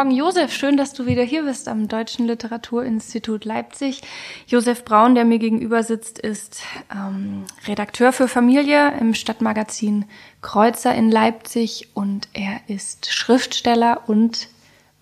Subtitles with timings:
[0.00, 0.54] Morgen, Josef.
[0.54, 4.00] Schön, dass du wieder hier bist am Deutschen Literaturinstitut Leipzig.
[4.46, 10.06] Josef Braun, der mir gegenüber sitzt, ist ähm, Redakteur für Familie im Stadtmagazin
[10.40, 14.48] Kreuzer in Leipzig und er ist Schriftsteller und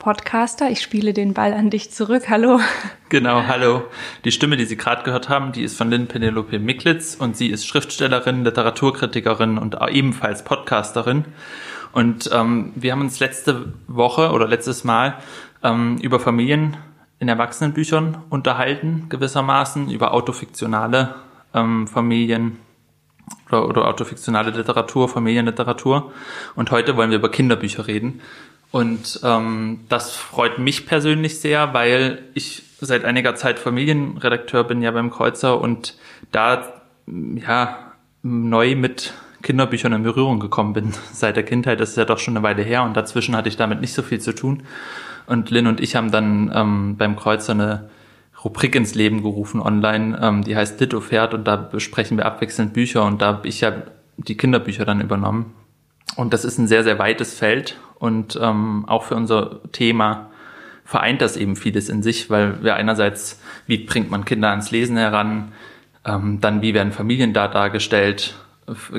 [0.00, 0.68] Podcaster.
[0.68, 2.28] Ich spiele den Ball an dich zurück.
[2.28, 2.58] Hallo.
[3.08, 3.84] Genau, hallo.
[4.24, 7.50] Die Stimme, die Sie gerade gehört haben, die ist von Lynn Penelope Miklitz und sie
[7.50, 11.24] ist Schriftstellerin, Literaturkritikerin und ebenfalls Podcasterin.
[11.92, 15.18] Und ähm, wir haben uns letzte Woche oder letztes Mal
[15.62, 16.76] ähm, über Familien
[17.18, 21.16] in Erwachsenenbüchern unterhalten, gewissermaßen, über autofiktionale
[21.54, 22.58] ähm, Familien
[23.48, 26.12] oder, oder autofiktionale Literatur, Familienliteratur.
[26.54, 28.20] Und heute wollen wir über Kinderbücher reden.
[28.70, 34.90] Und ähm, das freut mich persönlich sehr, weil ich seit einiger Zeit Familienredakteur bin ja
[34.90, 35.96] beim Kreuzer und
[36.32, 36.64] da
[37.06, 37.78] ja
[38.22, 41.80] neu mit Kinderbüchern in Berührung gekommen bin seit der Kindheit.
[41.80, 44.02] Das ist ja doch schon eine Weile her und dazwischen hatte ich damit nicht so
[44.02, 44.62] viel zu tun.
[45.26, 47.90] Und Lynn und ich haben dann ähm, beim Kreuzer eine
[48.44, 53.04] Rubrik ins Leben gerufen online, ähm, die heißt Litofert und da besprechen wir abwechselnd Bücher
[53.04, 53.72] und da habe ich ja
[54.16, 55.54] die Kinderbücher dann übernommen.
[56.16, 60.30] Und das ist ein sehr, sehr weites Feld und ähm, auch für unser Thema
[60.84, 64.96] vereint das eben vieles in sich, weil wir einerseits, wie bringt man Kinder ans Lesen
[64.96, 65.52] heran,
[66.06, 68.36] ähm, dann wie werden Familien da dargestellt,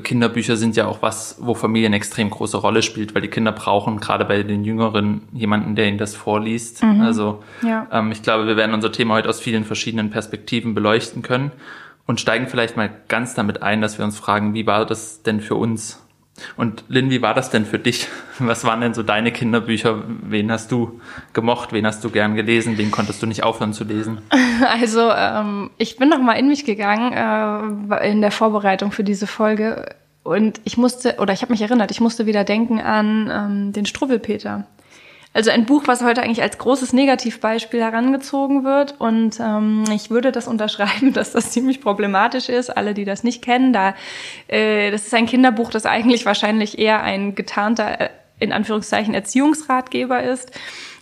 [0.03, 3.51] Kinderbücher sind ja auch was, wo Familie eine extrem große Rolle spielt, weil die Kinder
[3.51, 6.83] brauchen gerade bei den Jüngeren jemanden, der ihnen das vorliest.
[6.83, 7.01] Mhm.
[7.01, 7.87] Also ja.
[7.91, 11.51] ähm, ich glaube, wir werden unser Thema heute aus vielen verschiedenen Perspektiven beleuchten können
[12.05, 15.41] und steigen vielleicht mal ganz damit ein, dass wir uns fragen, wie war das denn
[15.41, 16.01] für uns
[16.57, 18.07] und Lynn, wie war das denn für dich?
[18.39, 20.03] Was waren denn so deine Kinderbücher?
[20.23, 20.99] Wen hast du
[21.33, 21.73] gemocht?
[21.73, 22.77] Wen hast du gern gelesen?
[22.77, 24.19] Wen konntest du nicht aufhören zu lesen?
[24.61, 29.25] Also ähm, ich bin noch mal in mich gegangen äh, in der Vorbereitung für diese
[29.25, 33.73] Folge und ich musste oder ich habe mich erinnert, ich musste wieder denken an ähm,
[33.73, 34.65] den Struwwelpeter.
[35.31, 38.95] Also ein Buch, was heute eigentlich als großes Negativbeispiel herangezogen wird.
[38.99, 42.75] Und ähm, ich würde das unterschreiben, dass das ziemlich problematisch ist.
[42.75, 43.93] Alle, die das nicht kennen, da
[44.47, 50.23] äh, das ist ein Kinderbuch, das eigentlich wahrscheinlich eher ein getarnter, äh, in Anführungszeichen, Erziehungsratgeber
[50.23, 50.51] ist.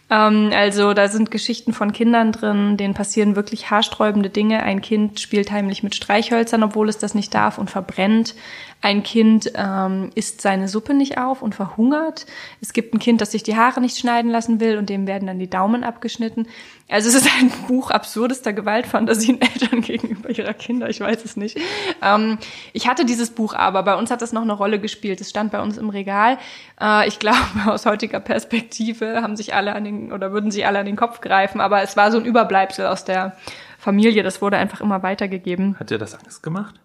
[0.10, 4.64] Ähm, also da sind Geschichten von Kindern drin, denen passieren wirklich haarsträubende Dinge.
[4.64, 8.36] Ein Kind spielt heimlich mit Streichhölzern, obwohl es das nicht darf und verbrennt
[8.82, 12.28] ein Kind ähm, isst seine Suppe nicht auf und verhungert.
[12.62, 15.28] Es gibt ein Kind, das sich die Haare nicht schneiden lassen will und dem werden
[15.28, 16.48] dann die Daumen abgeschnitten.
[16.88, 21.58] Also es ist ein Buch absurdester Gewaltfantasien Eltern gegenüber ihrer Kinder, ich weiß es nicht.
[22.04, 22.38] Ähm,
[22.72, 25.22] ich hatte dieses Buch aber, bei uns hat das noch eine Rolle gespielt.
[25.22, 26.38] Es stand bei uns im Regal.
[26.80, 30.80] Äh, ich glaube, aus heutiger Perspektive haben sich alle an den, oder würden sich alle
[30.80, 33.36] an den Kopf greifen, aber es war so ein Überbleibsel aus der
[33.78, 34.24] Familie.
[34.24, 35.78] Das wurde einfach immer weitergegeben.
[35.80, 36.76] Hat dir das Angst gemacht?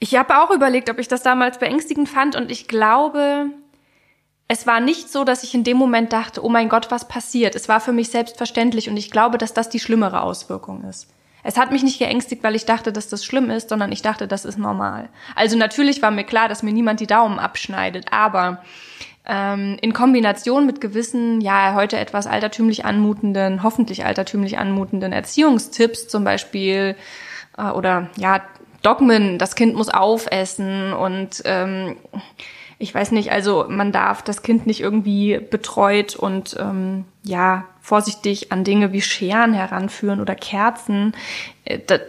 [0.00, 3.46] Ich habe auch überlegt, ob ich das damals beängstigend fand und ich glaube,
[4.48, 7.54] es war nicht so, dass ich in dem Moment dachte, oh mein Gott, was passiert.
[7.54, 11.08] Es war für mich selbstverständlich und ich glaube, dass das die schlimmere Auswirkung ist.
[11.46, 14.26] Es hat mich nicht geängstigt, weil ich dachte, dass das schlimm ist, sondern ich dachte,
[14.26, 15.10] das ist normal.
[15.34, 18.62] Also natürlich war mir klar, dass mir niemand die Daumen abschneidet, aber
[19.26, 26.24] ähm, in Kombination mit gewissen, ja, heute etwas altertümlich anmutenden, hoffentlich altertümlich anmutenden Erziehungstipps, zum
[26.24, 26.96] Beispiel,
[27.56, 28.42] äh, oder ja,
[28.82, 31.96] Dogmen, das Kind muss aufessen und ähm,
[32.78, 38.52] ich weiß nicht, also man darf das Kind nicht irgendwie betreut und ähm, ja, vorsichtig
[38.52, 41.14] an Dinge wie Scheren heranführen oder Kerzen.
[41.64, 42.00] Äh, das,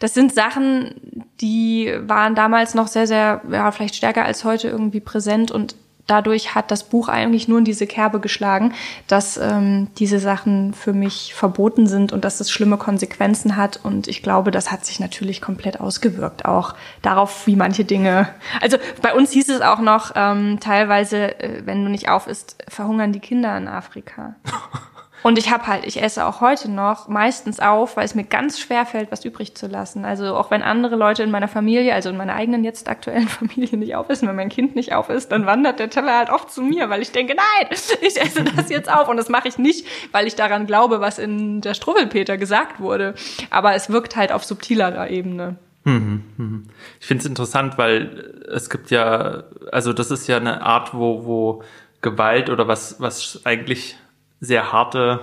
[0.00, 0.94] das sind Sachen,
[1.40, 5.76] die waren damals noch sehr, sehr, ja, vielleicht stärker als heute irgendwie präsent und
[6.06, 8.74] dadurch hat das Buch eigentlich nur in diese Kerbe geschlagen,
[9.06, 13.80] dass ähm, diese Sachen für mich verboten sind und dass es schlimme Konsequenzen hat.
[13.82, 18.28] Und ich glaube, das hat sich natürlich komplett ausgewirkt, auch darauf, wie manche Dinge.
[18.60, 22.56] Also bei uns hieß es auch noch ähm, teilweise, äh, wenn du nicht auf isst,
[22.68, 24.34] verhungern die Kinder in Afrika.
[25.24, 28.60] Und ich habe halt, ich esse auch heute noch meistens auf, weil es mir ganz
[28.60, 30.04] schwer fällt, was übrig zu lassen.
[30.04, 33.78] Also auch wenn andere Leute in meiner Familie, also in meiner eigenen jetzt aktuellen Familie
[33.78, 36.60] nicht aufessen, wenn mein Kind nicht auf ist, dann wandert der Teller halt oft zu
[36.60, 37.68] mir, weil ich denke, nein,
[38.02, 39.08] ich esse das jetzt auf.
[39.08, 43.14] Und das mache ich nicht, weil ich daran glaube, was in der Struwwelpeter gesagt wurde.
[43.48, 45.56] Aber es wirkt halt auf subtilerer Ebene.
[45.84, 46.64] Mhm, mhm.
[47.00, 51.24] Ich finde es interessant, weil es gibt ja, also das ist ja eine Art, wo,
[51.24, 51.62] wo
[52.02, 53.96] Gewalt oder was, was eigentlich
[54.44, 55.20] sehr harte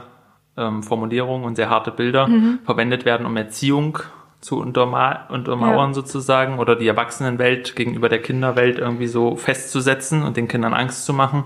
[0.57, 2.59] ähm, Formulierungen und sehr harte Bilder mhm.
[2.63, 4.00] verwendet werden, um Erziehung
[4.41, 5.94] zu unterma untermauern Ja.
[5.94, 11.13] sozusagen oder die Erwachsenenwelt gegenüber der Kinderwelt irgendwie so festzusetzen und den Kindern Angst zu
[11.13, 11.45] machen.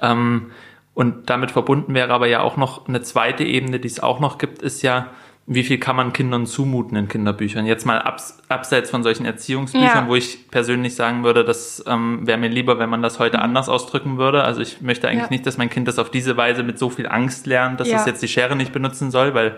[0.00, 0.50] Ähm,
[0.94, 4.36] und damit verbunden wäre aber ja auch noch eine zweite Ebene, die es auch noch
[4.36, 5.06] gibt, ist ja,
[5.50, 7.64] wie viel kann man Kindern zumuten in Kinderbüchern?
[7.64, 10.06] Jetzt mal abs abseits von solchen Erziehungsbüchern, Ja.
[10.06, 13.68] wo ich persönlich sagen würde, das ähm, wäre mir lieber, wenn man das heute anders
[13.70, 14.44] ausdrücken würde.
[14.44, 15.30] Also ich möchte eigentlich Ja.
[15.30, 17.96] nicht, dass mein Kind das auf diese Weise mit so viel Angst lernt, dass Ja.
[17.96, 19.56] es jetzt die Schere nicht benutzen soll, weil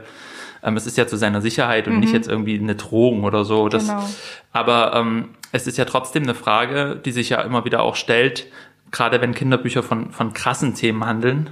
[0.63, 3.69] ähm, es ist ja zu seiner Sicherheit und nicht jetzt irgendwie eine Drohung oder so.
[3.69, 4.05] Das, Genau.
[4.53, 8.47] Aber ähm, es ist ja trotzdem eine Frage, die sich ja immer wieder auch stellt,
[8.93, 11.51] gerade wenn Kinderbücher von, von krassen Themen handeln,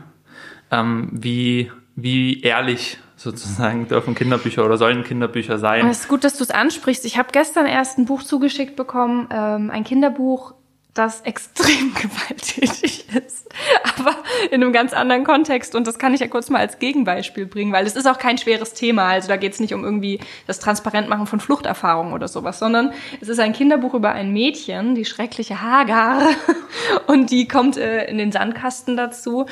[0.70, 1.72] ähm, wie,
[2.02, 5.86] wie ehrlich sozusagen dürfen Kinderbücher oder sollen Kinderbücher sein?
[5.88, 7.04] Es ist gut, dass du es ansprichst.
[7.04, 10.54] Ich habe gestern erst ein Buch zugeschickt bekommen, ähm, ein Kinderbuch,
[10.98, 13.48] das extrem gewalttätig ist,
[13.96, 14.16] aber
[14.50, 15.74] in einem ganz anderen Kontext.
[15.74, 18.36] Und das kann ich ja kurz mal als Gegenbeispiel bringen, weil es ist auch kein
[18.36, 19.06] schweres Thema.
[19.06, 23.28] Also da geht es nicht um irgendwie das Transparentmachen von Fluchterfahrungen oder sowas, sondern es
[23.28, 26.28] ist ein Kinderbuch über ein Mädchen, die schreckliche Hagar.
[27.06, 29.46] Und die kommt äh, in den Sandkasten dazu.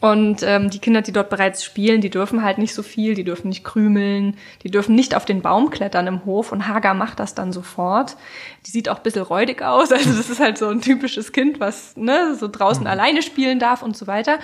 [0.00, 3.24] Und ähm, die Kinder, die dort bereits spielen, die dürfen halt nicht so viel, die
[3.24, 6.52] dürfen nicht krümeln, die dürfen nicht auf den Baum klettern im Hof.
[6.52, 8.16] Und Hagar macht das dann sofort.
[8.66, 9.92] Die sieht auch ein bisschen räudig aus.
[9.92, 13.82] Also das ist halt so ein typisches Kind, was ne, so draußen alleine spielen darf
[13.82, 14.38] und so weiter.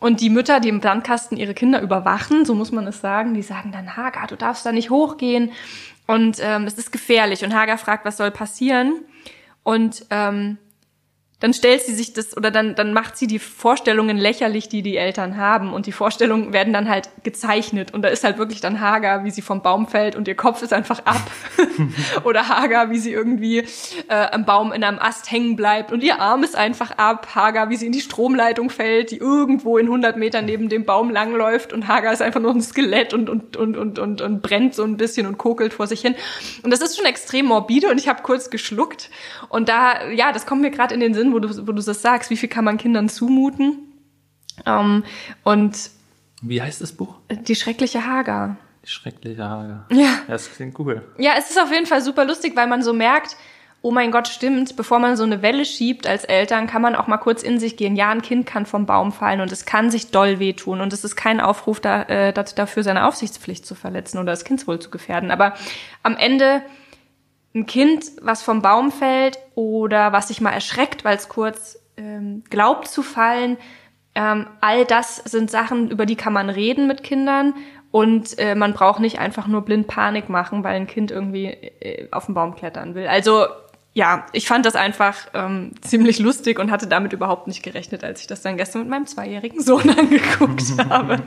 [0.00, 3.42] Und die Mütter, die im Sandkasten ihre Kinder überwachen, so muss man es sagen, die
[3.42, 5.52] sagen dann, Hagar, du darfst da nicht hochgehen.
[6.06, 7.44] Und ähm, es ist gefährlich.
[7.44, 9.00] Und Hagar fragt, was soll passieren?
[9.62, 10.58] Und ähm,
[11.44, 14.96] dann stellt sie sich das oder dann, dann macht sie die Vorstellungen lächerlich, die die
[14.96, 15.74] Eltern haben.
[15.74, 17.92] Und die Vorstellungen werden dann halt gezeichnet.
[17.92, 20.62] Und da ist halt wirklich dann Hagar, wie sie vom Baum fällt und ihr Kopf
[20.62, 21.20] ist einfach ab.
[22.24, 23.58] oder Hagar, wie sie irgendwie
[24.08, 27.34] äh, am Baum in einem Ast hängen bleibt und ihr Arm ist einfach ab.
[27.34, 31.10] Hagar, wie sie in die Stromleitung fällt, die irgendwo in 100 Metern neben dem Baum
[31.10, 31.74] langläuft.
[31.74, 34.82] Und Hagar ist einfach nur ein Skelett und, und, und, und, und, und brennt so
[34.82, 36.14] ein bisschen und kokelt vor sich hin.
[36.62, 39.10] Und das ist schon extrem morbide und ich habe kurz geschluckt.
[39.50, 42.00] Und da, ja, das kommt mir gerade in den Sinn, wo du, wo du das
[42.00, 43.78] sagst, wie viel kann man Kindern zumuten?
[44.64, 45.04] Ähm,
[45.42, 45.90] und
[46.40, 47.16] Wie heißt das Buch?
[47.30, 48.56] die schreckliche Hagar.
[48.84, 49.86] Die schreckliche Hager.
[49.90, 49.98] Ja.
[49.98, 51.02] Ja, das klingt cool.
[51.18, 53.36] Ja, es ist auf jeden Fall super lustig, weil man so merkt,
[53.82, 57.06] oh mein Gott, stimmt, bevor man so eine Welle schiebt als Eltern, kann man auch
[57.06, 57.96] mal kurz in sich gehen.
[57.96, 61.04] Ja, ein Kind kann vom Baum fallen und es kann sich doll wehtun und es
[61.04, 65.30] ist kein Aufruf da, äh, dafür, seine Aufsichtspflicht zu verletzen oder das Kindswohl zu gefährden.
[65.30, 65.52] Aber
[66.02, 66.62] am Ende
[67.54, 72.42] ein Kind, was vom Baum fällt oder was sich mal erschreckt, weil es kurz ähm,
[72.50, 73.56] glaubt zu fallen,
[74.14, 77.54] ähm, all das sind Sachen, über die kann man reden mit Kindern
[77.90, 82.08] und äh, man braucht nicht einfach nur blind Panik machen, weil ein Kind irgendwie äh,
[82.10, 83.06] auf den Baum klettern will.
[83.06, 83.46] Also
[83.96, 88.20] ja, ich fand das einfach ähm, ziemlich lustig und hatte damit überhaupt nicht gerechnet, als
[88.20, 91.22] ich das dann gestern mit meinem zweijährigen Sohn angeguckt habe.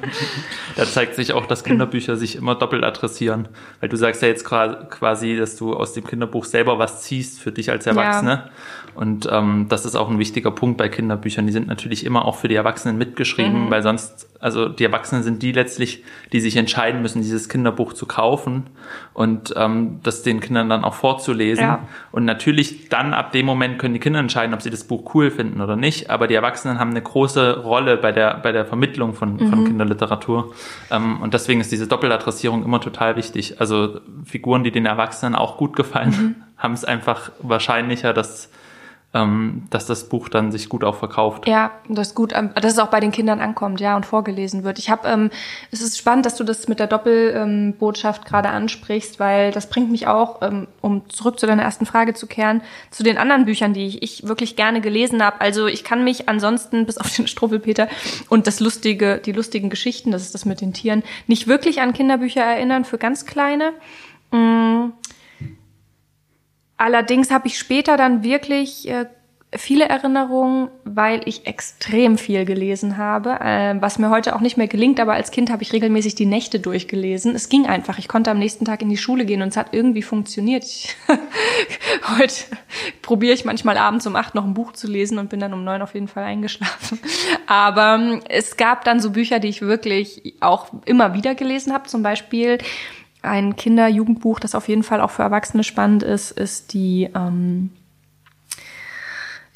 [0.76, 3.48] Da zeigt sich auch, dass Kinderbücher sich immer doppelt adressieren.
[3.80, 7.54] Weil du sagst ja jetzt quasi, dass du aus dem Kinderbuch selber was ziehst für
[7.54, 8.50] dich als Erwachsene.
[8.98, 11.46] Und ähm, das ist auch ein wichtiger Punkt bei Kinderbüchern.
[11.46, 15.44] Die sind natürlich immer auch für die Erwachsenen mitgeschrieben, weil sonst, also die Erwachsenen sind
[15.44, 16.04] die letztlich,
[16.34, 18.64] die sich entscheiden müssen, dieses Kinderbuch zu kaufen
[19.14, 21.64] und ähm, das den Kindern dann auch vorzulesen.
[21.64, 21.88] Ja.
[22.12, 25.30] Und natürlich dann ab dem Moment können die Kinder entscheiden, ob sie das Buch cool
[25.30, 26.10] finden oder nicht.
[26.10, 30.56] Aber die Erwachsenen haben eine große Rolle bei der, bei der Vermittlung von, von Kinderliteratur.
[30.90, 33.62] Ähm, und deswegen ist diese Doppeladressierung immer total wichtig.
[33.62, 38.50] Also Figuren, die den Erwachsenen auch gut gefallen, haben es einfach wahrscheinlicher, dass,
[39.14, 41.48] dass das Buch dann sich gut auch verkauft.
[41.48, 44.78] Ja, das gut, ähm, dass es auch bei den Kindern ankommt, ja, und vorgelesen wird.
[44.80, 45.30] Ich habe, ähm,
[45.72, 50.08] es ist spannend, dass du das mit der Doppelbotschaft gerade ansprichst, weil das bringt mich
[50.08, 52.62] auch, ähm, um zurück zu deiner ersten Frage zu kehren,
[52.92, 55.42] zu den anderen Büchern, die ich, ich wirklich gerne gelesen habe.
[55.42, 57.88] Also ich kann mich ansonsten bis auf den Struwwelpeter
[58.30, 61.94] und das lustige, die lustigen Geschichten, das ist das mit den Tieren, nicht wirklich an
[61.94, 63.72] Kinderbücher erinnern für ganz kleine.
[64.32, 64.92] Mm.
[66.78, 69.06] Allerdings habe ich später dann wirklich äh,
[69.56, 74.68] viele Erinnerungen, weil ich extrem viel gelesen habe, äh, was mir heute auch nicht mehr
[74.68, 77.34] gelingt, aber als Kind habe ich regelmäßig die Nächte durchgelesen.
[77.34, 77.98] Es ging einfach.
[77.98, 80.66] Ich konnte am nächsten Tag in die Schule gehen und es hat irgendwie funktioniert.
[80.66, 80.96] Ich,
[82.20, 82.34] heute
[83.02, 85.64] probiere ich manchmal abends um acht noch ein Buch zu lesen und bin dann um
[85.64, 87.00] neun auf jeden Fall eingeschlafen.
[87.48, 91.88] Aber ähm, es gab dann so Bücher, die ich wirklich auch immer wieder gelesen habe.
[91.88, 92.58] Zum Beispiel
[93.28, 97.72] ein Kinder-Jugendbuch, das auf jeden Fall auch für Erwachsene spannend ist, ist die ähm,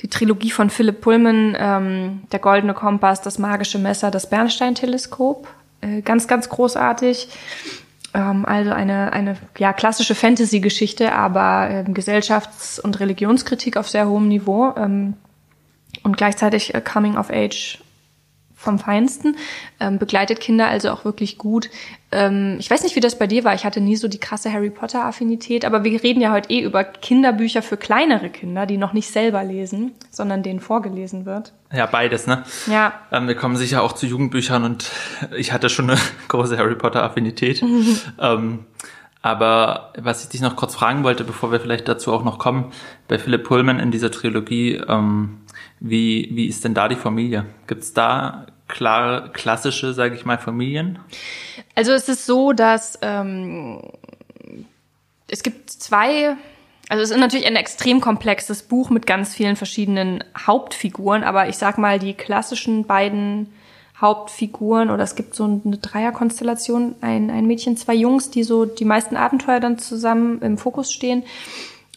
[0.02, 5.48] die Trilogie von Philipp Pullman, ähm, Der goldene Kompass, Das magische Messer, das Bernstein-Teleskop.
[5.82, 7.30] Äh, ganz, ganz großartig.
[8.14, 14.28] Ähm, also eine, eine ja, klassische Fantasy-Geschichte, aber ähm, Gesellschafts- und Religionskritik auf sehr hohem
[14.28, 15.14] Niveau ähm,
[16.04, 17.80] und gleichzeitig äh, Coming of Age
[18.62, 19.36] vom Feinsten,
[19.80, 21.70] ähm, begleitet Kinder also auch wirklich gut.
[22.12, 23.56] Ähm, ich weiß nicht, wie das bei dir war.
[23.56, 26.62] Ich hatte nie so die krasse Harry Potter Affinität, aber wir reden ja heute eh
[26.62, 31.54] über Kinderbücher für kleinere Kinder, die noch nicht selber lesen, sondern denen vorgelesen wird.
[31.74, 32.44] Ja, beides, ne?
[32.68, 32.94] Ja.
[33.12, 34.92] Ähm, wir kommen sicher auch zu Jugendbüchern und
[35.38, 37.64] ich hatte schon eine große Harry Potter Affinität.
[38.20, 38.66] ähm,
[39.24, 42.72] aber was ich dich noch kurz fragen wollte, bevor wir vielleicht dazu auch noch kommen,
[43.08, 45.42] bei Philipp Pullman in dieser Trilogie, ähm,
[45.80, 47.46] wie, wie ist denn da die Familie?
[47.68, 50.98] Gibt's da klare, klassische, sage ich mal, Familien?
[51.76, 53.82] Also es ist so, dass ähm,
[55.28, 56.36] es gibt zwei,
[56.90, 61.58] also es ist natürlich ein extrem komplexes Buch mit ganz vielen verschiedenen Hauptfiguren, aber ich
[61.58, 63.54] sag mal, die klassischen beiden
[64.00, 68.86] Hauptfiguren oder es gibt so eine Dreierkonstellation, ein, ein Mädchen, zwei Jungs, die so die
[68.86, 71.24] meisten Abenteuer dann zusammen im Fokus stehen.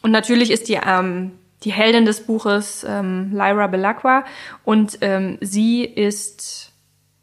[0.02, 1.32] Und natürlich ist die ähm,
[1.64, 4.24] die Heldin des Buches ähm, Lyra Belacqua
[4.64, 6.70] und ähm, sie ist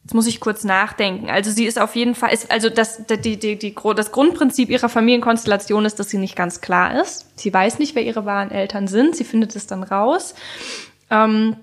[0.03, 1.29] Jetzt muss ich kurz nachdenken.
[1.29, 4.89] Also sie ist auf jeden Fall, ist, also das, die, die, die, das Grundprinzip ihrer
[4.89, 7.39] Familienkonstellation ist, dass sie nicht ganz klar ist.
[7.39, 9.15] Sie weiß nicht, wer ihre wahren Eltern sind.
[9.15, 10.33] Sie findet es dann raus.
[11.11, 11.55] Ähm,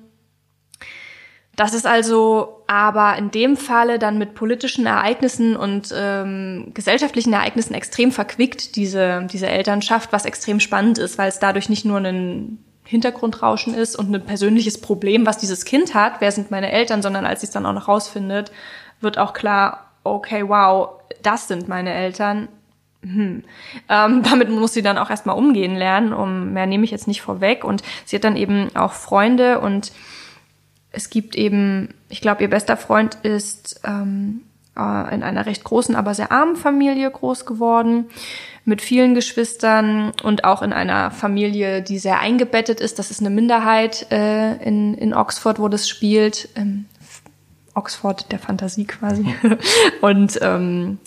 [1.56, 7.74] das ist also aber in dem Falle dann mit politischen Ereignissen und ähm, gesellschaftlichen Ereignissen
[7.74, 12.62] extrem verquickt, diese, diese Elternschaft, was extrem spannend ist, weil es dadurch nicht nur ein
[12.88, 17.26] Hintergrundrauschen ist und ein persönliches Problem, was dieses Kind hat, wer sind meine Eltern, sondern
[17.26, 18.50] als sie es dann auch noch rausfindet,
[19.02, 20.92] wird auch klar, okay, wow,
[21.22, 22.48] das sind meine Eltern.
[23.02, 23.44] Hm.
[23.90, 27.20] Ähm, damit muss sie dann auch erstmal umgehen lernen, um mehr nehme ich jetzt nicht
[27.20, 27.62] vorweg.
[27.62, 29.92] Und sie hat dann eben auch Freunde und
[30.90, 34.44] es gibt eben, ich glaube, ihr bester Freund ist ähm,
[34.78, 38.06] äh, in einer recht großen, aber sehr armen Familie groß geworden,
[38.68, 42.98] mit vielen Geschwistern und auch in einer Familie, die sehr eingebettet ist.
[42.98, 46.50] Das ist eine Minderheit äh, in, in Oxford, wo das spielt.
[46.54, 46.84] Ähm,
[47.74, 49.34] Oxford der Fantasie quasi.
[50.02, 50.98] und ähm,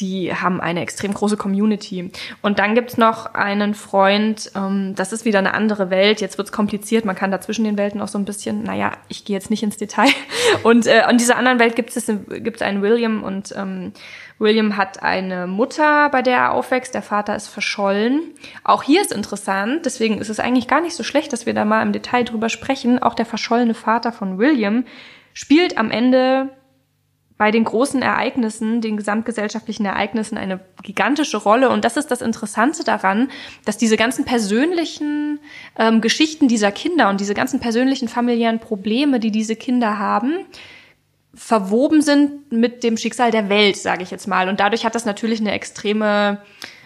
[0.00, 2.10] die haben eine extrem große Community.
[2.42, 6.20] Und dann gibt's noch einen Freund, ähm, das ist wieder eine andere Welt.
[6.20, 9.24] Jetzt wird's kompliziert, man kann da zwischen den Welten auch so ein bisschen, naja, ich
[9.24, 10.08] gehe jetzt nicht ins Detail.
[10.64, 13.92] Und äh, in dieser anderen Welt gibt es gibt's einen William und ähm,
[14.40, 16.94] William hat eine Mutter, bei der er aufwächst.
[16.94, 18.22] Der Vater ist verschollen.
[18.64, 21.64] Auch hier ist interessant, deswegen ist es eigentlich gar nicht so schlecht, dass wir da
[21.64, 23.00] mal im Detail drüber sprechen.
[23.00, 24.84] Auch der verschollene Vater von William
[25.34, 26.48] spielt am Ende
[27.36, 31.70] bei den großen Ereignissen, den gesamtgesellschaftlichen Ereignissen eine gigantische Rolle.
[31.70, 33.30] Und das ist das Interessante daran,
[33.64, 35.38] dass diese ganzen persönlichen
[35.78, 40.44] ähm, Geschichten dieser Kinder und diese ganzen persönlichen familiären Probleme, die diese Kinder haben,
[41.40, 44.50] verwoben sind mit dem Schicksal der Welt, sage ich jetzt mal.
[44.50, 46.42] Und dadurch hat das natürlich eine extreme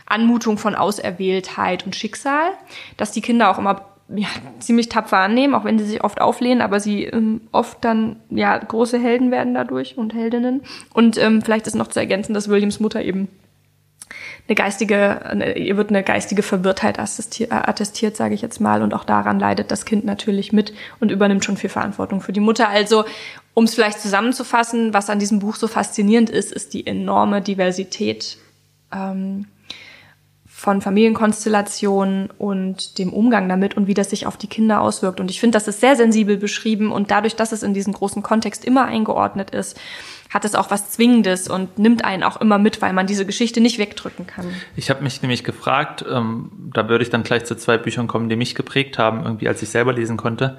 [0.07, 2.53] Anmutung von Auserwähltheit und Schicksal,
[2.97, 3.85] dass die Kinder auch immer
[4.15, 4.29] ja,
[4.61, 8.57] ziemlich tapfer annehmen, auch wenn sie sich oft auflehnen, aber sie ähm, oft dann ja
[8.57, 10.63] große Helden werden dadurch und Heldinnen.
[10.93, 13.29] Und ähm, vielleicht ist noch zu ergänzen, dass Williams Mutter eben
[14.47, 18.93] eine geistige, eine, ihr wird eine geistige Verwirrtheit attestiert, attestiert sage ich jetzt mal, und
[18.95, 22.69] auch daran leidet das Kind natürlich mit und übernimmt schon viel Verantwortung für die Mutter.
[22.69, 23.05] Also,
[23.55, 28.37] um es vielleicht zusammenzufassen, was an diesem Buch so faszinierend ist, ist die enorme Diversität
[28.93, 29.47] ähm,
[30.47, 35.21] von Familienkonstellationen und dem Umgang damit und wie das sich auf die Kinder auswirkt.
[35.21, 38.23] Und ich finde, das ist sehr sensibel beschrieben und dadurch, dass es in diesem großen
[38.23, 39.79] Kontext immer eingeordnet ist,
[40.31, 43.61] hat es auch was Zwingendes und nimmt einen auch immer mit, weil man diese Geschichte
[43.61, 44.47] nicht wegdrücken kann.
[44.75, 48.29] Ich habe mich nämlich gefragt, ähm, da würde ich dann gleich zu zwei Büchern kommen,
[48.29, 50.59] die mich geprägt haben, irgendwie als ich selber lesen konnte,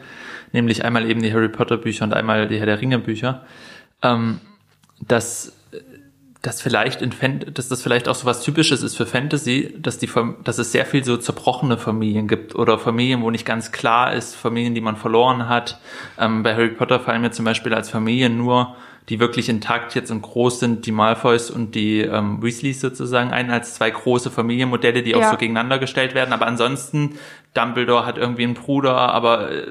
[0.56, 3.46] nämlich einmal eben die Harry Potter Bücher und einmal die Herr der Ringe Bücher,
[4.02, 4.40] ähm,
[5.08, 5.54] dass
[6.42, 9.98] dass vielleicht in Fan dass das vielleicht auch so was Typisches ist für Fantasy, dass
[9.98, 10.08] die,
[10.44, 14.36] dass es sehr viel so zerbrochene Familien gibt oder Familien, wo nicht ganz klar ist,
[14.36, 15.80] Familien, die man verloren hat.
[16.20, 18.76] Ähm, bei Harry Potter fallen mir zum Beispiel als Familien nur
[19.10, 23.52] die wirklich intakt jetzt und groß sind, die Malfoys und die ähm, Weasleys sozusagen ein,
[23.52, 25.18] als zwei große Familienmodelle, die ja.
[25.18, 26.34] auch so gegeneinander gestellt werden.
[26.34, 27.20] Aber ansonsten,
[27.56, 29.66] Dumbledore hat irgendwie einen Bruder, aber äh,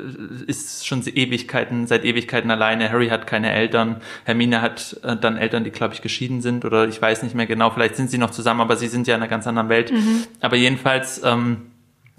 [0.47, 2.91] ist schon Ewigkeiten, seit Ewigkeiten alleine.
[2.91, 4.01] Harry hat keine Eltern.
[4.25, 7.47] Hermine hat äh, dann Eltern, die, glaube ich, geschieden sind oder ich weiß nicht mehr
[7.47, 9.93] genau, vielleicht sind sie noch zusammen, aber sie sind ja in einer ganz anderen Welt.
[9.93, 10.25] Mhm.
[10.41, 11.71] Aber jedenfalls, ähm,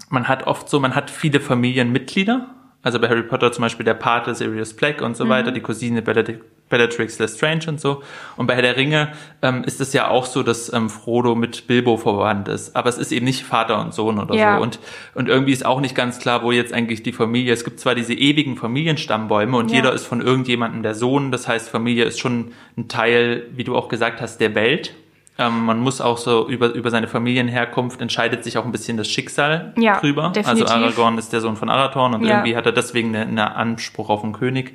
[0.08, 2.46] man hat oft so, man hat viele Familienmitglieder,
[2.86, 5.30] also bei Harry Potter zum Beispiel der Pate Sirius Black und so mhm.
[5.30, 8.04] weiter, die Cousine Benedict Bellatrix Lestrange und so.
[8.36, 9.12] Und bei Herr der Ringe
[9.42, 12.76] ähm, ist es ja auch so, dass ähm, Frodo mit Bilbo verwandt ist.
[12.76, 14.56] Aber es ist eben nicht Vater und Sohn oder ja.
[14.56, 14.62] so.
[14.62, 14.78] Und,
[15.14, 17.96] und irgendwie ist auch nicht ganz klar, wo jetzt eigentlich die Familie, es gibt zwar
[17.96, 19.78] diese ewigen Familienstammbäume und ja.
[19.78, 21.32] jeder ist von irgendjemandem der Sohn.
[21.32, 24.94] Das heißt, Familie ist schon ein Teil, wie du auch gesagt hast, der Welt.
[25.38, 29.08] Ähm, man muss auch so über, über seine Familienherkunft entscheidet sich auch ein bisschen das
[29.08, 30.24] Schicksal ja, drüber.
[30.24, 30.70] Also definitiv.
[30.70, 32.36] Also Aragorn ist der Sohn von Arathorn und ja.
[32.36, 34.74] irgendwie hat er deswegen einen eine Anspruch auf einen König.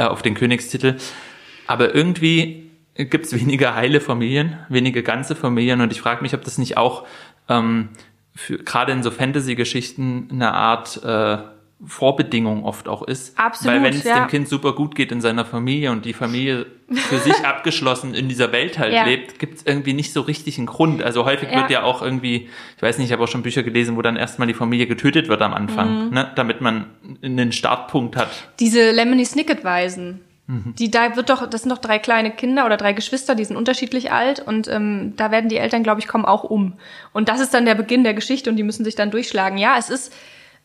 [0.00, 0.96] äh, auf den Königstitel.
[1.66, 6.42] Aber irgendwie gibt es weniger heile Familien, wenige ganze Familien und ich frage mich, ob
[6.42, 7.06] das nicht auch
[7.48, 7.90] ähm,
[8.34, 11.38] für gerade in so Fantasy-Geschichten eine Art äh,
[11.86, 13.38] Vorbedingung oft auch ist.
[13.38, 14.18] Absolut, Weil wenn es ja.
[14.20, 18.28] dem Kind super gut geht in seiner Familie und die Familie für sich abgeschlossen in
[18.28, 19.04] dieser Welt halt Ja.
[19.04, 21.02] lebt, gibt es irgendwie nicht so richtig einen Grund.
[21.02, 21.60] Also häufig Ja.
[21.60, 24.16] wird ja auch irgendwie, ich weiß nicht, ich habe auch schon Bücher gelesen, wo dann
[24.16, 26.14] erstmal die Familie getötet wird am Anfang, Mhm.
[26.14, 26.30] ne?
[26.36, 26.86] damit man
[27.22, 28.28] einen Startpunkt hat.
[28.60, 30.20] Diese Lemony Snicket-Weisen.
[30.48, 30.74] Mhm.
[30.78, 33.56] Die, da wird doch, das sind doch drei kleine Kinder oder drei Geschwister, die sind
[33.56, 36.74] unterschiedlich alt und ähm, da werden die Eltern, glaube ich, kommen auch um.
[37.12, 39.58] Und das ist dann der Beginn der Geschichte und die müssen sich dann durchschlagen.
[39.58, 40.12] Ja, es ist,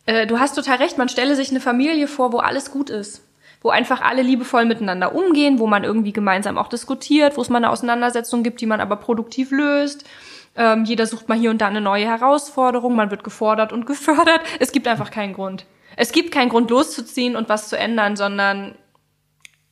[0.06, 3.22] äh, du hast total recht, man stelle sich eine Familie vor, wo alles gut ist.
[3.62, 7.58] Wo einfach alle liebevoll miteinander umgehen, wo man irgendwie gemeinsam auch diskutiert, wo es mal
[7.58, 10.06] eine Auseinandersetzung gibt, die man aber produktiv löst.
[10.56, 14.42] Ähm, jeder sucht mal hier und da eine neue Herausforderung, man wird gefordert und gefördert.
[14.60, 15.66] Es gibt einfach keinen Grund.
[15.98, 18.76] Es gibt keinen Grund loszuziehen und was zu ändern, sondern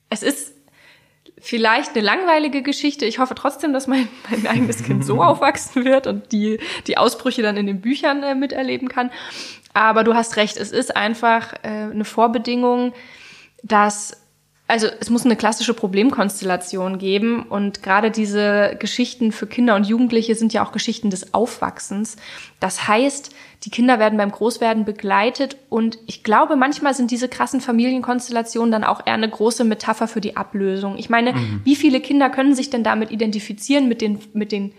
[0.09, 0.53] es ist
[1.43, 3.05] vielleicht eine langweilige Geschichte.
[3.05, 7.41] Ich hoffe trotzdem, dass mein, mein eigenes Kind so aufwachsen wird und die, die Ausbrüche
[7.41, 9.11] dann in den Büchern äh, miterleben kann.
[9.73, 12.93] Aber du hast recht, es ist einfach äh, eine Vorbedingung,
[13.61, 14.22] dass
[14.65, 20.35] also es muss eine klassische Problemkonstellation geben und gerade diese Geschichten für Kinder und Jugendliche
[20.35, 22.15] sind ja auch Geschichten des Aufwachsens.
[22.61, 27.59] Das heißt, die Kinder werden beim Großwerden begleitet und ich glaube, manchmal sind diese krassen
[27.59, 30.97] Familienkonstellationen dann auch eher eine große Metapher für die Ablösung.
[30.97, 34.73] Ich meine, wie viele Kinder können sich denn damit identifizieren mit den mit den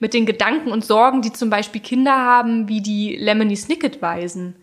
[0.00, 4.56] mit den Gedanken und Sorgen, die zum Beispiel Kinder haben, wie die Lemony Snicket-Weisen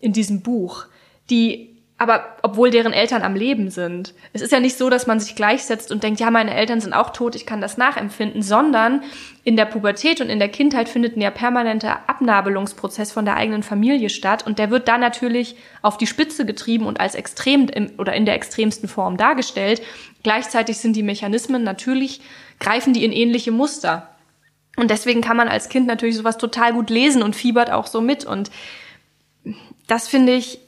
[0.00, 0.86] in diesem Buch,
[1.28, 4.14] die aber obwohl deren Eltern am Leben sind.
[4.32, 6.92] Es ist ja nicht so, dass man sich gleichsetzt und denkt, ja, meine Eltern sind
[6.92, 9.02] auch tot, ich kann das nachempfinden, sondern
[9.42, 13.64] in der Pubertät und in der Kindheit findet ein ja permanenter Abnabelungsprozess von der eigenen
[13.64, 18.12] Familie statt und der wird da natürlich auf die Spitze getrieben und als extrem oder
[18.14, 19.82] in der extremsten Form dargestellt.
[20.22, 22.20] Gleichzeitig sind die Mechanismen natürlich,
[22.60, 24.08] greifen die in ähnliche Muster.
[24.76, 28.00] Und deswegen kann man als Kind natürlich sowas total gut lesen und fiebert auch so
[28.00, 28.24] mit.
[28.24, 28.52] Und
[29.88, 30.60] das finde ich,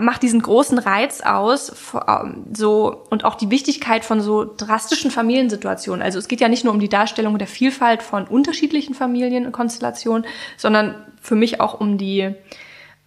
[0.00, 1.72] macht diesen großen Reiz aus,
[2.08, 6.02] ähm, so, und auch die Wichtigkeit von so drastischen Familiensituationen.
[6.02, 10.94] Also es geht ja nicht nur um die Darstellung der Vielfalt von unterschiedlichen Familienkonstellationen, sondern
[11.20, 12.32] für mich auch um die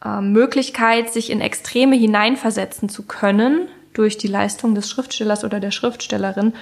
[0.04, 5.72] äh, Möglichkeit, sich in Extreme hineinversetzen zu können durch die Leistung des Schriftstellers oder der
[5.72, 6.54] Schriftstellerin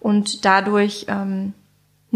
[0.00, 1.54] und dadurch ähm,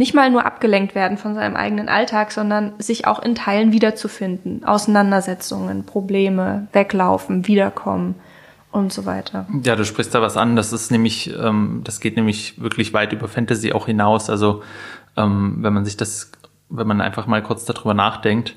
[0.00, 4.64] nicht mal nur abgelenkt werden von seinem eigenen Alltag, sondern sich auch in Teilen wiederzufinden.
[4.64, 8.14] Auseinandersetzungen, Probleme, weglaufen, wiederkommen
[8.72, 9.46] und so weiter.
[9.62, 10.56] Ja, du sprichst da was an.
[10.56, 14.30] Das ist nämlich, ähm, das geht nämlich wirklich weit über Fantasy auch hinaus.
[14.30, 14.62] Also
[15.18, 16.32] ähm, wenn man sich das,
[16.70, 18.56] wenn man einfach mal kurz darüber nachdenkt,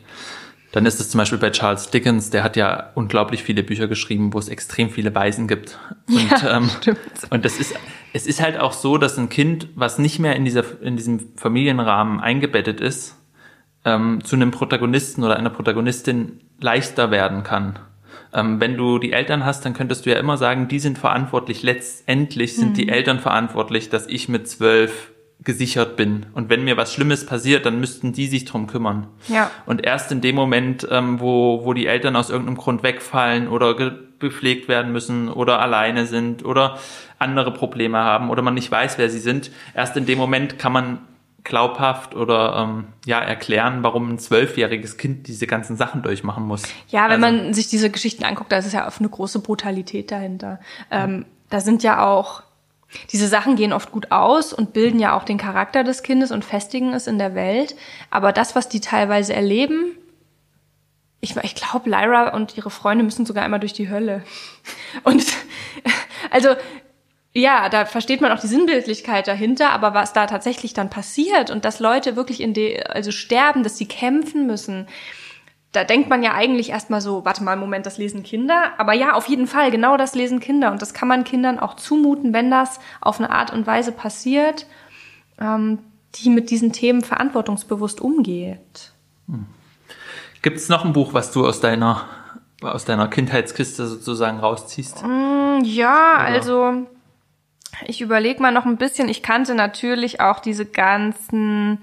[0.74, 4.34] dann ist es zum Beispiel bei Charles Dickens, der hat ja unglaublich viele Bücher geschrieben,
[4.34, 5.78] wo es extrem viele Waisen gibt.
[6.10, 6.98] Und, Ja, ähm, stimmt.
[7.30, 7.76] und das ist,
[8.12, 11.38] es ist halt auch so, dass ein Kind, was nicht mehr in dieser, in diesem
[11.38, 13.16] Familienrahmen eingebettet ist,
[13.86, 17.78] ähm, zu einem Protagonisten oder einer Protagonistin leichter werden kann.
[18.34, 21.62] Ähm, wenn du die Eltern hast, dann könntest du ja immer sagen, die sind verantwortlich.
[21.62, 25.12] Letztendlich sind die Eltern verantwortlich, dass ich mit zwölf
[25.44, 26.26] gesichert bin.
[26.34, 29.08] Und wenn mir was Schlimmes passiert, dann müssten die sich drum kümmern.
[29.28, 29.52] Ja.
[29.66, 33.76] Und erst in dem Moment, ähm, wo, wo die Eltern aus irgendeinem Grund wegfallen oder
[33.76, 36.78] ge- gepflegt werden müssen oder alleine sind oder
[37.20, 40.72] andere Probleme haben oder man nicht weiß, wer sie sind, erst in dem Moment kann
[40.72, 41.00] man
[41.44, 46.64] glaubhaft oder ähm, ja erklären, warum ein zwölfjähriges Kind diese ganzen Sachen durchmachen muss.
[46.88, 50.10] Ja, wenn Also- man sich diese Geschichten anguckt, da ist ja oft eine große Brutalität
[50.12, 50.62] dahinter.
[50.90, 52.44] Ähm, da sind ja auch,
[53.12, 56.46] diese Sachen gehen oft gut aus und bilden ja auch den Charakter des Kindes und
[56.46, 57.76] festigen es in der Welt.
[58.10, 59.98] Aber das, was die teilweise erleben,
[61.22, 64.24] ich, ich glaube, Lyra und ihre Freunde müssen sogar einmal durch die Hölle.
[65.04, 65.26] Und
[66.30, 66.50] also
[67.34, 71.66] ja, da versteht man auch die Sinnbildlichkeit dahinter, aber was da tatsächlich dann passiert und
[71.66, 74.88] dass Leute wirklich in die, also sterben, dass sie kämpfen müssen,
[75.74, 78.74] da denkt man ja eigentlich erstmal so, warte mal, Moment, das lesen Kinder.
[78.78, 80.72] Aber ja, auf jeden Fall, genau das lesen Kinder.
[80.72, 84.68] Und das kann man Kindern auch zumuten, wenn das auf eine Art und Weise passiert,
[85.40, 85.80] ähm,
[86.16, 88.94] die mit diesen Themen verantwortungsbewusst umgeht.
[90.42, 92.06] Gibt es noch ein Buch, was du aus deiner
[92.62, 95.04] aus deiner Kindheitskiste sozusagen rausziehst?
[95.64, 96.88] Ja, also
[97.86, 99.10] ich überlege mal noch ein bisschen.
[99.10, 101.80] Ich kannte natürlich auch diese ganzen,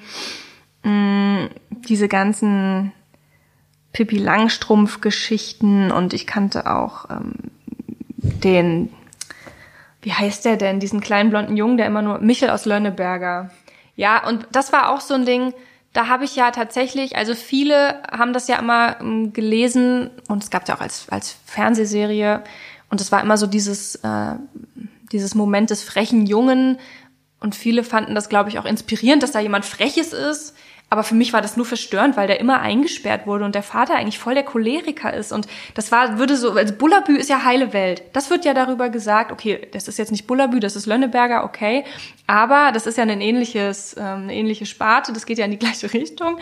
[0.82, 1.48] mh,
[1.88, 2.92] diese ganzen
[3.92, 7.34] Pippi Langstrumpf-Geschichten und ich kannte auch ähm,
[8.16, 8.92] den,
[10.02, 13.50] wie heißt der denn, diesen kleinen blonden Jungen, der immer nur, Michel aus Lönneberger.
[13.96, 15.52] Ja, und das war auch so ein Ding,
[15.92, 20.50] da habe ich ja tatsächlich, also viele haben das ja immer ähm, gelesen und es
[20.50, 22.44] gab ja auch als, als Fernsehserie
[22.90, 24.34] und es war immer so dieses, äh,
[25.12, 26.78] dieses Moment des frechen Jungen.
[27.40, 30.54] Und viele fanden das, glaube ich, auch inspirierend, dass da jemand Freches ist.
[30.92, 33.94] Aber für mich war das nur verstörend, weil der immer eingesperrt wurde und der Vater
[33.94, 35.30] eigentlich voll der Choleriker ist.
[35.30, 38.02] Und das war, würde so, also Bullabü ist ja heile Welt.
[38.12, 41.84] Das wird ja darüber gesagt, okay, das ist jetzt nicht Bullabü, das ist Lönneberger, okay.
[42.26, 45.58] Aber das ist ja ein ähnliches, ähm, eine ähnliche Sparte, das geht ja in die
[45.60, 46.38] gleiche Richtung.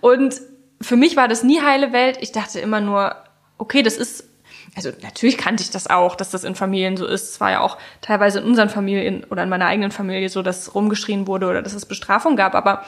[0.00, 0.40] Und
[0.80, 2.18] für mich war das nie heile Welt.
[2.20, 3.16] Ich dachte immer nur,
[3.58, 4.28] okay, das ist
[4.76, 7.30] also natürlich kannte ich das auch, dass das in Familien so ist.
[7.30, 10.74] Es war ja auch teilweise in unseren Familien oder in meiner eigenen Familie so, dass
[10.74, 12.54] rumgeschrien wurde oder dass es Bestrafung gab.
[12.54, 12.84] Aber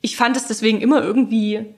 [0.00, 1.74] ich fand es deswegen immer irgendwie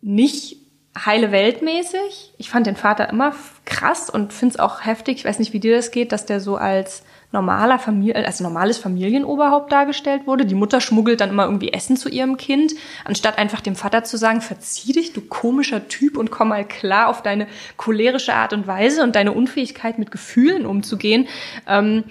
[0.00, 0.56] nicht
[0.96, 2.34] heile Weltmäßig.
[2.38, 5.18] Ich fand den Vater immer krass und finde es auch heftig.
[5.18, 8.78] Ich weiß nicht, wie dir das geht, dass der so als normaler Familie, als normales
[8.78, 10.46] Familienoberhaupt dargestellt wurde.
[10.46, 12.74] Die Mutter schmuggelt dann immer irgendwie Essen zu ihrem Kind,
[13.04, 17.08] anstatt einfach dem Vater zu sagen, verzieh dich, du komischer Typ und komm mal klar
[17.08, 21.26] auf deine cholerische Art und Weise und deine Unfähigkeit mit Gefühlen umzugehen.
[21.66, 22.04] Ähm,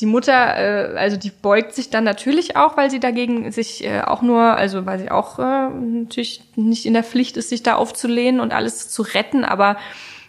[0.00, 4.02] die Mutter, äh, also die beugt sich dann natürlich auch, weil sie dagegen sich äh,
[4.02, 7.74] auch nur, also weil sie auch äh, natürlich nicht in der Pflicht ist, sich da
[7.74, 9.76] aufzulehnen und alles zu retten, aber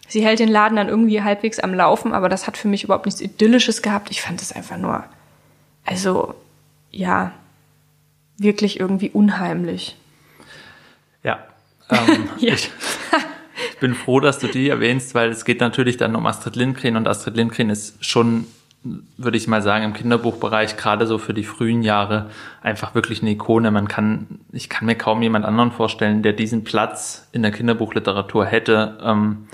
[0.08, 3.06] sie hält den Laden dann irgendwie halbwegs am Laufen, aber das hat für mich überhaupt
[3.06, 4.10] nichts Idyllisches gehabt.
[4.10, 5.04] Ich fand es einfach nur,
[5.86, 6.34] also
[6.90, 7.32] ja,
[8.38, 9.98] wirklich irgendwie unheimlich.
[11.24, 11.46] Ja.
[11.92, 12.56] Ähm, ja.
[12.56, 12.72] Ich,
[13.72, 16.96] ich bin froh, dass du die erwähnst, weil es geht natürlich dann um Astrid Lindgren
[16.96, 18.48] und Astrid Lindgren ist schon
[18.84, 22.30] würde ich mal sagen, im Kinderbuchbereich, gerade so für die frühen Jahre,
[22.62, 23.72] einfach wirklich eine Ikone.
[23.72, 28.46] Man kann, ich kann mir kaum jemand anderen vorstellen, der diesen Platz in der Kinderbuchliteratur
[28.46, 29.48] hätte ähm,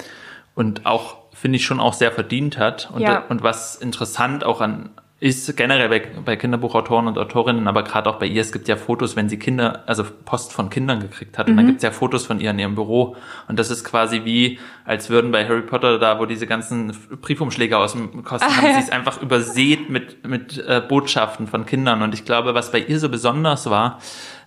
[0.54, 2.92] und auch, finde ich, schon auch sehr verdient hat.
[2.94, 3.24] Und, ja.
[3.28, 4.92] und was interessant auch an,
[5.26, 8.76] ist generell bei, bei Kinderbuchautoren und Autorinnen, aber gerade auch bei ihr, es gibt ja
[8.76, 11.50] Fotos, wenn sie Kinder, also Post von Kindern gekriegt hat.
[11.50, 11.70] Und dann mhm.
[11.70, 13.16] gibt es ja Fotos von ihr in ihrem Büro.
[13.48, 17.76] Und das ist quasi wie, als würden bei Harry Potter da, wo diese ganzen Briefumschläge
[17.76, 18.74] aus dem Kosten ah, haben, ja.
[18.74, 22.04] sie es einfach übersät mit, mit äh, Botschaften von Kindern.
[22.04, 24.00] Und ich glaube, was bei ihr so besonders war,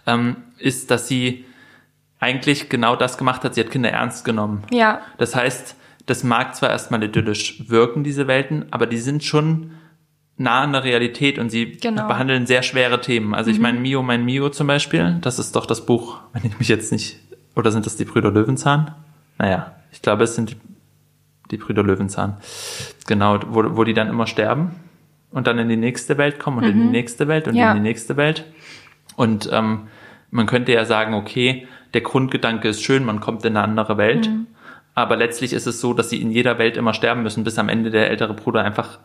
[0.07, 1.45] ähm, ist, dass sie
[2.21, 3.57] eigentlich genau das gemacht hat.
[3.57, 4.63] Sie hat Kinder ernst genommen.
[4.71, 5.01] Ja.
[5.19, 5.75] Das heißt,
[6.07, 9.73] das mag zwar erstmal idyllisch wirken, diese Welten, aber die sind schon
[10.39, 12.07] nah an der Realität und sie genau.
[12.07, 13.35] behandeln sehr schwere Themen.
[13.35, 13.57] Also mhm.
[13.57, 16.69] ich meine, Mio, mein Mio zum Beispiel, das ist doch das Buch, wenn ich mich
[16.69, 17.19] jetzt nicht,
[17.57, 18.95] oder sind das die Brüder Löwenzahn?
[19.39, 20.57] Naja, ich glaube, es sind die,
[21.51, 22.37] die Brüder Löwenzahn.
[23.07, 24.71] Genau, wo, wo die dann immer sterben
[25.33, 26.71] und dann in die nächste Welt kommen und mhm.
[26.71, 26.93] in die mhm.
[26.93, 27.73] nächste Welt und ja.
[27.73, 28.45] in die nächste Welt.
[29.17, 29.89] Und ähm,
[30.31, 34.29] man könnte ja sagen, okay, der Grundgedanke ist schön, man kommt in eine andere Welt.
[34.29, 34.47] Mhm.
[34.95, 37.69] Aber letztlich ist es so, dass sie in jeder Welt immer sterben müssen, bis am
[37.69, 38.99] Ende der ältere Bruder einfach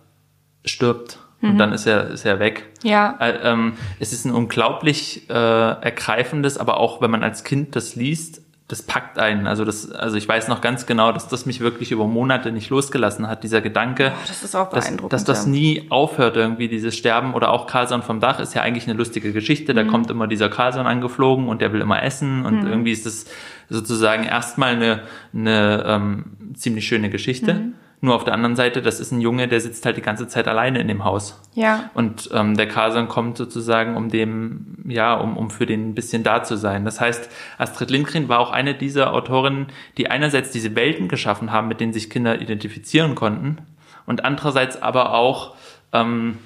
[0.66, 1.52] stirbt mhm.
[1.52, 2.70] und dann ist er, ist er weg.
[2.82, 3.16] Ja.
[3.20, 7.96] Äh, ähm, es ist ein unglaublich äh, ergreifendes, aber auch wenn man als Kind das
[7.96, 9.46] liest, das packt einen.
[9.46, 12.70] Also das, also ich weiß noch ganz genau, dass das mich wirklich über Monate nicht
[12.70, 14.14] losgelassen hat, dieser Gedanke.
[14.16, 15.14] Oh, das ist auch beeindruckend.
[15.14, 18.62] Dass, dass das nie aufhört irgendwie, dieses Sterben oder auch Carlson vom Dach ist ja
[18.62, 19.74] eigentlich eine lustige Geschichte.
[19.74, 19.90] Da mhm.
[19.90, 22.68] kommt immer dieser Carlson angeflogen und der will immer essen und mhm.
[22.68, 23.26] irgendwie ist das
[23.70, 25.02] sozusagen erstmal eine,
[25.34, 26.26] eine ähm,
[26.56, 27.54] ziemlich schöne Geschichte.
[27.56, 27.74] Mhm.
[28.04, 30.50] Nur auf der anderen Seite, das ist ein Junge, der sitzt halt die ganze Zeit
[30.50, 31.42] alleine in dem Haus.
[31.54, 31.90] Ja.
[31.94, 36.22] Und ähm, der Carson kommt sozusagen, um dem, ja, um, um für den ein bisschen
[36.22, 36.84] da zu sein.
[36.84, 41.70] Das heißt, Astrid Lindgren war auch eine dieser Autorinnen, die einerseits diese Welten geschaffen haben,
[41.70, 43.60] mit denen sich Kinder identifizieren konnten,
[44.06, 45.56] und andererseits aber auch
[45.94, 46.40] ähm,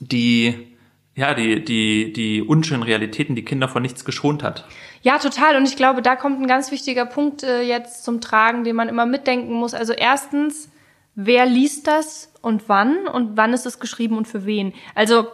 [0.00, 0.68] die
[1.16, 4.64] ja, die, die, die unschönen Realitäten, die Kinder vor nichts geschont hat.
[5.02, 5.56] Ja, total.
[5.56, 8.88] Und ich glaube, da kommt ein ganz wichtiger Punkt äh, jetzt zum Tragen, den man
[8.88, 9.74] immer mitdenken muss.
[9.74, 10.70] Also erstens,
[11.14, 14.72] wer liest das und wann und wann ist es geschrieben und für wen.
[14.94, 15.26] Also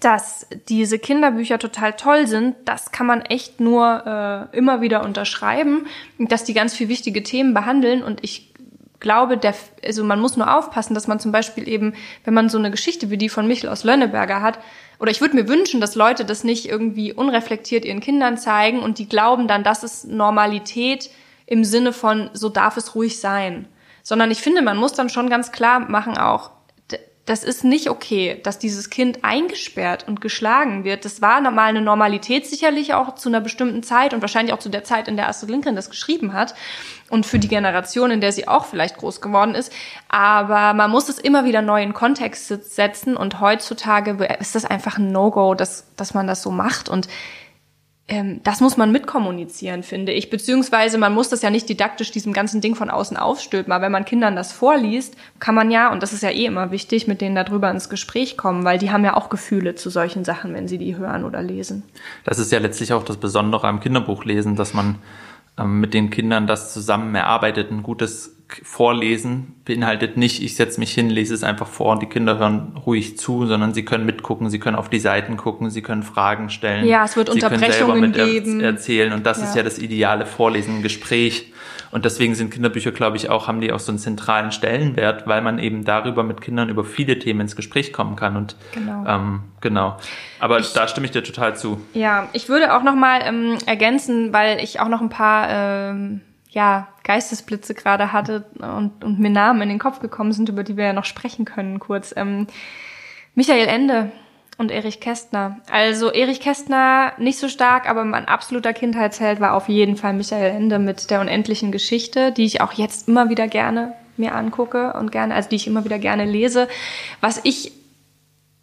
[0.00, 5.86] dass diese Kinderbücher total toll sind, das kann man echt nur äh, immer wieder unterschreiben,
[6.18, 8.52] dass die ganz viel wichtige Themen behandeln und ich
[9.00, 12.58] glaube, der, also man muss nur aufpassen, dass man zum Beispiel eben, wenn man so
[12.58, 14.58] eine Geschichte wie die von Michel aus Lönneberger hat,
[15.00, 18.98] oder ich würde mir wünschen, dass Leute das nicht irgendwie unreflektiert ihren Kindern zeigen und
[18.98, 21.10] die glauben dann, das ist Normalität
[21.46, 23.66] im Sinne von, so darf es ruhig sein
[24.08, 26.48] sondern ich finde, man muss dann schon ganz klar machen auch,
[27.26, 31.04] das ist nicht okay, dass dieses Kind eingesperrt und geschlagen wird.
[31.04, 34.70] Das war normal eine Normalität sicherlich auch zu einer bestimmten Zeit und wahrscheinlich auch zu
[34.70, 36.54] der Zeit, in der Astrid Lindgren das geschrieben hat
[37.10, 39.70] und für die Generation, in der sie auch vielleicht groß geworden ist.
[40.08, 44.96] Aber man muss es immer wieder neu in Kontext setzen und heutzutage ist das einfach
[44.96, 47.08] ein No-Go, dass, dass man das so macht und
[48.10, 50.30] ähm, das muss man mitkommunizieren, finde ich.
[50.30, 53.70] Beziehungsweise man muss das ja nicht didaktisch diesem ganzen Ding von außen aufstülpen.
[53.70, 56.70] Aber wenn man Kindern das vorliest, kann man ja, und das ist ja eh immer
[56.70, 60.24] wichtig, mit denen darüber ins Gespräch kommen, weil die haben ja auch Gefühle zu solchen
[60.24, 61.82] Sachen, wenn sie die hören oder lesen.
[62.24, 64.96] Das ist ja letztlich auch das Besondere am Kinderbuchlesen, dass man
[65.58, 70.92] ähm, mit den Kindern das zusammen erarbeitet, ein gutes Vorlesen beinhaltet nicht, ich setze mich
[70.92, 74.48] hin, lese es einfach vor und die Kinder hören ruhig zu, sondern sie können mitgucken,
[74.50, 76.86] sie können auf die Seiten gucken, sie können Fragen stellen.
[76.86, 78.60] Ja, es wird sie Unterbrechungen geben.
[78.60, 79.44] Er erzählen und das Ja.
[79.44, 81.52] ist ja das ideale Vorlesen, ein Gespräch.
[81.90, 85.40] Und deswegen sind Kinderbücher, glaube ich, auch, haben die auch so einen zentralen Stellenwert, weil
[85.40, 88.36] man eben darüber mit Kindern über viele Themen ins Gespräch kommen kann.
[88.36, 89.06] Und Genau.
[89.06, 89.96] ähm, genau.
[90.38, 91.80] Aber da stimme ich dir total zu.
[91.94, 96.20] Ja, ich würde auch noch mal ähm, ergänzen, weil ich auch noch ein paar ähm,
[96.50, 100.76] ja, Geistesblitze gerade hatte und, und mir Namen in den Kopf gekommen sind, über die
[100.76, 102.14] wir ja noch sprechen können kurz.
[102.16, 102.46] Ähm,
[103.34, 104.10] Michael Ende
[104.56, 105.60] und Erich Kästner.
[105.70, 110.50] Also Erich Kästner nicht so stark, aber mein absoluter Kindheitsheld war auf jeden Fall Michael
[110.50, 115.12] Ende mit der unendlichen Geschichte, die ich auch jetzt immer wieder gerne mir angucke und
[115.12, 116.66] gerne, also die ich immer wieder gerne lese.
[117.20, 117.72] Was ich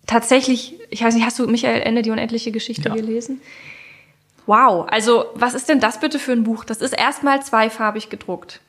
[0.05, 2.95] tatsächlich, ich weiß nicht, hast du Michael Ende die unendliche Geschichte Ja.
[2.95, 3.41] gelesen?
[4.45, 6.65] Wow, also was ist denn das bitte für ein Buch?
[6.65, 8.61] Das ist erstmal zweifarbig gedruckt.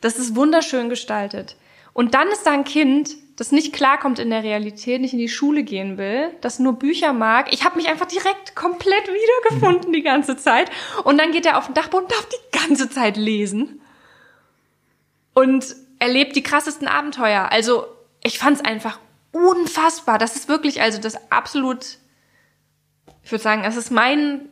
[0.00, 1.56] Das ist wunderschön gestaltet.
[1.92, 5.28] Und dann ist da ein Kind, das nicht klarkommt in der Realität, nicht in die
[5.28, 7.52] Schule gehen will, das nur Bücher mag.
[7.52, 10.70] Ich habe mich einfach direkt komplett wiedergefunden die ganze Zeit.
[11.04, 13.80] Und dann geht er auf den Dachboden und darf die ganze Zeit lesen.
[15.34, 17.50] Und erlebt die krassesten Abenteuer.
[17.50, 17.86] Also
[18.22, 18.98] ich fand es einfach
[19.32, 20.18] unfassbar.
[20.18, 21.98] Das ist wirklich also das absolut,
[23.22, 24.48] ich würde sagen, es ist mein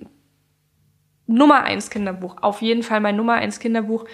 [1.26, 2.36] Nummer eins Kinderbuch.
[2.40, 4.04] Auf jeden Fall mein Nummer eins Kinderbuch.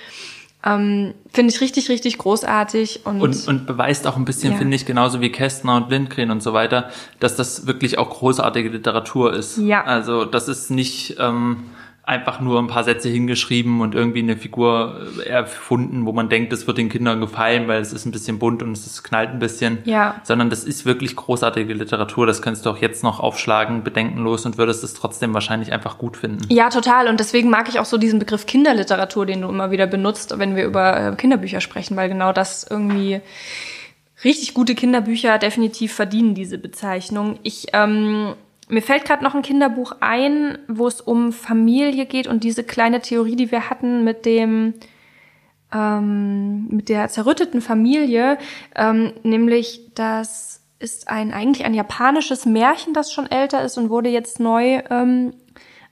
[0.65, 3.05] Ähm, Finde ich richtig, richtig großartig.
[3.05, 4.59] Und, Und, und beweist auch ein bisschen, Ja.
[4.59, 8.69] finde ich, genauso wie Kästner und Lindgren und so weiter, dass das wirklich auch großartige
[8.69, 9.59] Literatur ist.
[9.59, 9.83] Ja.
[9.85, 11.65] Also das ist nicht ähm,
[12.05, 16.53] einfach nur ein paar Sätze hingeschrieben und irgendwie eine Figur äh, erfunden, wo man denkt,
[16.53, 19.39] es wird den Kindern gefallen, weil es ist ein bisschen bunt und es knallt ein
[19.39, 19.79] bisschen.
[19.85, 20.17] Ja.
[20.25, 22.27] Sondern das ist wirklich großartige Literatur.
[22.27, 26.17] Das könntest du auch jetzt noch aufschlagen, bedenkenlos und würdest es trotzdem wahrscheinlich einfach gut
[26.17, 26.45] finden.
[26.53, 27.07] ja, total.
[27.07, 30.57] Und deswegen mag ich auch so diesen Begriff Kinderliteratur, den du immer wieder benutzt, wenn
[30.57, 33.21] wir über äh, Kinderbücher sprechen, weil genau das irgendwie
[34.25, 37.39] richtig gute Kinderbücher definitiv verdienen diese Bezeichnung.
[37.45, 38.35] Ich ähm,
[38.73, 43.03] mir fällt gerade noch ein Kinderbuch ein, wo es um Familie geht und diese kleine
[43.03, 44.73] Theorie, die wir hatten mit dem
[45.71, 48.39] ähm, mit der zerrütteten Familie,
[48.75, 54.09] ähm, nämlich das ist ein eigentlich ein japanisches Märchen, das schon älter ist und wurde
[54.09, 55.35] jetzt neu ähm,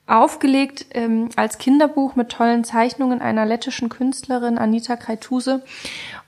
[0.06, 5.62] aufgelegt ähm, als Kinderbuch mit tollen Zeichnungen einer lettischen Künstlerin Anita Kreituse.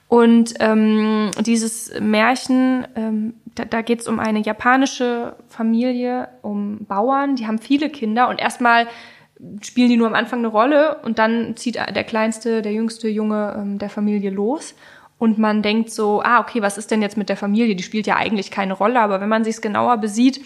[0.07, 7.35] Und ähm, dieses Märchen, ähm, da, da geht es um eine japanische Familie, um Bauern,
[7.35, 8.87] die haben viele Kinder und erstmal
[9.61, 13.55] spielen die nur am Anfang eine Rolle und dann zieht der kleinste, der jüngste Junge
[13.57, 14.75] ähm, der Familie los.
[15.17, 17.75] Und man denkt so, ah, okay, was ist denn jetzt mit der Familie?
[17.75, 20.41] Die spielt ja eigentlich keine Rolle, aber wenn man sich es genauer besieht,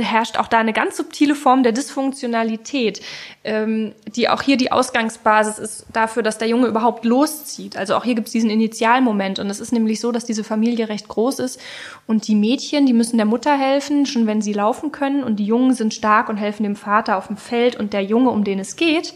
[0.00, 3.02] herrscht auch da eine ganz subtile Form der Dysfunktionalität,
[3.44, 7.76] ähm, die auch hier die Ausgangsbasis ist dafür, dass der Junge überhaupt loszieht.
[7.76, 9.38] Also auch hier gibt es diesen Initialmoment.
[9.38, 11.60] Und es ist nämlich so, dass diese Familie recht groß ist
[12.06, 15.22] und die Mädchen, die müssen der Mutter helfen, schon wenn sie laufen können.
[15.22, 17.76] Und die Jungen sind stark und helfen dem Vater auf dem Feld.
[17.76, 19.12] Und der Junge, um den es geht,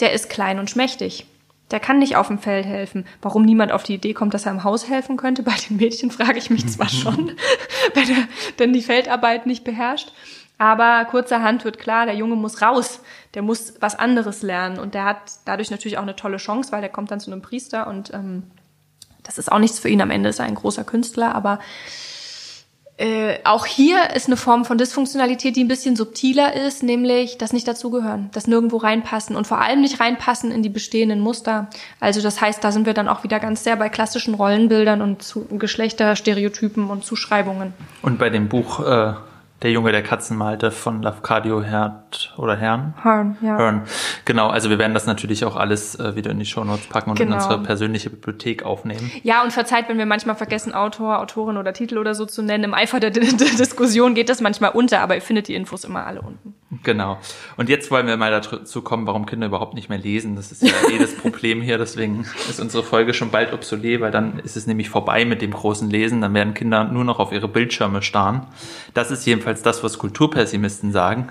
[0.00, 1.26] der ist klein und schmächtig.
[1.72, 3.06] Der kann nicht auf dem Feld helfen.
[3.22, 6.10] Warum niemand auf die Idee kommt, dass er im Haus helfen könnte, bei den Mädchen
[6.10, 7.32] frage ich mich zwar schon,
[7.94, 10.12] wenn er denn die Feldarbeit nicht beherrscht.
[10.58, 13.00] Aber kurzerhand wird klar, der Junge muss raus.
[13.34, 14.78] Der muss was anderes lernen.
[14.78, 17.42] Und der hat dadurch natürlich auch eine tolle Chance, weil der kommt dann zu einem
[17.42, 18.44] Priester und ähm,
[19.22, 20.02] das ist auch nichts für ihn.
[20.02, 21.58] Am Ende ist er ein großer Künstler, aber
[23.02, 27.52] äh, auch hier ist eine Form von Dysfunktionalität, die ein bisschen subtiler ist, nämlich das
[27.52, 31.68] nicht dazugehören, das nirgendwo reinpassen und vor allem nicht reinpassen in die bestehenden Muster.
[31.98, 35.20] Also das heißt, da sind wir dann auch wieder ganz sehr bei klassischen Rollenbildern und
[35.20, 37.74] zu Geschlechterstereotypen und Zuschreibungen.
[38.02, 39.14] Und bei dem Buch äh,
[39.62, 42.94] Der Junge, der Katzen malte von Lafcadio Herd oder Herrn.
[43.04, 43.56] Horn, ja.
[43.56, 43.82] Hören.
[44.24, 47.16] Genau, also wir werden das natürlich auch alles äh, wieder in die Shownotes packen und
[47.18, 47.36] Genau.
[47.36, 49.12] in unsere persönliche Bibliothek aufnehmen.
[49.22, 52.64] Ja, und verzeiht, wenn wir manchmal vergessen, Autor, Autorin oder Titel oder so zu nennen.
[52.64, 56.06] Im Eifer der, der Diskussion geht das manchmal unter, aber ihr findet die Infos immer
[56.06, 56.54] alle unten.
[56.82, 57.18] Genau.
[57.58, 60.36] Und jetzt wollen wir mal dazu kommen, warum Kinder überhaupt nicht mehr lesen.
[60.36, 61.76] Das ist ja eh das Problem hier.
[61.76, 65.50] Deswegen ist unsere Folge schon bald obsolet, weil dann ist es nämlich vorbei mit dem
[65.50, 66.22] großen Lesen.
[66.22, 68.46] Dann werden Kinder nur noch auf ihre Bildschirme starren.
[68.94, 71.28] Das ist jedenfalls das, was Kulturpessimisten sagen.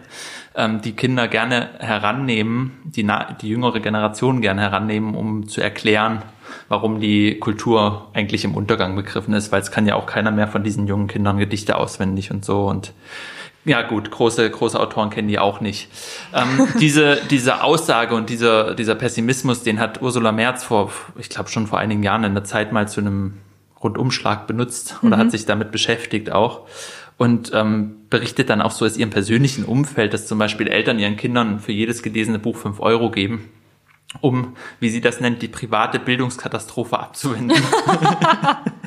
[0.54, 3.08] Ähm, die Kinder gerne herannehmen, die,
[3.42, 6.22] die jüngere Generation gerne herannehmen, um zu erklären,
[6.68, 10.48] warum die Kultur eigentlich im Untergang begriffen ist, weil es kann ja auch keiner mehr
[10.48, 12.94] von diesen jungen Kindern Gedichte auswendig und so und
[13.66, 15.90] ja gut, große, große Autoren kennen die auch nicht.
[16.34, 21.50] Ähm, diese, diese Aussage und dieser, dieser Pessimismus, den hat Ursula Merz vor, ich glaube
[21.50, 23.36] schon vor einigen Jahren in der Zeit mal zu einem
[23.82, 26.68] Rundumschlag benutzt oder hat sich damit beschäftigt auch
[27.18, 31.18] und ähm, berichtet dann auch so aus ihrem persönlichen Umfeld, dass zum Beispiel Eltern ihren
[31.18, 33.50] Kindern für jedes gelesene Buch fünf Euro geben
[34.20, 37.62] um, wie sie das nennt, die private Bildungskatastrophe abzuwenden.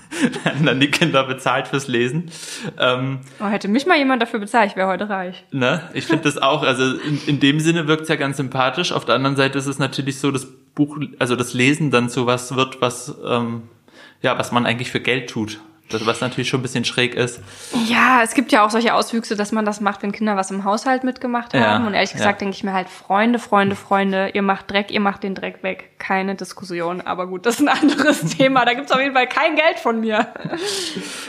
[0.44, 2.30] werden dann die Kinder bezahlt fürs Lesen.
[2.78, 5.44] Ähm, oh, hätte mich mal jemand dafür bezahlt, ich wäre heute reich.
[5.52, 5.82] Ne?
[5.92, 8.92] Ich finde das auch, also in, in dem Sinne wirkt es ja ganz sympathisch.
[8.92, 12.26] Auf der anderen Seite ist es natürlich so, das Buch, also das Lesen dann zu
[12.26, 13.62] was wird, was, ähm,
[14.22, 17.40] ja, was man eigentlich für Geld tut was natürlich schon ein bisschen schräg ist.
[17.86, 20.64] Ja, es gibt ja auch solche Auswüchse, dass man das macht, wenn Kinder was im
[20.64, 21.82] Haushalt mitgemacht haben.
[21.82, 22.44] Ja, und ehrlich gesagt ja.
[22.44, 25.90] denke ich mir halt, Freunde, Freunde, Freunde, ihr macht Dreck, ihr macht den Dreck weg.
[25.98, 27.00] Keine Diskussion.
[27.00, 28.64] Aber gut, das ist ein anderes Thema.
[28.64, 30.26] Da gibt's auf jeden Fall kein Geld von mir.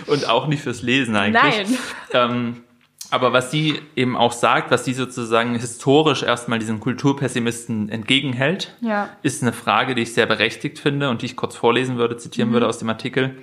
[0.08, 1.44] Und auch nicht fürs Lesen eigentlich.
[1.44, 1.78] Nein.
[2.14, 2.64] Ähm,
[3.12, 9.10] aber was sie eben auch sagt, was sie sozusagen historisch erstmal diesen Kulturpessimisten entgegenhält, ja.
[9.22, 12.50] ist eine Frage, die ich sehr berechtigt finde und die ich kurz vorlesen würde, zitieren
[12.50, 12.54] mhm.
[12.54, 13.36] würde aus dem Artikel.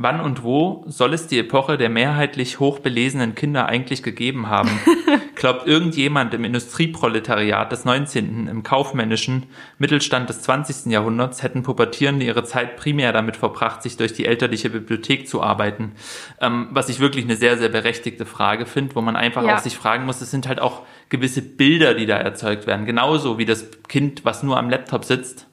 [0.00, 4.70] Wann und wo soll es die Epoche der mehrheitlich hochbelesenen Kinder eigentlich gegeben haben?
[5.34, 9.46] Glaubt irgendjemand im Industrieproletariat des 19., im kaufmännischen
[9.78, 10.92] Mittelstand des 20.
[10.92, 15.96] Jahrhunderts hätten Pubertierende ihre Zeit primär damit verbracht, sich durch die elterliche Bibliothek zu arbeiten?
[16.40, 19.56] Ähm, was ich wirklich eine sehr, sehr berechtigte Frage finde, wo man einfach ja.
[19.56, 22.86] auch sich fragen muss, es sind halt auch gewisse Bilder, die da erzeugt werden.
[22.86, 25.48] Genauso wie das Kind, was nur am Laptop sitzt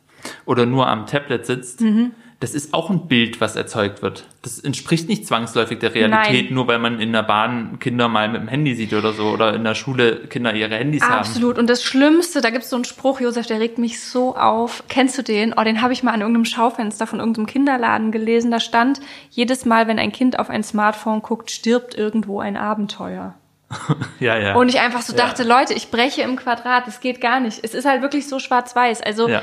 [0.45, 1.81] oder nur am Tablet sitzt.
[1.81, 4.25] Mhm das ist auch ein Bild, was erzeugt wird.
[4.41, 6.53] Das entspricht nicht zwangsläufig der Realität, Nein.
[6.53, 9.53] nur weil man in der Bahn Kinder mal mit dem Handy sieht oder so oder
[9.53, 11.19] in der Schule Kinder ihre Handys Absolut.
[11.19, 11.27] haben.
[11.29, 11.57] Absolut.
[11.57, 14.83] Und das Schlimmste, da gibt es so einen Spruch, Josef, der regt mich so auf.
[14.89, 15.53] Kennst du den?
[15.57, 18.51] Oh, den habe ich mal an irgendeinem Schaufenster von irgendeinem Kinderladen gelesen.
[18.51, 23.35] Da stand, jedes Mal, wenn ein Kind auf ein Smartphone guckt, stirbt irgendwo ein Abenteuer.
[24.19, 24.55] ja, ja.
[24.55, 25.59] Und ich einfach so dachte, ja.
[25.59, 27.63] Leute, ich breche im Quadrat, das geht gar nicht.
[27.63, 29.01] Es ist halt wirklich so schwarz-weiß.
[29.01, 29.41] Also, ja.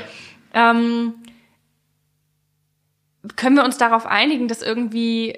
[0.53, 1.15] ähm,
[3.35, 5.37] können wir uns darauf einigen, dass irgendwie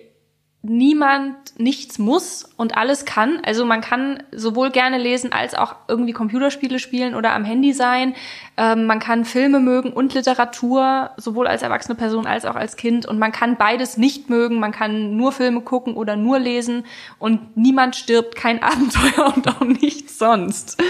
[0.69, 3.39] niemand nichts muss und alles kann.
[3.45, 8.15] Also man kann sowohl gerne lesen als auch irgendwie Computerspiele spielen oder am Handy sein.
[8.57, 13.05] Ähm, man kann Filme mögen und Literatur, sowohl als erwachsene Person als auch als Kind.
[13.05, 14.59] Und man kann beides nicht mögen.
[14.59, 16.85] Man kann nur Filme gucken oder nur lesen.
[17.19, 20.81] Und niemand stirbt, kein Abenteuer und auch nichts sonst.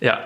[0.00, 0.18] Ja,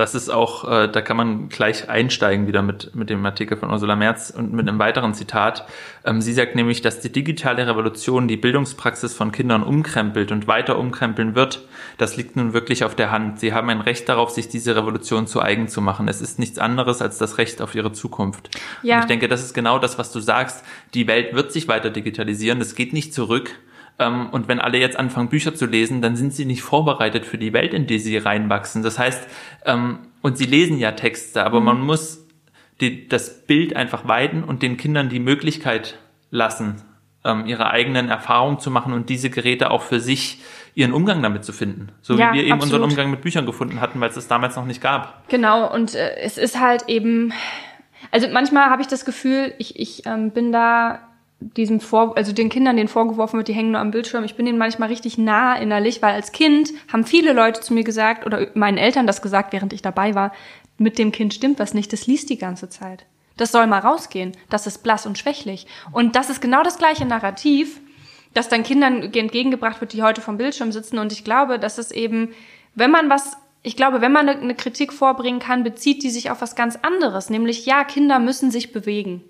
[0.00, 3.70] das ist auch, äh, da kann man gleich einsteigen wieder mit, mit dem Artikel von
[3.70, 5.66] Ursula Merz und mit einem weiteren Zitat.
[6.04, 10.78] Ähm, sie sagt nämlich, dass die digitale Revolution die Bildungspraxis von Kindern umkrempelt und weiter
[10.78, 11.66] umkrempeln wird.
[11.98, 13.40] Das liegt nun wirklich auf der Hand.
[13.40, 16.08] Sie haben ein Recht darauf, sich diese Revolution zu eigen zu machen.
[16.08, 18.50] Es ist nichts anderes als das Recht auf ihre Zukunft.
[18.82, 18.96] Ja.
[18.96, 20.64] Und ich denke, das ist genau das, was du sagst.
[20.94, 22.60] Die Welt wird sich weiter digitalisieren.
[22.62, 23.50] Es geht nicht zurück.
[24.00, 27.38] Ähm, und wenn alle jetzt anfangen, Bücher zu lesen, dann sind sie nicht vorbereitet für
[27.38, 28.82] die Welt, in die sie reinwachsen.
[28.82, 29.28] Das heißt,
[29.66, 31.66] ähm, und sie lesen ja Texte, aber mhm.
[31.66, 32.26] man muss
[32.80, 35.98] die, das Bild einfach weiden und den Kindern die Möglichkeit
[36.30, 36.82] lassen,
[37.24, 40.40] ähm, ihre eigenen Erfahrungen zu machen und diese Geräte auch für sich
[40.74, 41.90] ihren Umgang damit zu finden.
[42.00, 42.80] So ja, wie wir eben absolut.
[42.80, 45.28] unseren Umgang mit Büchern gefunden hatten, weil es das damals noch nicht gab.
[45.28, 47.34] Genau, und äh, es ist halt eben,
[48.10, 51.09] also manchmal habe ich das Gefühl, ich, ich ähm, bin da
[51.40, 54.24] diesem Vor, also den Kindern, denen vorgeworfen wird, die hängen nur am Bildschirm.
[54.24, 57.84] Ich bin denen manchmal richtig nah innerlich, weil als Kind haben viele Leute zu mir
[57.84, 60.32] gesagt oder meinen Eltern das gesagt, während ich dabei war,
[60.76, 63.06] mit dem Kind stimmt was nicht, das liest die ganze Zeit.
[63.36, 64.32] Das soll mal rausgehen.
[64.50, 65.66] Das ist blass und schwächlich.
[65.92, 67.80] Und das ist genau das gleiche Narrativ,
[68.34, 70.98] das dann Kindern entgegengebracht wird, die heute vom Bildschirm sitzen.
[70.98, 72.34] Und ich glaube, dass es eben,
[72.74, 76.40] wenn man was ich glaube, wenn man eine, Kritik vorbringen kann, bezieht die sich auf
[76.40, 79.22] was ganz anderes, nämlich ja, Kinder müssen sich bewegen.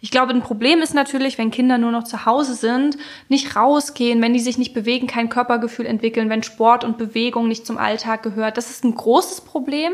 [0.00, 2.96] Ich glaube, ein Problem ist natürlich, wenn Kinder nur noch zu Hause sind,
[3.28, 7.66] nicht rausgehen, wenn die sich nicht bewegen, kein Körpergefühl entwickeln, wenn Sport und Bewegung nicht
[7.66, 8.56] zum Alltag gehört.
[8.56, 9.92] Das ist ein großes Problem.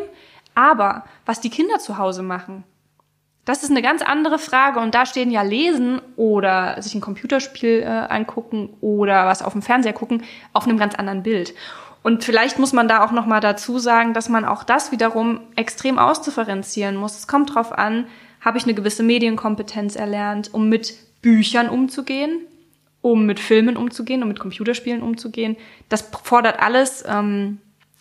[0.55, 2.65] Aber was die Kinder zu Hause machen,
[3.45, 4.81] das ist eine ganz andere Frage.
[4.81, 9.63] Und da stehen ja Lesen oder sich ein Computerspiel äh, angucken oder was auf dem
[9.63, 11.55] Fernseher gucken auf einem ganz anderen Bild.
[12.03, 15.41] Und vielleicht muss man da auch noch mal dazu sagen, dass man auch das wiederum
[15.57, 17.17] extrem ausdifferenzieren muss.
[17.17, 18.07] Es kommt drauf an,
[18.43, 22.41] habe ich eine gewisse Medienkompetenz erlernt, um mit Büchern umzugehen,
[23.01, 25.57] um mit Filmen umzugehen, um mit Computerspielen umzugehen.
[25.89, 27.59] Das fordert alles, ähm,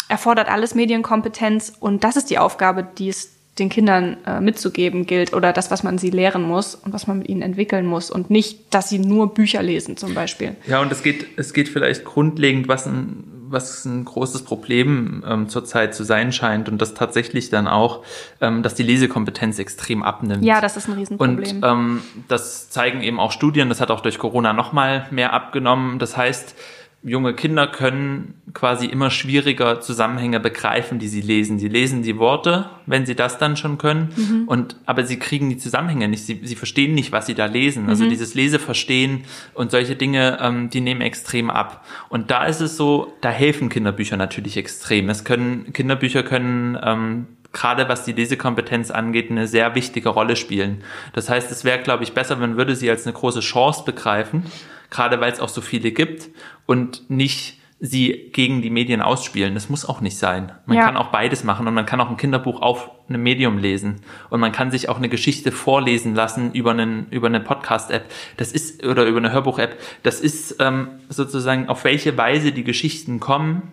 [0.10, 5.34] erfordert alles Medienkompetenz und das ist die Aufgabe, die es den Kindern äh, mitzugeben gilt
[5.34, 8.30] oder das, was man sie lehren muss und was man mit ihnen entwickeln muss und
[8.30, 10.56] nicht, dass sie nur Bücher lesen zum Beispiel.
[10.68, 15.50] Ja, und es geht, es geht vielleicht grundlegend, was ein, was ein großes Problem ähm,
[15.50, 18.04] zurzeit zu sein scheint und das tatsächlich dann auch,
[18.40, 20.46] ähm, dass die Lesekompetenz extrem abnimmt.
[20.46, 21.58] Ja, das ist ein Riesenproblem.
[21.58, 26.00] Und ähm, das zeigen eben auch Studien, das hat auch durch Corona nochmal mehr abgenommen.
[26.00, 26.56] Das heißt,
[27.04, 31.58] junge Kinder können quasi immer schwieriger Zusammenhänge begreifen, die sie lesen.
[31.58, 34.48] Sie lesen die Worte, wenn sie das dann schon können, mhm.
[34.48, 36.26] und aber sie kriegen die Zusammenhänge nicht.
[36.26, 37.90] Sie, sie verstehen nicht, was sie da lesen.
[37.90, 38.10] Also mhm.
[38.10, 39.22] dieses Leseverstehen
[39.54, 41.86] und solche Dinge, ähm, die nehmen extrem ab.
[42.10, 45.10] Und da ist es so, da helfen Kinderbücher natürlich extrem.
[45.10, 50.84] Es können Kinderbücher können ähm, gerade was die Lesekompetenz angeht, eine sehr wichtige Rolle spielen.
[51.14, 54.46] Das heißt, es wäre, glaube ich, besser, man würde sie als eine große Chance begreifen,
[54.92, 56.30] gerade weil es auch so viele gibt
[56.68, 59.56] und nicht sie gegen die Medien ausspielen.
[59.56, 60.52] Das muss auch nicht sein.
[60.68, 60.86] Man Ja.
[60.86, 64.40] kann auch beides machen und man kann auch ein Kinderbuch auf einem Medium lesen und
[64.40, 68.06] man kann sich auch eine Geschichte vorlesen lassen über einen über eine Podcast-App.
[68.38, 69.80] Das ist oder über eine Hörbuch-App.
[70.04, 73.64] Das ist ähm, sozusagen auf welche Weise die Geschichten kommen.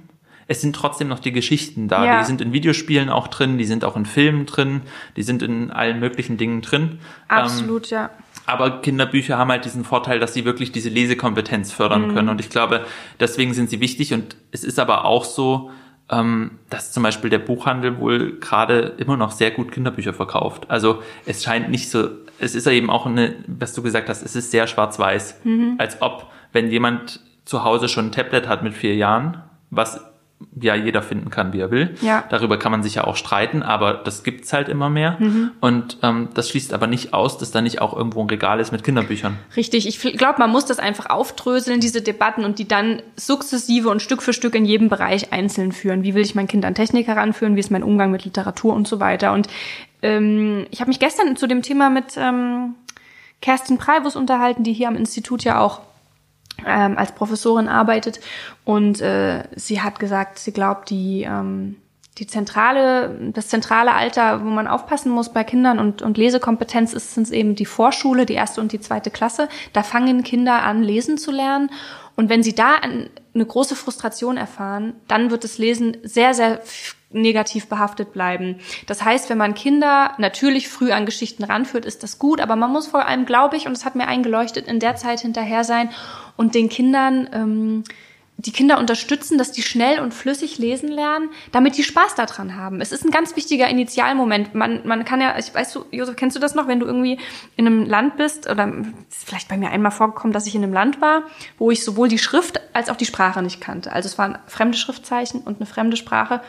[0.51, 2.07] Es sind trotzdem noch die Geschichten da.
[2.07, 2.21] Ja.
[2.21, 4.81] Die sind in Videospielen auch drin, die sind auch in Filmen drin,
[5.16, 6.83] die sind in allen möglichen Dingen drin.
[6.83, 6.99] Ähm,
[7.29, 8.09] Absolut, ja.
[8.49, 12.30] Aber Kinderbücher haben halt diesen Vorteil, dass sie wirklich diese Lesekompetenz fördern können.
[12.30, 12.86] Und ich glaube,
[13.20, 14.14] deswegen sind sie wichtig.
[14.14, 15.70] Und es ist aber auch so,
[16.11, 20.70] ähm, dass zum Beispiel der Buchhandel wohl gerade immer noch sehr gut Kinderbücher verkauft.
[20.70, 24.22] Also es scheint nicht so, es ist ja eben auch eine, was du gesagt hast,
[24.22, 25.42] es ist sehr schwarz-weiß.
[25.76, 30.01] Als ob, wenn jemand zu Hause schon ein Tablet hat mit vier Jahren, was
[30.61, 31.97] ja jeder finden kann, wie er will.
[32.01, 32.24] Ja.
[32.30, 35.16] Darüber kann man sich ja auch streiten, aber das gibt's halt immer mehr.
[35.18, 35.51] Mhm.
[35.61, 38.70] Und ähm, das schließt aber nicht aus, dass da nicht auch irgendwo ein Regal ist
[38.70, 39.36] mit Kinderbüchern.
[39.57, 44.01] Richtig, ich glaube, man muss das einfach aufdröseln, diese Debatten, und die dann sukzessive und
[44.01, 46.03] Stück für Stück in jedem Bereich einzeln führen.
[46.03, 47.57] Wie will ich mein Kind an Technik heranführen?
[47.57, 49.32] Wie ist mein Umgang mit Literatur und so weiter?
[49.32, 49.49] Und
[50.03, 52.74] ähm, ich habe mich gestern zu dem Thema mit ähm,
[53.41, 55.80] Kerstin Preibus unterhalten, die hier am Institut ja auch
[56.67, 58.21] ähm, als Professorin arbeitet.
[58.65, 61.77] Und äh, sie hat gesagt, sie glaubt, die, ähm,
[62.19, 67.15] die zentrale, das zentrale Alter, wo man aufpassen muss bei Kindern und, und Lesekompetenz ist,
[67.15, 69.49] sind eben die Vorschule, die erste und die zweite Klasse.
[69.73, 71.71] Da fangen Kinder an, lesen zu lernen.
[72.17, 76.61] Und wenn sie da eine große Frustration erfahren, dann wird das Lesen sehr, sehr
[77.11, 78.61] negativ behaftet bleiben.
[78.87, 82.71] Das heißt, wenn man Kinder natürlich früh an Geschichten ranführt, ist das gut, aber man
[82.71, 85.91] muss vor allem, glaube ich, und es hat mir eingeleuchtet, in der Zeit hinterher sein
[86.37, 87.85] und den Kindern ähm,
[88.41, 92.80] die Kinder unterstützen, dass die schnell und flüssig lesen lernen, damit die Spaß daran haben.
[92.80, 94.55] Es ist ein ganz wichtiger Initialmoment.
[94.55, 97.18] Man, man kann ja, ich weiß du, Josef, kennst du das noch, wenn du irgendwie
[97.57, 98.72] in einem Land bist oder
[99.11, 101.24] es ist vielleicht bei mir einmal vorgekommen, dass ich in einem Land war,
[101.59, 103.93] wo ich sowohl die Schrift als auch die Sprache nicht kannte.
[103.93, 106.41] Also es waren fremde Schriftzeichen und eine fremde Sprache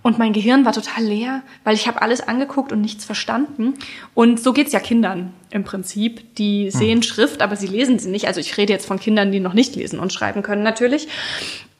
[0.00, 3.74] und mein Gehirn war total leer, weil ich habe alles angeguckt und nichts verstanden.
[4.14, 6.34] Und so geht's ja Kindern im Prinzip.
[6.36, 8.26] Die sehen Schrift, aber sie lesen sie nicht.
[8.26, 11.08] Also ich rede jetzt von Kindern, die noch nicht lesen und schreiben können natürlich.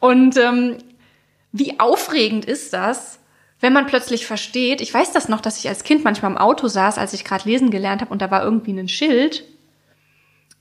[0.01, 0.77] Und ähm,
[1.53, 3.19] wie aufregend ist das,
[3.61, 6.69] wenn man plötzlich versteht, ich weiß das noch, dass ich als Kind manchmal im Auto
[6.69, 9.45] saß, als ich gerade lesen gelernt habe und da war irgendwie ein Schild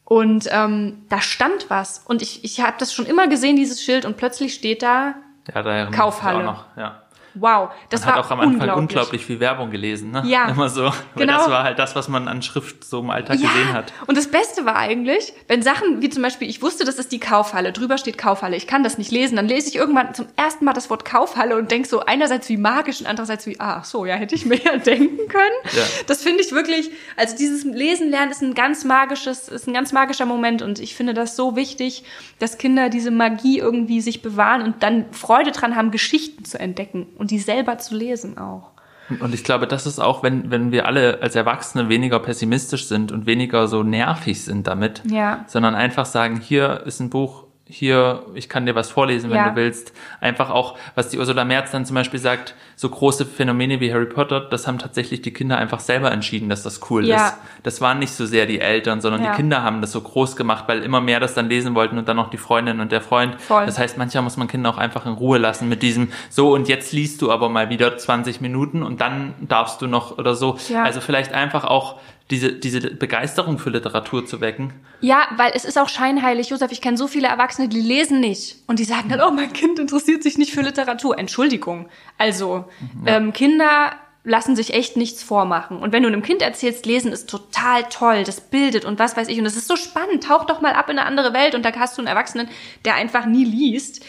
[0.05, 4.05] und ähm, da stand was und ich, ich habe das schon immer gesehen, dieses Schild
[4.05, 5.15] und plötzlich steht da,
[5.53, 6.43] Ja, Kaufhalle.
[6.77, 7.01] Ja.
[7.35, 8.77] Wow, das Man hat war auch am Anfang unglaublich.
[8.81, 9.25] unglaublich.
[9.25, 10.23] viel Werbung gelesen, ne?
[10.25, 10.49] Ja.
[10.49, 10.85] Immer so.
[10.85, 10.93] Weil
[11.27, 11.37] Genau.
[11.37, 13.93] das war halt das, was man an Schrift so im Alltag gesehen hat.
[14.07, 17.19] Und das Beste war eigentlich, wenn Sachen wie zum Beispiel, ich wusste, das ist die
[17.19, 20.65] Kaufhalle, drüber steht Kaufhalle, ich kann das nicht lesen, dann lese ich irgendwann zum ersten
[20.65, 23.85] Mal das Wort Kaufhalle und denke so einerseits wie magisch und andererseits wie, ah, ach
[23.85, 25.55] so, ja, hätte ich mir ja denken können.
[25.75, 25.83] Ja.
[26.07, 29.91] Das finde ich wirklich, also dieses Lesen lernen ist ein ganz magisches, ist ein ganz
[29.91, 32.03] magischer Moment und ich finde das so wichtig,
[32.39, 37.07] dass Kinder diese Magie irgendwie sich bewahren und dann Freude dran haben, Geschichten zu entdecken
[37.17, 38.71] und die selber zu lesen auch.
[39.19, 43.11] Und ich glaube, das ist auch, wenn, wenn wir alle als Erwachsene weniger pessimistisch sind
[43.11, 45.45] und weniger so nervig sind damit, Ja.
[45.47, 49.49] sondern einfach sagen, hier ist ein Buch, hier, ich kann dir was vorlesen, wenn Ja.
[49.49, 49.91] du willst.
[50.21, 54.05] Einfach auch, was die Ursula Merz dann zum Beispiel sagt, so große Phänomene wie Harry
[54.05, 57.15] Potter, das haben tatsächlich die Kinder einfach selber entschieden, dass das cool Ja.
[57.27, 57.33] ist.
[57.63, 59.31] Das waren nicht so sehr die Eltern, sondern Ja.
[59.31, 62.07] die Kinder haben das so groß gemacht, weil immer mehr das dann lesen wollten und
[62.07, 63.41] dann noch die Freundin und der Freund.
[63.41, 63.65] Voll.
[63.65, 66.67] Das heißt, manchmal muss man Kinder auch einfach in Ruhe lassen mit diesem, so und
[66.69, 70.57] jetzt liest du aber mal wieder 20 Minuten und dann darfst du noch oder so.
[70.83, 71.95] Also vielleicht einfach auch
[72.31, 74.73] diese, diese Begeisterung für Literatur zu wecken.
[75.01, 76.49] Ja, weil es ist auch scheinheilig.
[76.49, 78.57] Josef, ich kenne so viele Erwachsene, die lesen nicht.
[78.65, 81.19] Und die sagen dann, oh, mein Kind interessiert sich nicht für Literatur.
[81.19, 81.87] Entschuldigung.
[82.17, 82.65] Also,
[83.05, 83.91] ähm, Kinder
[84.23, 85.77] lassen sich echt nichts vormachen.
[85.77, 89.27] Und wenn du einem Kind erzählst, lesen ist total toll, das bildet und was weiß
[89.27, 89.37] ich.
[89.37, 90.23] Und das ist so spannend.
[90.23, 92.49] Tauch doch mal ab in eine andere Welt und da hast du einen Erwachsenen,
[92.85, 94.03] der einfach nie liest.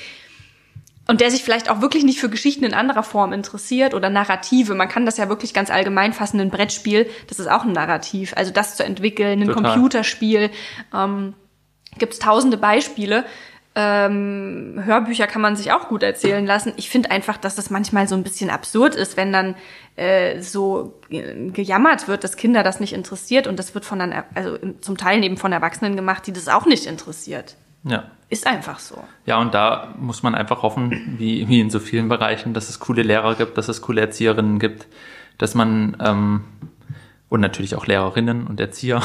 [1.09, 4.75] Und der sich vielleicht auch wirklich nicht für Geschichten in anderer Form interessiert oder Narrative.
[4.75, 6.41] Man kann das ja wirklich ganz allgemein fassen.
[6.41, 8.35] Ein Brettspiel, das ist auch ein Narrativ.
[8.37, 9.73] Also das zu entwickeln, ein Total.
[9.73, 10.51] Computerspiel.
[10.93, 11.35] Ähm,
[11.99, 13.25] Gibt es tausende Beispiele.
[13.79, 16.73] Ähm, Hörbücher kann man sich auch gut erzählen lassen.
[16.77, 19.55] Ich finde einfach, dass das manchmal so ein bisschen absurd ist, wenn dann
[19.95, 23.47] äh, so äh, gejammert wird, dass Kinder das nicht interessiert.
[23.47, 26.67] Und das wird von dann, also zum Teil eben von Erwachsenen gemacht, die das auch
[26.67, 27.57] nicht interessiert.
[27.87, 28.05] Ja.
[28.29, 29.03] Ist einfach so.
[29.25, 32.81] Ja, und da muss man einfach hoffen, wie, wie in so vielen Bereichen, dass es
[32.81, 34.89] coole Lehrer gibt, dass es coole Erzieherinnen gibt,
[35.39, 36.45] dass man ähm,
[37.29, 39.03] und natürlich auch Lehrerinnen und Erzieher,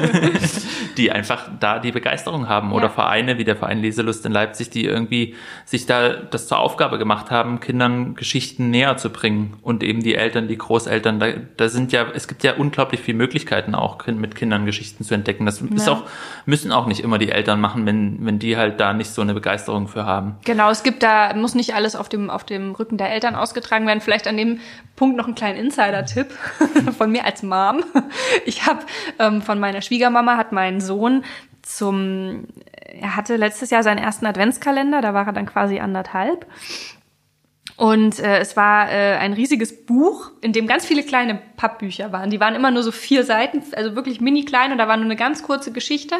[0.96, 2.90] die einfach da die Begeisterung haben oder ja.
[2.90, 7.30] Vereine wie der Verein Leselust in Leipzig, die irgendwie sich da das zur Aufgabe gemacht
[7.30, 11.92] haben, Kindern Geschichten näher zu bringen und eben die Eltern, die Großeltern, da, da sind
[11.92, 15.46] ja, es gibt ja unglaublich viele Möglichkeiten auch mit Kindern Geschichten zu entdecken.
[15.46, 15.66] Das ja.
[15.72, 16.04] ist auch,
[16.46, 19.32] müssen auch nicht immer die Eltern machen, wenn, wenn die halt da nicht so eine
[19.32, 20.36] Begeisterung für haben.
[20.44, 23.86] Genau, es gibt da, muss nicht alles auf dem, auf dem Rücken der Eltern ausgetragen
[23.86, 24.00] werden.
[24.00, 24.58] Vielleicht an dem
[24.96, 26.26] Punkt noch einen kleinen Insider-Tipp
[26.98, 27.84] von mir als Mom.
[28.44, 28.80] Ich habe
[29.18, 31.24] ähm, von meiner Schwiegermama hat mein Sohn
[31.62, 36.46] zum, er hatte letztes Jahr seinen ersten Adventskalender, da war er dann quasi anderthalb.
[37.76, 42.30] Und äh, es war äh, ein riesiges Buch, in dem ganz viele kleine Pappbücher waren.
[42.30, 45.06] Die waren immer nur so vier Seiten, also wirklich mini klein und da war nur
[45.06, 46.16] eine ganz kurze Geschichte.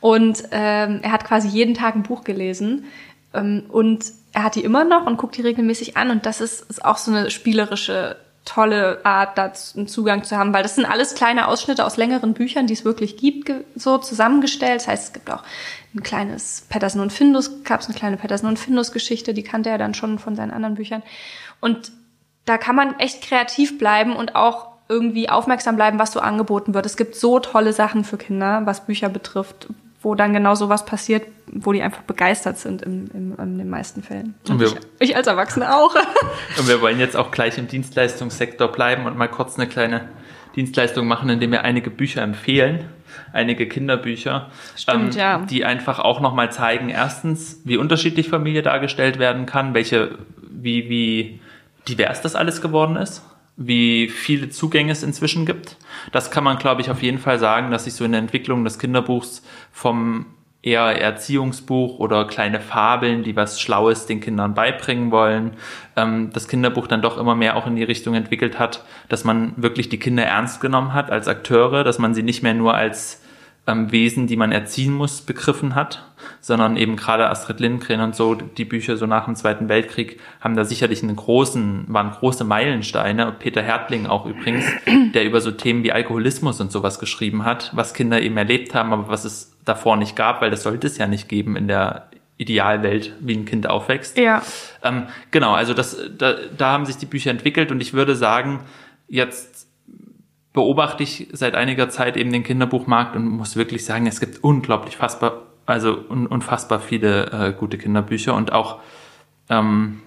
[0.00, 2.84] Und ähm, er hat quasi jeden Tag ein Buch gelesen.
[3.32, 6.10] Ähm, und er hat die immer noch und guckt die regelmäßig an.
[6.10, 10.52] Und das ist, ist auch so eine spielerische tolle Art, da einen Zugang zu haben,
[10.52, 14.80] weil das sind alles kleine Ausschnitte aus längeren Büchern, die es wirklich gibt, so zusammengestellt.
[14.80, 15.42] Das heißt, es gibt auch
[15.94, 19.70] ein kleines Patterson und Findus, gab es eine kleine Patterson und Findus Geschichte, die kannte
[19.70, 21.02] er dann schon von seinen anderen Büchern.
[21.60, 21.92] Und
[22.44, 26.84] da kann man echt kreativ bleiben und auch irgendwie aufmerksam bleiben, was so angeboten wird.
[26.86, 29.68] Es gibt so tolle Sachen für Kinder, was Bücher betrifft,
[30.02, 34.02] wo dann genau sowas passiert, wo die einfach begeistert sind im, im, in den meisten
[34.02, 34.34] Fällen.
[34.48, 35.94] Und, ich, ich, als Erwachsene auch.
[36.58, 40.08] und wir wollen jetzt auch gleich im Dienstleistungssektor bleiben und mal kurz eine kleine
[40.56, 42.84] Dienstleistung machen, indem wir einige Bücher empfehlen,
[43.32, 45.38] einige Kinderbücher, Stimmt, ähm, ja.
[45.38, 50.18] die einfach auch nochmal zeigen, erstens, wie unterschiedlich Familie dargestellt werden kann, welche,
[50.50, 51.40] wie, wie
[51.88, 53.22] divers das alles geworden ist
[53.62, 55.76] wie viele Zugänge es inzwischen gibt.
[56.12, 58.64] Das kann man, glaube ich, auf jeden Fall sagen, dass sich so in der Entwicklung
[58.64, 60.24] des Kinderbuchs vom
[60.62, 65.52] eher Erziehungsbuch oder kleine Fabeln, die was Schlaues den Kindern beibringen wollen,
[65.96, 69.52] ähm, das Kinderbuch dann doch immer mehr auch in die Richtung entwickelt hat, dass man
[69.56, 73.19] wirklich die Kinder ernst genommen hat als Akteure, dass man sie nicht mehr nur als
[73.70, 76.04] ähm, Wesen, die man erziehen muss, begriffen hat,
[76.40, 80.56] sondern eben gerade Astrid Lindgren und so, die Bücher so nach dem Zweiten Weltkrieg haben
[80.56, 83.34] da sicherlich einen großen, waren große Meilensteine.
[83.38, 84.64] Peter Hertling auch übrigens,
[85.14, 88.92] der über so Themen wie Alkoholismus und sowas geschrieben hat, was Kinder eben erlebt haben,
[88.92, 92.08] aber was es davor nicht gab, weil das sollte es ja nicht geben in der
[92.38, 94.16] Idealwelt, wie ein Kind aufwächst.
[94.16, 94.42] Ja.
[94.82, 98.60] Ähm, genau, also das, da, da haben sich die Bücher entwickelt und ich würde sagen,
[99.08, 99.49] jetzt
[100.52, 104.96] beobachte ich seit einiger Zeit eben den Kinderbuchmarkt und muss wirklich sagen, es gibt unglaublich
[104.96, 108.80] fassbar also un unfassbar viele äh, gute Kinderbücher und auch
[109.48, 110.00] ähm,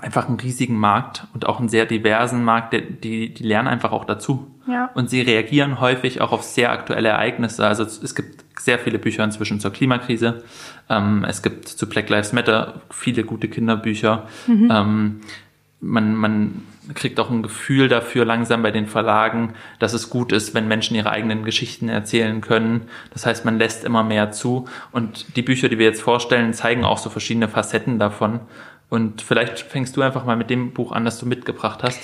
[0.00, 4.04] einfach einen riesigen Markt und auch einen sehr diversen Markt, die, die, lernen einfach auch
[4.04, 4.46] dazu.
[4.68, 4.90] Ja.
[4.94, 7.66] Und sie reagieren häufig auch auf sehr aktuelle Ereignisse.
[7.66, 10.44] Also es gibt sehr viele Bücher inzwischen zur Klimakrise.
[10.90, 14.26] Ähm, es gibt zu Black Lives Matter viele gute Kinderbücher.
[14.46, 14.68] Mhm.
[14.70, 15.20] Ähm,
[15.80, 16.62] man, man
[16.94, 20.96] kriegt auch ein Gefühl dafür langsam bei den Verlagen, dass es gut ist, wenn Menschen
[20.96, 22.88] ihre eigenen Geschichten erzählen können.
[23.12, 24.66] Das heißt, man lässt immer mehr zu.
[24.92, 28.40] Und die Bücher, die wir jetzt vorstellen, zeigen auch so verschiedene Facetten davon.
[28.88, 32.00] Und vielleicht fängst du einfach mal mit dem Buch an, das du mitgebracht hast.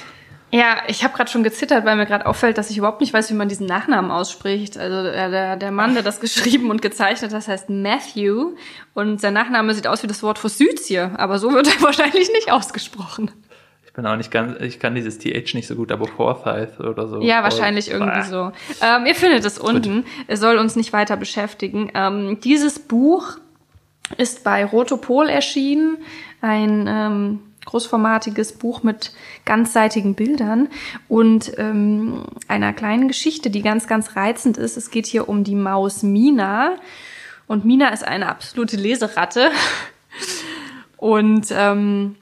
[0.54, 3.30] Ja, ich habe gerade schon gezittert, weil mir gerade auffällt, dass ich überhaupt nicht weiß,
[3.30, 4.76] wie man diesen Nachnamen ausspricht.
[4.76, 8.50] Also der, der Mann, der das geschrieben und gezeichnet, das heißt Matthew.
[8.92, 12.30] Und sein Nachname sieht aus wie das Wort für Südsie, aber so wird er wahrscheinlich
[12.32, 13.30] nicht ausgesprochen.
[13.92, 17.08] Ich bin auch nicht ganz, ich kann dieses TH nicht so gut, aber Forsyth oder
[17.08, 17.20] so.
[17.20, 18.50] Ja, wahrscheinlich oh, irgendwie so.
[18.80, 20.06] Ähm, ihr findet es unten.
[20.28, 21.90] Es soll uns nicht weiter beschäftigen.
[21.92, 23.36] Ähm, dieses Buch
[24.16, 25.98] ist bei Rotopol erschienen.
[26.40, 29.12] Ein ähm, großformatiges Buch mit
[29.44, 30.68] ganzseitigen Bildern
[31.08, 34.78] und ähm, einer kleinen Geschichte, die ganz, ganz reizend ist.
[34.78, 36.76] Es geht hier um die Maus Mina.
[37.46, 39.50] Und Mina ist eine absolute Leseratte.
[40.96, 42.14] Und ähm,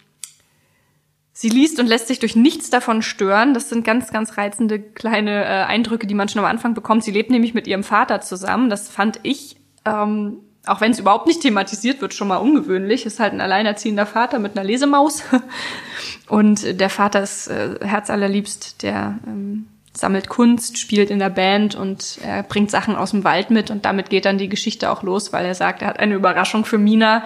[1.41, 3.55] Sie liest und lässt sich durch nichts davon stören.
[3.55, 7.03] Das sind ganz, ganz reizende kleine äh, Eindrücke, die man schon am Anfang bekommt.
[7.03, 8.69] Sie lebt nämlich mit ihrem Vater zusammen.
[8.69, 13.07] Das fand ich, ähm, auch wenn es überhaupt nicht thematisiert wird, schon mal ungewöhnlich.
[13.07, 15.23] Ist halt ein alleinerziehender Vater mit einer Lesemaus.
[16.29, 22.19] Und der Vater ist äh, herzallerliebst, der ähm, sammelt Kunst, spielt in der Band und
[22.23, 25.33] er bringt Sachen aus dem Wald mit und damit geht dann die Geschichte auch los,
[25.33, 27.25] weil er sagt, er hat eine Überraschung für Mina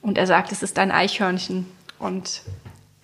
[0.00, 1.66] und er sagt, es ist ein Eichhörnchen
[1.98, 2.40] und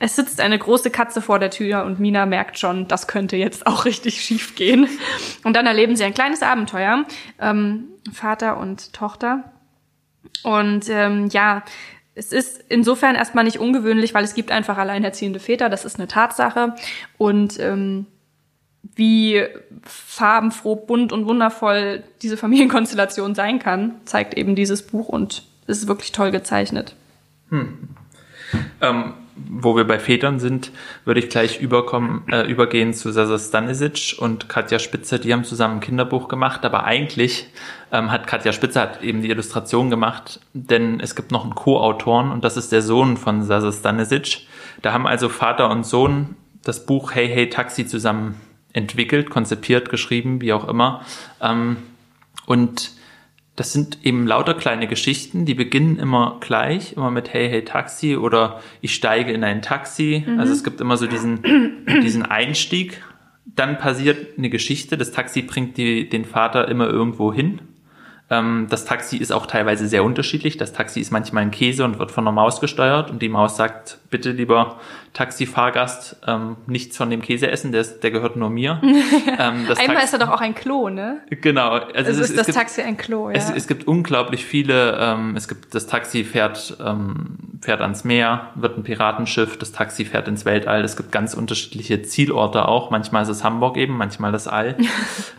[0.03, 3.67] es sitzt eine große Katze vor der Tür und Mina merkt schon, das könnte jetzt
[3.69, 4.89] auch richtig schief gehen.
[5.45, 7.05] Und dann erleben sie ein kleines Abenteuer,
[7.41, 9.53] ähm, Vater und Tochter.
[10.43, 11.63] Und ähm, ja,
[12.17, 16.09] es ist insofern erstmal nicht ungewöhnlich, weil es gibt einfach alleinerziehende Väter, das ist eine
[16.09, 16.75] Tatsache.
[17.17, 18.07] Und ähm,
[18.97, 19.45] wie
[19.85, 25.87] farbenfroh, bunt und wundervoll diese Familienkonstellation sein kann, zeigt eben dieses Buch und es ist
[25.87, 26.97] wirklich toll gezeichnet.
[27.51, 27.91] Hm.
[28.81, 30.71] Ähm, wo wir bei Vätern sind,
[31.05, 35.19] würde ich gleich überkommen, äh, übergehen zu Sasa Stanisic und Katja Spitzer.
[35.19, 37.49] Die haben zusammen ein Kinderbuch gemacht, aber eigentlich
[37.91, 42.31] ähm, hat Katja Spitzer hat eben die Illustration gemacht, denn es gibt noch einen Co-Autoren
[42.31, 44.47] und das ist der Sohn von Sasa Stanisic.
[44.83, 48.41] Da haben also Vater und Sohn das Buch Hey Hey Taxi zusammen
[48.73, 51.03] entwickelt, konzipiert, geschrieben, wie auch immer.
[51.41, 51.79] Ähm,
[52.47, 52.93] und
[53.57, 58.17] das sind eben lauter kleine Geschichten, die beginnen immer gleich, immer mit Hey, hey, Taxi
[58.17, 60.25] oder ich steige in ein Taxi.
[60.27, 60.39] Mhm.
[60.39, 61.43] Also es gibt immer so diesen,
[62.03, 63.03] diesen Einstieg.
[63.45, 67.61] Dann passiert eine Geschichte, das Taxi bringt die, den Vater immer irgendwo hin
[68.33, 70.57] ähm, das Taxi ist auch teilweise sehr unterschiedlich.
[70.57, 73.57] Das Taxi ist manchmal ein Käse und wird von einer Maus gesteuert und die Maus
[73.57, 74.81] sagt, bitte lieber
[75.13, 78.81] Taxifahrgast, ähm, nichts von dem Käse essen, der, ist, der gehört nur mir.
[78.83, 78.89] ähm,
[79.39, 81.21] Einmal Taxi ist er doch auch ein Klo, ne?
[81.29, 81.71] Genau.
[81.71, 83.37] Also, also es, ist es das gibt, Taxi ein Klo, ja.
[83.37, 88.53] Es, es gibt unglaublich viele, ähm, es gibt, das Taxi fährt, ähm, fährt ans Meer,
[88.55, 90.83] wird ein Piratenschiff, das Taxi fährt ins Weltall.
[90.83, 92.91] Es gibt ganz unterschiedliche Zielorte auch.
[92.91, 94.77] Manchmal ist es Hamburg eben, manchmal das All.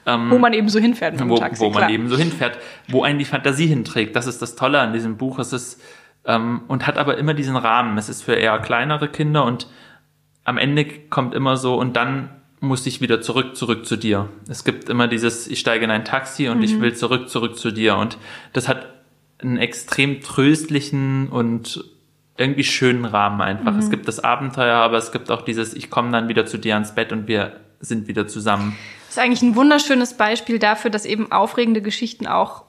[0.05, 1.63] ähm, wo man eben so hinfährt mit dem wo, Taxi.
[1.63, 2.59] Wo man eben so hinfährt
[2.89, 4.15] wo einen die Fantasie hinträgt.
[4.15, 5.39] Das ist das Tolle an diesem Buch.
[5.39, 5.82] Es ist
[6.26, 7.97] ähm, und hat aber immer diesen Rahmen.
[7.97, 9.67] Es ist für eher kleinere Kinder und
[10.43, 14.30] am Ende kommt immer so und dann muss ich wieder zurück, zurück zu dir.
[14.47, 16.63] Es gibt immer dieses, ich steige in ein Taxi und mhm.
[16.63, 17.97] ich will zurück, zurück zu dir.
[17.97, 18.17] Und
[18.53, 18.88] das hat
[19.39, 21.84] einen extrem tröstlichen und
[22.38, 23.74] irgendwie schönen Rahmen einfach.
[23.74, 23.80] Mhm.
[23.80, 26.76] Es gibt das Abenteuer, aber es gibt auch dieses, ich komme dann wieder zu dir
[26.76, 28.78] ans Bett und wir sind wieder zusammen.
[29.07, 32.63] Das ist eigentlich ein wunderschönes Beispiel dafür, dass eben aufregende Geschichten auch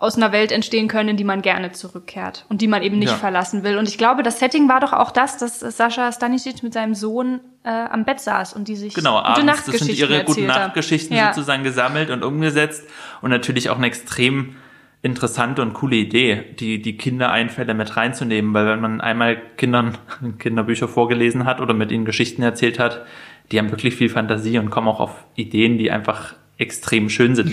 [0.00, 3.10] aus einer Welt entstehen können, in die man gerne zurückkehrt und die man eben nicht
[3.10, 3.16] ja.
[3.16, 3.78] verlassen will.
[3.78, 7.40] Und ich glaube, das Setting war doch auch das, dass Sascha Stanisic mit seinem Sohn
[7.64, 11.16] äh, am Bett saß und die sich genau, gute abends, das sind ihre guten Nachtgeschichten
[11.16, 11.32] ja.
[11.32, 12.84] sozusagen gesammelt und umgesetzt
[13.22, 14.54] und natürlich auch eine extrem
[15.02, 19.98] interessante und coole Idee, die die Kindereinfälle mit reinzunehmen, weil wenn man einmal Kindern
[20.38, 23.04] Kinderbücher vorgelesen hat oder mit ihnen Geschichten erzählt hat,
[23.50, 27.52] die haben wirklich viel Fantasie und kommen auch auf Ideen, die einfach extrem schön sind.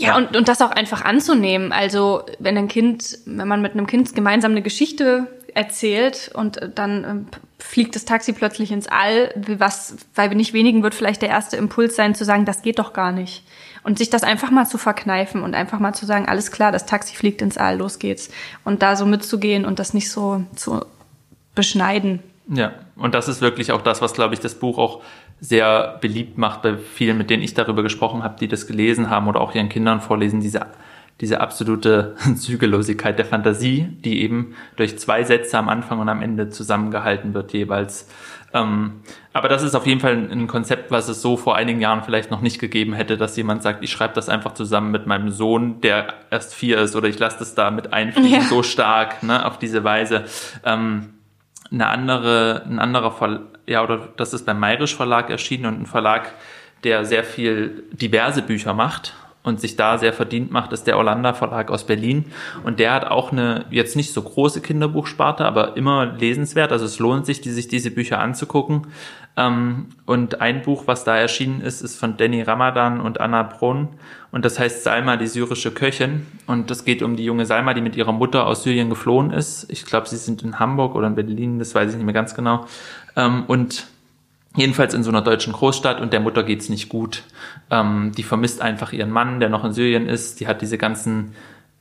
[0.00, 1.72] Ja, Und, und das auch einfach anzunehmen.
[1.72, 7.04] Also wenn ein Kind, wenn man mit einem Kind gemeinsam eine Geschichte erzählt und dann
[7.04, 7.26] ähm,
[7.58, 11.96] fliegt das Taxi plötzlich ins All, was bei nicht wenigen wird vielleicht der erste Impuls
[11.96, 13.44] sein, zu sagen, das geht doch gar nicht.
[13.82, 16.86] Und sich das einfach mal zu verkneifen und einfach mal zu sagen, alles klar, das
[16.86, 18.30] Taxi fliegt ins All, los geht's.
[18.64, 20.84] Und da so mitzugehen und das nicht so zu
[21.54, 22.20] beschneiden.
[22.48, 25.02] Ja, und das ist wirklich auch das, was, glaube ich, das Buch auch
[25.40, 29.26] sehr beliebt macht bei vielen, mit denen ich darüber gesprochen habe, die das gelesen haben
[29.26, 30.66] oder auch ihren Kindern vorlesen, diese,
[31.20, 36.50] diese absolute Zügellosigkeit der Fantasie, die eben durch zwei Sätze am Anfang und am Ende
[36.50, 38.08] zusammengehalten wird jeweils.
[38.52, 39.00] Ähm,
[39.32, 42.30] aber das ist auf jeden Fall ein Konzept, was es so vor einigen Jahren vielleicht
[42.30, 45.80] noch nicht gegeben hätte, dass jemand sagt, ich schreibe das einfach zusammen mit meinem Sohn,
[45.80, 48.42] der erst vier ist, oder ich lasse das da mit einfließen, ja.
[48.42, 50.24] so stark, ne, auf diese Weise.
[50.64, 51.10] Ähm,
[51.72, 55.86] eine andere, ein anderer Ver ja, oder das ist beim Mayrisch Verlag erschienen und ein
[55.86, 56.32] Verlag,
[56.82, 61.32] der sehr viel diverse Bücher macht und sich da sehr verdient macht, ist der Orlando
[61.32, 62.26] Verlag aus Berlin.
[62.62, 66.72] Und der hat auch eine jetzt nicht so große Kinderbuchsparte, aber immer lesenswert.
[66.72, 68.88] Also es lohnt sich, die, sich diese Bücher anzugucken.
[69.36, 73.88] Ähm, und ein Buch, was da erschienen ist, ist von Danny Ramadan und Anna Brunn.
[74.30, 76.26] Und das heißt Salma, die syrische Köchin.
[76.46, 79.70] Und das geht um die junge Salma, die mit ihrer Mutter aus Syrien geflohen ist.
[79.70, 82.34] Ich glaube, sie sind in Hamburg oder in Berlin, das weiß ich nicht mehr ganz
[82.34, 82.66] genau.
[83.16, 83.86] Ähm, und
[84.56, 87.22] Jedenfalls in so einer deutschen Großstadt und der Mutter geht's nicht gut.
[87.70, 90.40] Ähm, die vermisst einfach ihren Mann, der noch in Syrien ist.
[90.40, 91.32] Die hat diese ganzen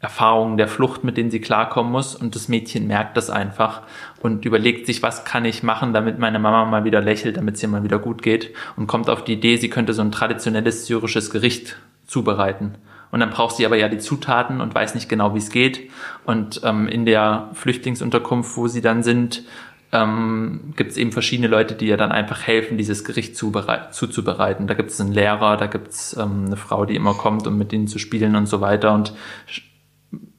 [0.01, 2.15] Erfahrungen der Flucht, mit denen sie klarkommen muss.
[2.15, 3.81] Und das Mädchen merkt das einfach
[4.21, 7.63] und überlegt sich, was kann ich machen, damit meine Mama mal wieder lächelt, damit es
[7.63, 8.53] ihr mal wieder gut geht.
[8.77, 12.75] Und kommt auf die Idee, sie könnte so ein traditionelles syrisches Gericht zubereiten.
[13.11, 15.89] Und dann braucht sie aber ja die Zutaten und weiß nicht genau, wie es geht.
[16.25, 19.43] Und ähm, in der Flüchtlingsunterkunft, wo sie dann sind,
[19.91, 24.67] ähm, gibt es eben verschiedene Leute, die ja dann einfach helfen, dieses Gericht zuzubereiten.
[24.67, 27.57] Da gibt es einen Lehrer, da gibt es ähm, eine Frau, die immer kommt, um
[27.57, 28.93] mit ihnen zu spielen und so weiter.
[28.93, 29.13] Und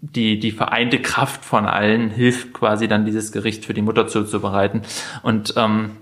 [0.01, 4.83] die, die vereinte Kraft von allen hilft quasi dann dieses Gericht für die Mutter zuzubereiten.
[5.23, 5.97] Und ähm,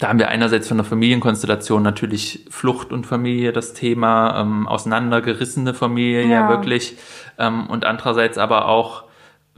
[0.00, 5.74] da haben wir einerseits von der Familienkonstellation natürlich Flucht und Familie das Thema, ähm, auseinandergerissene
[5.74, 6.96] Familie ja, ja wirklich.
[7.38, 9.07] Ähm, und andererseits aber auch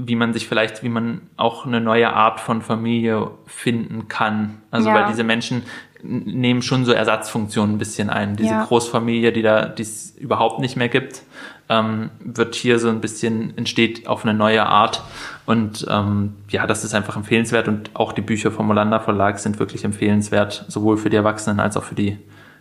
[0.06, 4.62] wie man sich vielleicht, wie man auch eine neue Art von Familie finden kann.
[4.70, 4.94] Also ja.
[4.94, 5.62] weil diese Menschen
[6.02, 8.36] nehmen schon so Ersatzfunktionen ein bisschen ein.
[8.36, 8.64] Diese ja.
[8.64, 11.22] Großfamilie, die da, die es überhaupt nicht mehr gibt,
[11.68, 15.02] ähm, wird hier so ein bisschen, entsteht auf eine neue Art.
[15.46, 19.58] Und ähm, ja, das ist einfach empfehlenswert und auch die Bücher vom Hollander Verlag sind
[19.58, 22.18] wirklich empfehlenswert, sowohl für die Erwachsenen als auch für die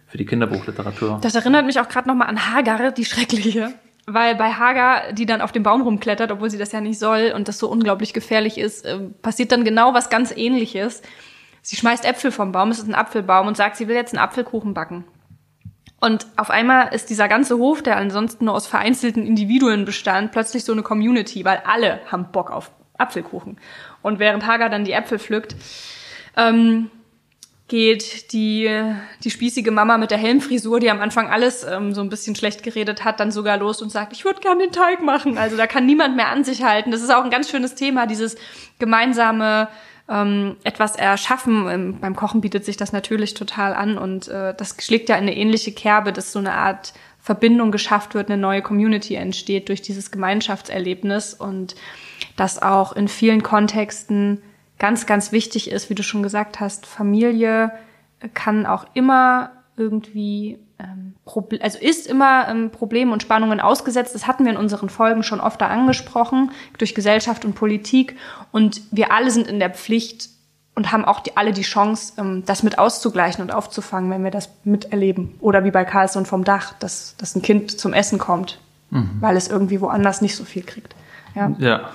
[0.08, 1.20] für die Kinderbuchliteratur.
[1.22, 3.74] Das erinnert mich auch gerade nochmal an Hagar, die schreckliche.
[4.12, 7.32] Weil bei Hagar, die dann auf dem Baum rumklettert, obwohl sie das ja nicht soll
[7.36, 11.01] und das so unglaublich gefährlich ist, äh, passiert dann genau was ganz ähnliches.
[11.62, 14.24] sie schmeißt Äpfel vom Baum, es ist ein Apfelbaum und sagt, sie will jetzt einen
[14.24, 15.03] Apfelkuchen backen.
[15.99, 20.64] Und auf einmal ist dieser ganze Hof, der ansonsten nur aus vereinzelten Individuen bestand, plötzlich
[20.64, 23.57] so eine Community, weil alle haben Bock auf Apfelkuchen.
[24.01, 25.55] Und während Hagar dann die Äpfel pflückt,
[26.38, 26.89] ähm,
[27.70, 28.70] geht die,
[29.24, 32.63] die spießige Mama mit der Helmfrisur, die am Anfang alles ähm, so ein bisschen schlecht
[32.63, 35.38] geredet hat, dann sogar los und sagt, ich würde gerne den Teig machen.
[35.38, 36.91] Also da kann niemand mehr an sich halten.
[36.91, 38.36] Das ist auch ein ganz schönes Thema, dieses
[38.80, 39.70] gemeinsame
[40.09, 41.67] ähm, etwas erschaffen.
[41.70, 45.24] Ähm, beim Kochen bietet sich das natürlich total an und äh, das schlägt ja in
[45.24, 49.82] eine ähnliche Kerbe, dass so eine Art Verbindung geschafft wird, eine neue Community entsteht durch
[49.82, 51.76] dieses Gemeinschaftserlebnis und
[52.36, 54.41] das auch in vielen Kontexten
[54.80, 57.72] ganz, ganz wichtig ist, wie du schon gesagt hast, Familie
[58.34, 61.14] kann auch immer irgendwie ähm,
[61.62, 64.16] also ist immer ähm, Problemen und Spannungen ausgesetzt.
[64.16, 68.16] Das hatten wir in unseren Folgen schon oft angesprochen, durch Gesellschaft und Politik.
[68.52, 70.30] Und wir alle sind in der Pflicht
[70.76, 74.32] und haben auch die, alle die Chance, ähm, das mit auszugleichen und aufzufangen, wenn wir
[74.32, 75.36] das miterleben.
[75.40, 78.60] Oder wie bei Carlson vom Dach, dass, dass ein Kind zum Essen kommt,
[78.90, 79.18] mhm.
[79.20, 80.96] weil es irgendwie woanders nicht so viel kriegt.
[81.36, 81.54] Ja.
[81.60, 81.90] ja.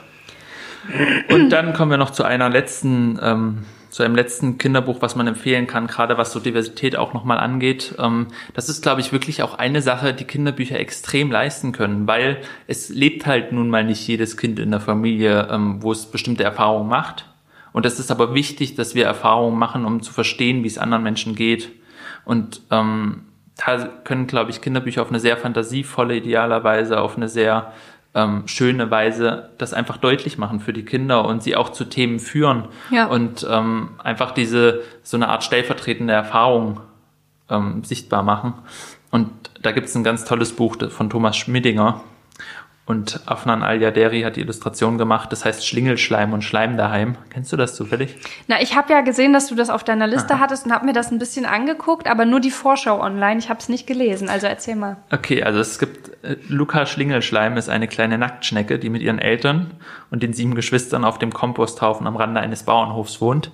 [1.31, 3.59] Und dann kommen wir noch zu einer letzten ähm,
[3.95, 7.95] zu einem letzten Kinderbuch, was man empfehlen kann, gerade was so Diversität auch nochmal angeht.
[8.01, 12.39] Ähm, das ist, glaube ich, wirklich auch eine Sache, die Kinderbücher extrem leisten können, weil
[12.67, 16.43] es lebt halt nun mal nicht jedes Kind in der Familie, ähm, wo es bestimmte
[16.43, 17.27] Erfahrungen macht.
[17.73, 21.05] Und es ist aber wichtig, dass wir Erfahrungen machen, um zu verstehen, wie es anderen
[21.05, 21.71] Menschen geht.
[22.25, 23.23] Und ähm,
[23.57, 27.73] da können, glaube ich, Kinderbücher auf eine sehr fantasievolle, idealerweise, auf eine sehr
[28.15, 32.21] ähm, schöne Weise das einfach deutlich machen für die Kinder und sie auch zu Themen
[32.21, 33.07] führen ja.
[33.07, 36.81] und ähm, einfach diese so eine Art stellvertretende Erfahrung
[37.51, 38.55] ähm, sichtbar machen.
[39.11, 42.03] Und da gibt es ein ganz tolles Buch von Thomas Schmidinger,
[42.87, 47.17] und Afnan Al-Yaderi hat die Illustration gemacht, das heißt Schlingelschleim und Schleim daheim.
[47.31, 48.17] Kennst du das zufällig?
[48.47, 50.41] Na, ich habe ja gesehen, dass du das auf deiner Liste Aha.
[50.41, 53.39] hattest und habe mir das ein bisschen angeguckt, aber nur die Vorschau online.
[53.39, 54.99] Ich habe es nicht gelesen, also erzähl mal.
[55.11, 59.71] Okay, also es gibt, äh, Luca Schlingelschleim ist eine kleine Nacktschnecke, die mit ihren Eltern
[60.11, 63.51] und den sieben Geschwistern auf dem Komposthaufen am Rande eines Bauernhofs wohnt.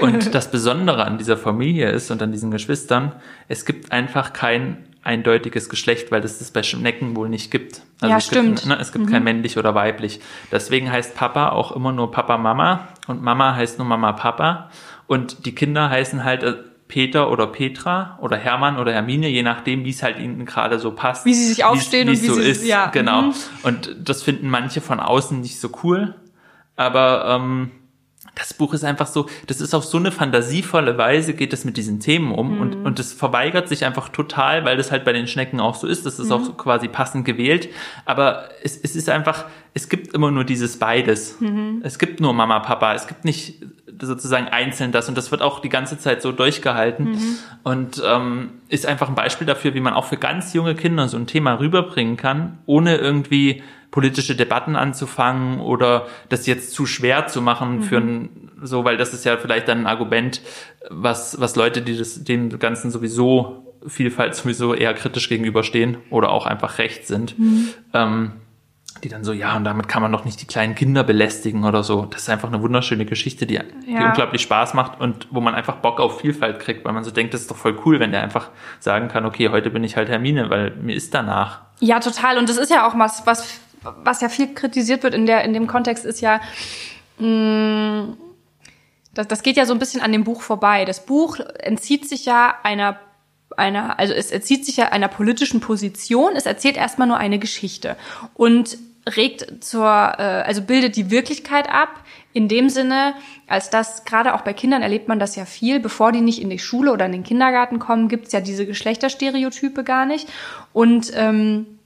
[0.00, 3.12] Und das Besondere an dieser Familie ist und an diesen Geschwistern,
[3.46, 7.82] es gibt einfach kein eindeutiges Geschlecht, weil das es bei Schnecken wohl nicht gibt.
[8.00, 8.60] Also ja, es stimmt.
[8.60, 9.10] Gibt, ne, es gibt mhm.
[9.10, 10.20] kein männlich oder weiblich.
[10.52, 14.70] Deswegen heißt Papa auch immer nur Papa Mama und Mama heißt nur Mama Papa
[15.08, 16.54] und die Kinder heißen halt äh,
[16.86, 20.92] Peter oder Petra oder Hermann oder Hermine, je nachdem, wie es halt ihnen gerade so
[20.92, 21.26] passt.
[21.26, 22.64] Wie sie sich aufstehen und wie so sie ist.
[22.64, 22.86] Ja.
[22.86, 23.22] Genau.
[23.22, 23.34] Mhm.
[23.64, 26.14] Und das finden manche von außen nicht so cool.
[26.76, 27.70] Aber ähm,
[28.34, 31.76] das Buch ist einfach so, das ist auf so eine fantasievolle Weise geht es mit
[31.76, 32.60] diesen Themen um mhm.
[32.60, 35.86] und, und es verweigert sich einfach total, weil das halt bei den Schnecken auch so
[35.86, 36.06] ist.
[36.06, 36.32] Das ist mhm.
[36.32, 37.68] auch quasi passend gewählt.
[38.04, 41.40] Aber es, es ist einfach, es gibt immer nur dieses beides.
[41.40, 41.80] Mhm.
[41.82, 42.94] Es gibt nur Mama, Papa.
[42.94, 43.62] Es gibt nicht
[44.00, 47.36] sozusagen einzeln das und das wird auch die ganze Zeit so durchgehalten mhm.
[47.64, 51.18] und ähm, ist einfach ein Beispiel dafür, wie man auch für ganz junge Kinder so
[51.18, 57.42] ein Thema rüberbringen kann, ohne irgendwie politische Debatten anzufangen oder das jetzt zu schwer zu
[57.42, 57.82] machen mhm.
[57.82, 60.42] für ein, so, weil das ist ja vielleicht dann ein Argument,
[60.88, 66.46] was, was Leute, die das, dem Ganzen sowieso Vielfalt sowieso eher kritisch gegenüberstehen oder auch
[66.46, 67.70] einfach recht sind, mhm.
[67.94, 68.32] ähm,
[69.02, 71.82] die dann so, ja, und damit kann man doch nicht die kleinen Kinder belästigen oder
[71.82, 72.04] so.
[72.04, 73.62] Das ist einfach eine wunderschöne Geschichte, die, ja.
[73.86, 77.10] die unglaublich Spaß macht und wo man einfach Bock auf Vielfalt kriegt, weil man so
[77.10, 79.96] denkt, das ist doch voll cool, wenn der einfach sagen kann, okay, heute bin ich
[79.96, 81.60] halt Hermine, weil mir ist danach.
[81.78, 82.36] Ja, total.
[82.36, 85.52] Und das ist ja auch was, was was ja viel kritisiert wird in, der, in
[85.52, 86.40] dem Kontext, ist ja,
[87.18, 88.16] mh, mm,
[89.14, 90.84] das, das geht ja so ein bisschen an dem Buch vorbei.
[90.84, 92.98] Das Buch entzieht sich ja einer
[93.56, 96.36] einer, also es erzieht sich ja einer politischen Position.
[96.36, 97.96] Es erzählt erstmal nur eine Geschichte
[98.34, 98.78] und
[99.16, 101.88] regt zur, äh, also bildet die Wirklichkeit ab.
[102.32, 103.14] In dem Sinne,
[103.48, 106.48] als dass gerade auch bei Kindern erlebt man das ja viel, bevor die nicht in
[106.48, 110.28] die Schule oder in den Kindergarten kommen, gibt's ja diese Geschlechterstereotype gar nicht.
[110.72, 111.79] Und ähm,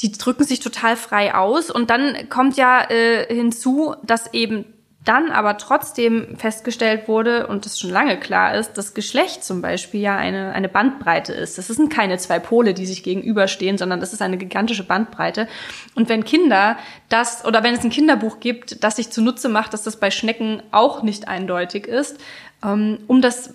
[0.00, 1.70] die drücken sich total frei aus.
[1.70, 4.66] Und dann kommt ja äh, hinzu, dass eben
[5.06, 10.00] dann aber trotzdem festgestellt wurde und das schon lange klar ist, dass Geschlecht zum Beispiel
[10.00, 11.58] ja eine, eine Bandbreite ist.
[11.58, 15.46] Das sind keine zwei Pole, die sich gegenüberstehen, sondern das ist eine gigantische Bandbreite.
[15.94, 16.76] Und wenn Kinder
[17.08, 20.60] das, oder wenn es ein Kinderbuch gibt, das sich zunutze macht, dass das bei Schnecken
[20.72, 22.18] auch nicht eindeutig ist,
[22.64, 23.54] ähm, um das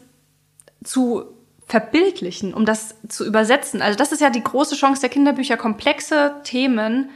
[0.86, 1.26] zu
[1.72, 3.82] verbildlichen, um das zu übersetzen.
[3.82, 7.09] Also das ist ja die große Chance der Kinderbücher, komplexe Themen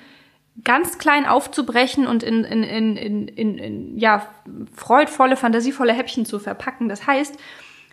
[0.64, 4.26] ganz klein aufzubrechen und in, in, in, in, in, in ja,
[4.74, 6.88] freudvolle, fantasievolle Häppchen zu verpacken.
[6.88, 7.38] Das heißt,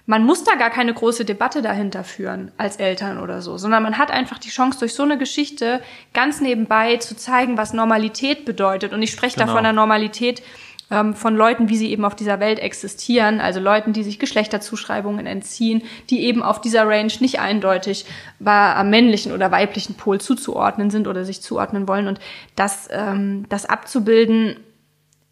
[0.07, 3.99] man muss da gar keine große Debatte dahinter führen als Eltern oder so, sondern man
[3.99, 5.83] hat einfach die Chance, durch so eine Geschichte
[6.15, 8.93] ganz nebenbei zu zeigen, was Normalität bedeutet.
[8.93, 9.49] Und ich spreche genau.
[9.49, 10.45] da von der Normalität
[10.93, 15.27] ähm, von Leuten, wie sie eben auf dieser Welt existieren, also Leuten, die sich Geschlechterzuschreibungen
[15.27, 18.05] entziehen, die eben auf dieser Range nicht eindeutig
[18.39, 22.09] war, am männlichen oder weiblichen Pol zuzuordnen sind oder sich zuordnen wollen.
[22.09, 22.21] Und
[22.57, 24.57] das, ähm, das abzubilden,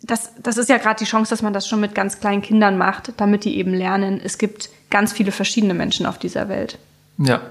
[0.03, 2.79] das, das ist ja gerade die Chance, dass man das schon mit ganz kleinen Kindern
[2.79, 6.79] macht, damit die eben lernen, es gibt ganz viele verschiedene Menschen auf dieser Welt.
[7.19, 7.43] Ja,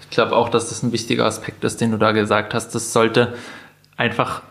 [0.00, 2.74] ich glaube auch, dass das ein wichtiger Aspekt ist, den du da gesagt hast.
[2.74, 3.34] Das sollte
[3.98, 4.42] einfach,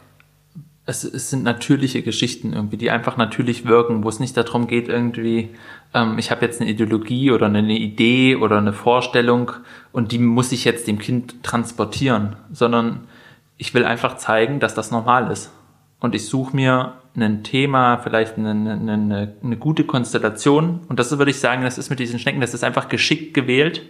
[0.89, 4.89] es, es sind natürliche Geschichten irgendwie, die einfach natürlich wirken, wo es nicht darum geht,
[4.89, 5.49] irgendwie,
[5.93, 9.51] ähm, ich habe jetzt eine Ideologie oder eine Idee oder eine Vorstellung
[9.91, 13.01] und die muss ich jetzt dem Kind transportieren, sondern
[13.57, 15.51] ich will einfach zeigen, dass das normal ist.
[15.99, 20.79] Und ich suche mir ein Thema, vielleicht eine, eine, eine gute Konstellation.
[20.87, 23.81] Und das würde ich sagen, das ist mit diesen Schnecken, das ist einfach geschickt gewählt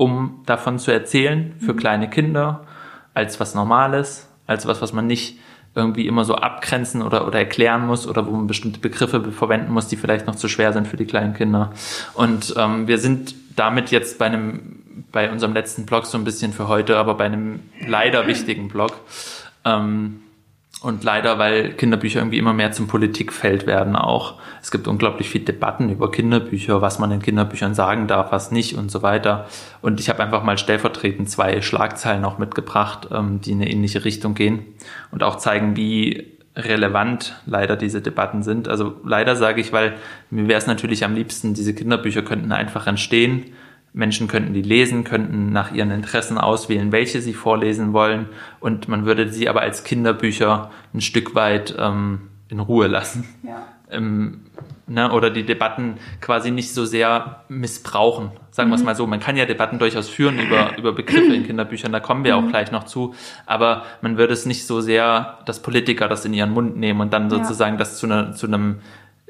[0.00, 1.76] um davon zu erzählen für mhm.
[1.76, 2.64] kleine Kinder
[3.12, 5.38] als was Normales, als was, was man nicht
[5.74, 9.86] irgendwie immer so abgrenzen oder, oder erklären muss oder wo man bestimmte Begriffe verwenden muss,
[9.86, 11.72] die vielleicht noch zu schwer sind für die kleinen Kinder.
[12.14, 16.52] Und ähm, wir sind damit jetzt bei einem, bei unserem letzten Blog so ein bisschen
[16.52, 18.92] für heute, aber bei einem leider wichtigen Blog.
[19.64, 20.22] Ähm,
[20.82, 24.40] und leider, weil Kinderbücher irgendwie immer mehr zum Politikfeld werden auch.
[24.62, 28.76] Es gibt unglaublich viele Debatten über Kinderbücher, was man in Kinderbüchern sagen darf, was nicht
[28.76, 29.46] und so weiter.
[29.82, 34.04] Und ich habe einfach mal stellvertretend zwei Schlagzeilen auch mitgebracht, ähm, die in eine ähnliche
[34.06, 34.64] Richtung gehen
[35.10, 38.66] und auch zeigen, wie relevant leider diese Debatten sind.
[38.66, 39.94] Also leider sage ich, weil
[40.30, 43.52] mir wäre es natürlich am liebsten, diese Kinderbücher könnten einfach entstehen
[43.92, 48.28] Menschen könnten die lesen, könnten nach ihren Interessen auswählen, welche sie vorlesen wollen
[48.60, 53.24] und man würde sie aber als Kinderbücher ein Stück weit ähm, in Ruhe lassen.
[53.42, 53.66] Ja.
[53.90, 54.42] Ähm,
[54.86, 58.30] ne, oder die Debatten quasi nicht so sehr missbrauchen.
[58.50, 58.72] Sagen mhm.
[58.72, 59.06] wir es mal so.
[59.06, 62.44] Man kann ja Debatten durchaus führen über, über Begriffe in Kinderbüchern, da kommen wir mhm.
[62.44, 63.14] auch gleich noch zu.
[63.46, 67.12] Aber man würde es nicht so sehr, dass Politiker das in ihren Mund nehmen und
[67.12, 67.78] dann sozusagen ja.
[67.78, 68.80] das zu, ne, zu einem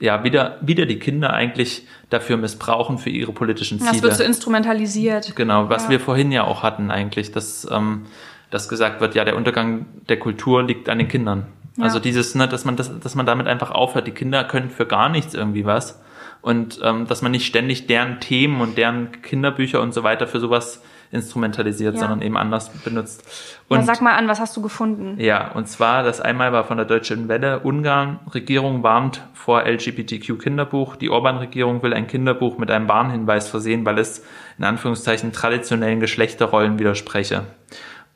[0.01, 3.93] ja, wieder, wieder die Kinder eigentlich dafür missbrauchen für ihre politischen Ziele.
[3.93, 5.37] Das wird so instrumentalisiert.
[5.37, 5.91] Genau, was ja.
[5.91, 8.07] wir vorhin ja auch hatten eigentlich, dass, ähm,
[8.51, 11.47] dass gesagt wird, ja, der Untergang der Kultur liegt an den Kindern.
[11.77, 11.85] Ja.
[11.85, 14.87] Also dieses, ne, dass man das, dass man damit einfach aufhört, die Kinder können für
[14.87, 16.01] gar nichts irgendwie was.
[16.43, 20.41] Und ähm, dass man nicht ständig deren Themen und deren Kinderbücher und so weiter für
[20.41, 20.83] sowas
[21.13, 22.01] instrumentalisiert, ja.
[22.01, 23.25] sondern eben anders benutzt.
[23.69, 25.19] Und ja, sag mal an, was hast du gefunden?
[25.19, 30.97] Ja, und zwar, das einmal war von der Deutschen Welle, Ungarn-Regierung warnt vor LGBTQ-Kinderbuch.
[30.97, 34.25] Die Orban-Regierung will ein Kinderbuch mit einem Warnhinweis versehen, weil es
[34.59, 37.45] in Anführungszeichen traditionellen Geschlechterrollen widerspreche.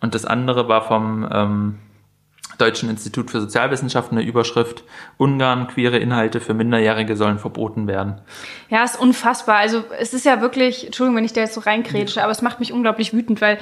[0.01, 1.79] Und das andere war vom ähm,
[2.59, 4.85] Deutschen Institut für Sozialwissenschaften eine Überschrift,
[5.17, 8.21] Ungarn, queere Inhalte für Minderjährige sollen verboten werden.
[8.69, 9.57] Ja, ist unfassbar.
[9.57, 12.61] Also es ist ja wirklich, Entschuldigung, wenn ich da jetzt so reinkrätsche, aber es macht
[12.61, 13.59] mich unglaublich wütend, weil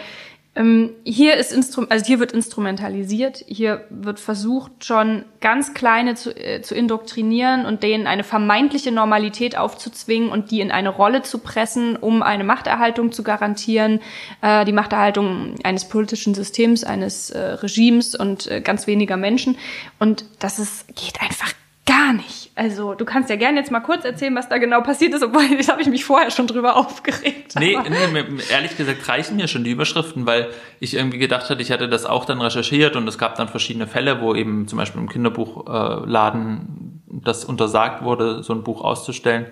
[0.54, 6.60] hier ist Instrum also hier wird instrumentalisiert, hier wird versucht schon ganz kleine zu, äh,
[6.60, 11.96] zu indoktrinieren und denen eine vermeintliche Normalität aufzuzwingen und die in eine Rolle zu pressen,
[11.96, 14.00] um eine Machterhaltung zu garantieren,
[14.42, 19.56] äh, die Machterhaltung eines politischen Systems, eines äh, Regimes und äh, ganz weniger Menschen
[19.98, 21.54] und das ist geht einfach
[21.86, 22.41] gar nicht.
[22.54, 25.42] Also, du kannst ja gerne jetzt mal kurz erzählen, was da genau passiert ist, obwohl
[25.56, 27.54] das habe ich mich vorher schon drüber aufgeregt.
[27.58, 31.72] Nee, nee, ehrlich gesagt reichen mir schon die Überschriften, weil ich irgendwie gedacht hatte, ich
[31.72, 35.00] hatte das auch dann recherchiert und es gab dann verschiedene Fälle, wo eben zum Beispiel
[35.00, 39.46] im Kinderbuchladen das untersagt wurde, so ein Buch auszustellen.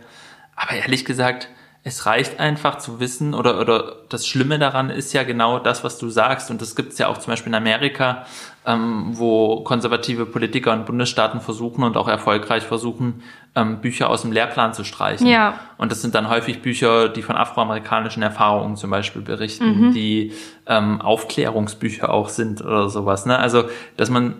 [0.54, 1.48] Aber ehrlich gesagt,
[1.82, 5.96] es reicht einfach zu wissen oder, oder das Schlimme daran ist ja genau das, was
[5.96, 6.50] du sagst.
[6.50, 8.26] Und das gibt es ja auch zum Beispiel in Amerika,
[8.66, 13.22] ähm, wo konservative Politiker und Bundesstaaten versuchen und auch erfolgreich versuchen,
[13.54, 15.26] ähm, Bücher aus dem Lehrplan zu streichen.
[15.26, 15.58] Ja.
[15.78, 19.92] Und das sind dann häufig Bücher, die von afroamerikanischen Erfahrungen zum Beispiel berichten, mhm.
[19.94, 20.34] die
[20.66, 23.24] ähm, Aufklärungsbücher auch sind oder sowas.
[23.24, 23.38] Ne?
[23.38, 23.64] Also,
[23.96, 24.34] dass man,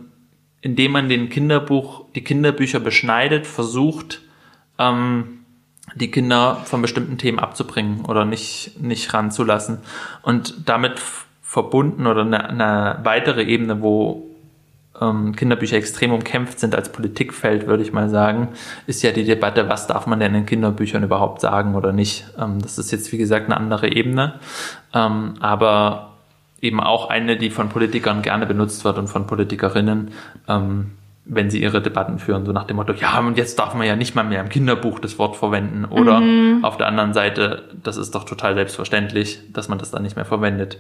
[0.61, 4.21] indem man den Kinderbuch, die Kinderbücher beschneidet, versucht,
[4.79, 5.40] ähm,
[5.95, 9.79] die Kinder von bestimmten Themen abzubringen oder nicht, nicht ranzulassen.
[10.23, 11.01] Und damit
[11.43, 14.31] verbunden oder eine, eine weitere Ebene, wo
[15.01, 18.49] ähm, Kinderbücher extrem umkämpft sind als Politikfeld, würde ich mal sagen,
[18.87, 22.27] ist ja die Debatte, was darf man denn in Kinderbüchern überhaupt sagen oder nicht.
[22.39, 24.35] Ähm, das ist jetzt, wie gesagt, eine andere Ebene,
[24.95, 26.11] ähm, aber
[26.61, 30.13] eben auch eine, die von Politikern gerne benutzt wird und von Politikerinnen.
[30.47, 30.93] Ähm,
[31.33, 33.95] wenn sie ihre Debatten führen, so nach dem Motto, ja, und jetzt darf man ja
[33.95, 35.85] nicht mal mehr im Kinderbuch das Wort verwenden.
[35.85, 36.65] Oder mhm.
[36.65, 40.25] auf der anderen Seite, das ist doch total selbstverständlich, dass man das dann nicht mehr
[40.25, 40.79] verwendet.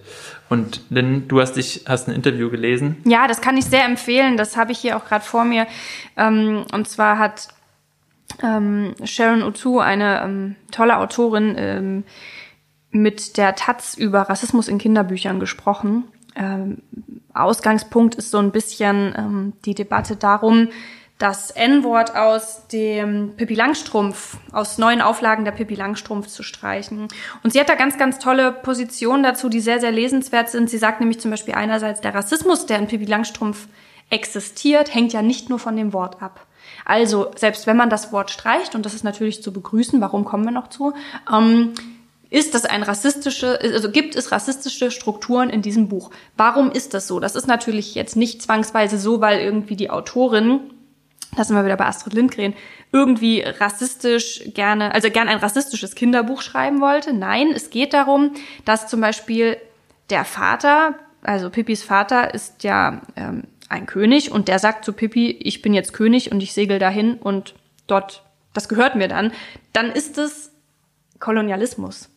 [0.48, 2.96] Und Lynn, du hast dich, hast ein Interview gelesen.
[3.04, 4.36] Ja, das kann ich sehr empfehlen.
[4.36, 5.68] Das habe ich hier auch gerade vor mir.
[6.16, 7.46] Ähm, und zwar hat
[8.42, 12.04] ähm, Sharon O'Toole, eine ähm, tolle Autorin,
[12.90, 16.04] mit der Taz über Rassismus in Kinderbüchern gesprochen.
[17.42, 20.68] Ausgangspunkt ist so ein bisschen ähm, die Debatte darum,
[21.20, 27.08] das N-Wort aus dem Pippi Langstrumpf, aus neuen Auflagen der Pippi Langstrumpf zu streichen.
[27.42, 30.70] Und sie hat da ganz, ganz tolle Positionen dazu, die sehr, sehr lesenswert sind.
[30.70, 33.68] Sie sagt nämlich zum Beispiel einerseits, der Rassismus, der in Pippi Langstrumpf
[34.08, 36.46] existiert, hängt ja nicht nur von dem Wort ab.
[36.86, 40.44] Also, selbst wenn man das Wort streicht, und das ist natürlich zu begrüßen, warum kommen
[40.44, 40.94] wir noch zu,
[41.30, 41.74] ähm,
[42.30, 46.10] ist das ein rassistische, also gibt es rassistische Strukturen in diesem Buch?
[46.36, 47.20] Warum ist das so?
[47.20, 50.60] Das ist natürlich jetzt nicht zwangsweise so, weil irgendwie die Autorin
[51.36, 52.54] da sind wir wieder bei Astrid Lindgren,
[52.92, 57.12] irgendwie rassistisch gerne, also gern ein rassistisches Kinderbuch schreiben wollte.
[57.12, 58.32] Nein, es geht darum,
[58.64, 59.56] dass zum Beispiel
[60.10, 65.30] der Vater, also Pippis Vater ist ja ähm, ein König und der sagt zu Pippi,
[65.30, 67.54] ich bin jetzt König und ich segel dahin und
[67.86, 69.32] dort, das gehört mir dann.
[69.72, 70.50] Dann ist es
[71.20, 72.10] Kolonialismus.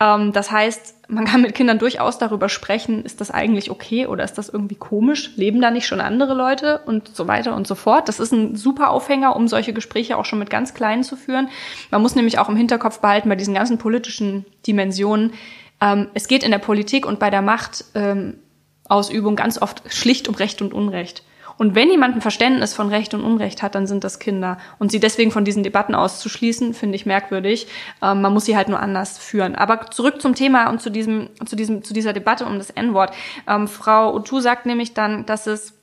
[0.00, 4.24] Ähm, das heißt, man kann mit Kindern durchaus darüber sprechen, ist das eigentlich okay oder
[4.24, 5.30] ist das irgendwie komisch?
[5.36, 8.08] Leben da nicht schon andere Leute und so weiter und so fort?
[8.08, 11.48] Das ist ein super Aufhänger, um solche Gespräche auch schon mit ganz Kleinen zu führen.
[11.90, 15.32] Man muss nämlich auch im Hinterkopf behalten bei diesen ganzen politischen Dimensionen.
[15.80, 20.34] Ähm, es geht in der Politik und bei der Machtausübung ähm, ganz oft schlicht um
[20.34, 21.22] Recht und Unrecht.
[21.56, 24.58] Und wenn jemand ein Verständnis von Recht und Unrecht hat, dann sind das Kinder.
[24.78, 27.66] Und sie deswegen von diesen Debatten auszuschließen, finde ich merkwürdig.
[28.02, 29.54] Ähm, man muss sie halt nur anders führen.
[29.54, 33.14] Aber zurück zum Thema und zu diesem, zu diesem, zu dieser Debatte um das N-Wort.
[33.48, 35.74] Ähm, Frau Utu sagt nämlich dann, dass es,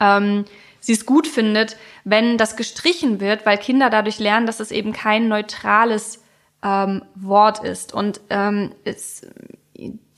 [0.00, 0.44] ähm,
[0.80, 4.92] sie es gut findet, wenn das gestrichen wird, weil Kinder dadurch lernen, dass es eben
[4.92, 6.22] kein neutrales
[6.62, 7.92] ähm, Wort ist.
[7.92, 9.26] Und ähm, es,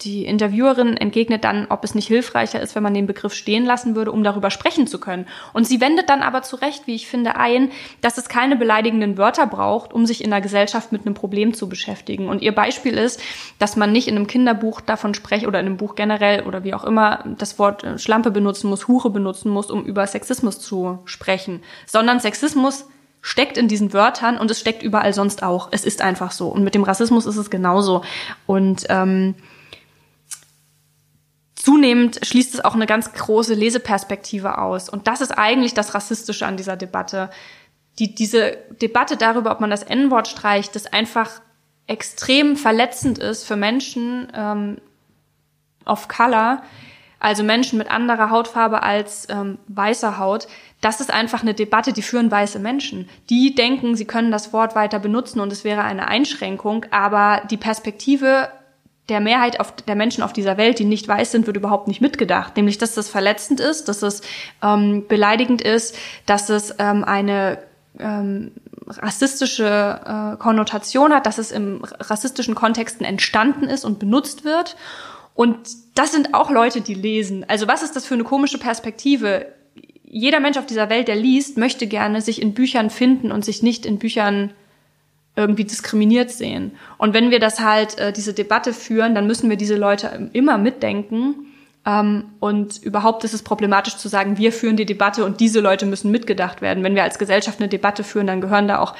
[0.01, 3.95] die Interviewerin entgegnet dann, ob es nicht hilfreicher ist, wenn man den Begriff stehen lassen
[3.95, 5.27] würde, um darüber sprechen zu können.
[5.53, 9.17] Und sie wendet dann aber zu Recht, wie ich finde, ein, dass es keine beleidigenden
[9.17, 12.29] Wörter braucht, um sich in der Gesellschaft mit einem Problem zu beschäftigen.
[12.29, 13.21] Und ihr Beispiel ist,
[13.59, 16.75] dass man nicht in einem Kinderbuch davon spreche oder in einem Buch generell oder wie
[16.75, 20.99] auch immer das Wort äh, Schlampe benutzen muss, Hure benutzen muss, um über Sexismus zu
[21.05, 22.87] sprechen, sondern Sexismus
[23.23, 25.69] steckt in diesen Wörtern und es steckt überall sonst auch.
[25.71, 26.49] Es ist einfach so.
[26.49, 28.03] Und mit dem Rassismus ist es genauso.
[28.47, 29.37] Und ähm,
[31.63, 34.89] Zunehmend schließt es auch eine ganz große Leseperspektive aus.
[34.89, 37.31] Und das ist eigentlich das Rassistische an dieser Debatte.
[38.01, 41.41] Die, diese Debatte darüber, ob man das N-Wort streicht, das einfach
[41.87, 44.79] extrem verletzend ist für Menschen ähm,
[45.87, 46.65] of Color,
[47.21, 50.49] also Menschen mit anderer Hautfarbe als ähm, weißer Haut,
[50.81, 53.09] das ist einfach eine Debatte, die führen weiße Menschen.
[53.31, 57.57] Die denken, sie können das Wort weiter benutzen und es wäre eine Einschränkung, aber die
[57.57, 58.49] Perspektive
[59.09, 62.01] der Mehrheit auf, der Menschen auf dieser Welt, die nicht weiß sind, wird überhaupt nicht
[62.01, 62.57] mitgedacht.
[62.57, 64.23] Nämlich, dass das verletzend ist, dass es
[64.63, 67.59] ähm, beleidigend ist, dass es ähm, eine
[67.99, 68.53] ähm,
[68.87, 74.77] rassistische äh, Konnotation hat, dass es im rassistischen Kontexten entstanden ist und benutzt wird.
[75.35, 75.59] Und
[75.95, 77.45] das sind auch Leute, die lesen.
[77.49, 79.47] Also was ist das für eine komische Perspektive?
[80.05, 83.63] Jeder Mensch auf dieser Welt, der liest, möchte gerne sich in Büchern finden und sich
[83.63, 84.53] nicht in Büchern
[85.35, 86.73] irgendwie diskriminiert sehen.
[86.99, 90.59] Und wenn wir das halt, äh, diese Debatte führen, dann müssen wir diese Leute immer
[90.59, 91.47] mitdenken.
[91.87, 95.87] Ähm, und überhaupt ist es problematisch zu sagen, wir führen die Debatte und diese Leute
[95.87, 96.85] müssen mitgedacht werden.
[96.85, 98.95] Wenn wir als Gesellschaft eine Debatte führen, dann gehören da auch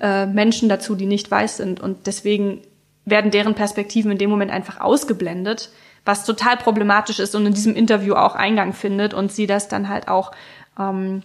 [0.00, 1.80] äh, Menschen dazu, die nicht weiß sind.
[1.80, 2.62] Und deswegen
[3.04, 5.70] werden deren Perspektiven in dem Moment einfach ausgeblendet,
[6.04, 9.88] was total problematisch ist und in diesem Interview auch Eingang findet und sie das dann
[9.88, 10.32] halt auch
[10.78, 11.22] ähm,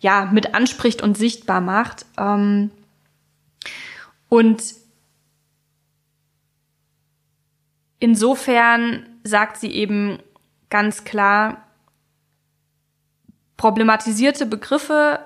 [0.00, 2.04] ja mit anspricht und sichtbar macht.
[2.18, 2.70] Ähm,
[4.32, 4.62] und
[7.98, 10.20] insofern sagt sie eben
[10.70, 11.66] ganz klar,
[13.58, 15.18] problematisierte Begriffe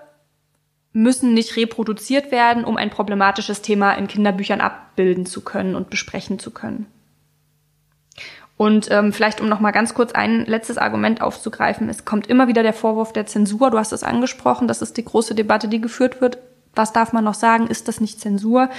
[0.93, 6.41] müssen nicht reproduziert werden, um ein problematisches Thema in Kinderbüchern abbilden zu können und besprechen
[6.41, 6.87] zu können.
[8.57, 12.49] Und ähm, vielleicht, um noch mal ganz kurz ein letztes Argument aufzugreifen, es kommt immer
[12.49, 13.71] wieder der Vorwurf der Zensur.
[13.71, 16.39] Du hast es angesprochen, das ist die große Debatte, die geführt wird
[16.77, 18.71] was darf man noch sagen, ist das nicht Zensur?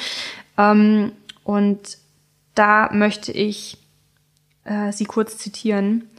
[0.58, 1.12] Ähm,
[1.44, 1.98] und
[2.56, 3.78] da möchte ich
[4.64, 6.10] äh, Sie kurz zitieren.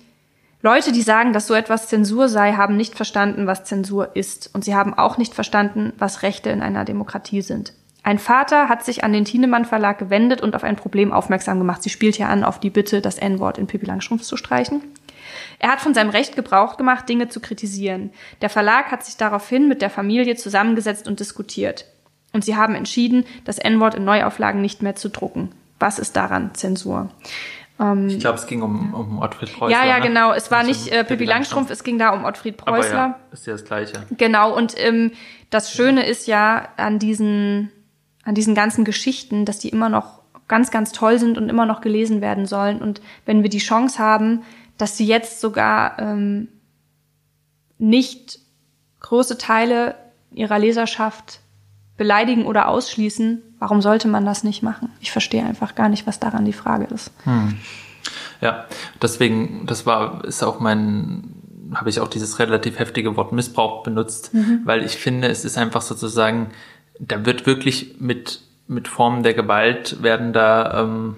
[0.61, 4.51] Leute, die sagen, dass so etwas Zensur sei, haben nicht verstanden, was Zensur ist.
[4.55, 7.75] Und sie haben auch nicht verstanden, was Rechte in einer Demokratie sind.
[8.03, 11.83] Ein Vater hat sich an den Thienemann Verlag gewendet und auf ein Problem aufmerksam gemacht.
[11.83, 14.83] Sie spielt hier an auf die Bitte, das N-Wort in Pippi Langstrumpf zu streichen.
[15.59, 18.11] Er hat von seinem Recht Gebrauch gemacht, Dinge zu kritisieren.
[18.43, 21.87] Der Verlag hat sich daraufhin mit der Familie zusammengesetzt und diskutiert.
[22.33, 25.51] Und sie haben entschieden, das N-Wort in Neuauflagen nicht mehr zu drucken.
[25.79, 27.11] Was ist daran Zensur?
[27.81, 29.77] Ähm, ich glaube, es ging um, um Ottfried Preußler.
[29.77, 30.07] Ja, ja, ne?
[30.07, 30.33] genau.
[30.33, 32.99] Es war nicht äh, Pippi Langstrumpf, es ging da um Ottfried Preußler.
[32.99, 34.07] Aber ja, ist ja das Gleiche.
[34.17, 34.55] Genau.
[34.55, 35.13] Und ähm,
[35.51, 37.71] das Schöne ist ja an diesen,
[38.25, 41.81] an diesen ganzen Geschichten, dass die immer noch ganz, ganz toll sind und immer noch
[41.81, 42.81] gelesen werden sollen.
[42.81, 44.43] Und wenn wir die Chance haben,
[44.79, 46.49] dass sie jetzt sogar ähm,
[47.79, 48.39] nicht
[49.01, 49.95] große Teile
[50.33, 51.41] ihrer Leserschaft
[51.97, 54.91] beleidigen oder ausschließen, warum sollte man das nicht machen?
[55.01, 57.11] Ich verstehe einfach gar nicht, was daran die Frage ist.
[57.25, 57.59] Hm.
[58.41, 58.67] Ja,
[59.03, 61.35] deswegen, das war, ist auch mein,
[61.75, 64.61] habe ich auch dieses relativ heftige Wort Missbrauch benutzt, mhm.
[64.65, 66.51] weil ich finde, es ist einfach sozusagen,
[67.01, 71.17] da wird wirklich mit, mit Formen der Gewalt werden da ähm,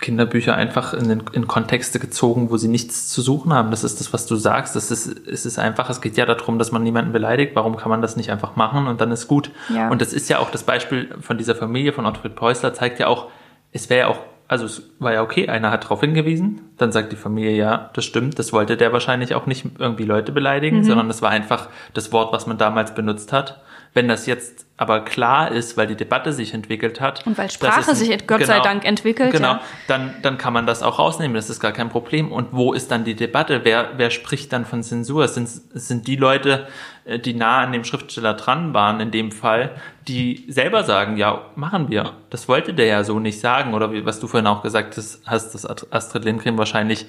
[0.00, 3.70] Kinderbücher einfach in, den, in Kontexte gezogen, wo sie nichts zu suchen haben.
[3.70, 4.76] Das ist das, was du sagst.
[4.76, 7.54] Das ist, es ist einfach, es geht ja darum, dass man niemanden beleidigt.
[7.54, 9.50] Warum kann man das nicht einfach machen und dann ist gut?
[9.68, 9.88] Ja.
[9.88, 13.06] Und das ist ja auch das Beispiel von dieser Familie von Ottfried Preußler, zeigt ja
[13.06, 13.28] auch,
[13.72, 14.18] es wäre ja auch,
[14.48, 18.04] also es war ja okay, einer hat darauf hingewiesen, dann sagt die Familie, ja, das
[18.04, 20.84] stimmt, das wollte der wahrscheinlich auch nicht irgendwie Leute beleidigen, mhm.
[20.84, 23.62] sondern das war einfach das Wort, was man damals benutzt hat.
[23.92, 27.26] Wenn das jetzt aber klar ist, weil die Debatte sich entwickelt hat.
[27.26, 29.32] Und weil Sprache ein, sich Gott genau, sei Dank entwickelt.
[29.32, 29.60] Genau, ja.
[29.88, 32.30] dann, dann kann man das auch rausnehmen, das ist gar kein Problem.
[32.30, 33.60] Und wo ist dann die Debatte?
[33.64, 35.28] Wer, wer spricht dann von Zensur?
[35.28, 36.66] Sind, sind die Leute,
[37.06, 39.70] äh, die nah an dem Schriftsteller dran waren, in dem Fall,
[40.08, 42.12] die selber sagen, ja, machen wir.
[42.28, 43.72] Das wollte der ja so nicht sagen.
[43.72, 47.06] Oder wie, was du vorhin auch gesagt hast, hast dass Astrid Lindgren wahrscheinlich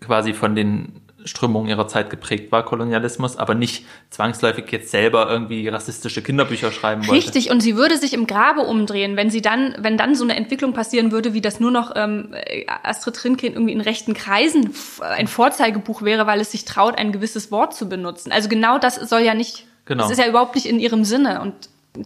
[0.00, 5.68] quasi von den Strömung ihrer Zeit geprägt war, Kolonialismus, aber nicht zwangsläufig jetzt selber irgendwie
[5.68, 7.12] rassistische Kinderbücher schreiben wollte.
[7.12, 10.36] Richtig, und sie würde sich im Grabe umdrehen, wenn sie dann, wenn dann so eine
[10.36, 12.34] Entwicklung passieren würde, wie das nur noch ähm,
[12.82, 17.50] Astrid Lindgren irgendwie in rechten Kreisen ein Vorzeigebuch wäre, weil es sich traut, ein gewisses
[17.50, 18.32] Wort zu benutzen.
[18.32, 20.04] Also genau das soll ja nicht, genau.
[20.04, 21.54] das ist ja überhaupt nicht in ihrem Sinne und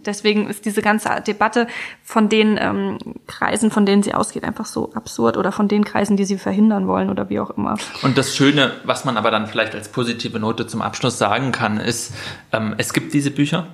[0.07, 1.67] deswegen ist diese ganze Debatte
[2.03, 6.17] von den ähm, Kreisen, von denen sie ausgeht, einfach so absurd oder von den Kreisen,
[6.17, 7.77] die sie verhindern wollen oder wie auch immer.
[8.03, 11.79] Und das Schöne, was man aber dann vielleicht als positive Note zum Abschluss sagen kann,
[11.79, 12.13] ist,
[12.53, 13.69] ähm, es gibt diese Bücher.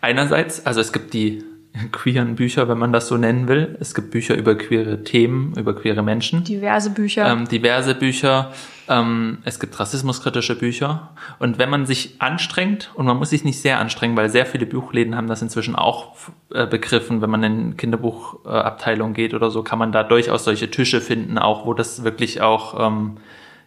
[0.00, 1.44] Einerseits, also es gibt die
[1.90, 3.76] queeren Bücher, wenn man das so nennen will.
[3.80, 6.44] Es gibt Bücher über queere Themen, über queere Menschen.
[6.44, 7.30] Diverse Bücher.
[7.30, 8.52] Ähm, diverse Bücher.
[8.88, 11.10] Ähm, es gibt rassismuskritische Bücher.
[11.38, 14.66] Und wenn man sich anstrengt, und man muss sich nicht sehr anstrengen, weil sehr viele
[14.66, 16.14] Buchläden haben das inzwischen auch
[16.52, 21.00] äh, begriffen, wenn man in Kinderbuchabteilungen geht oder so, kann man da durchaus solche Tische
[21.00, 23.16] finden, auch wo das wirklich auch ähm,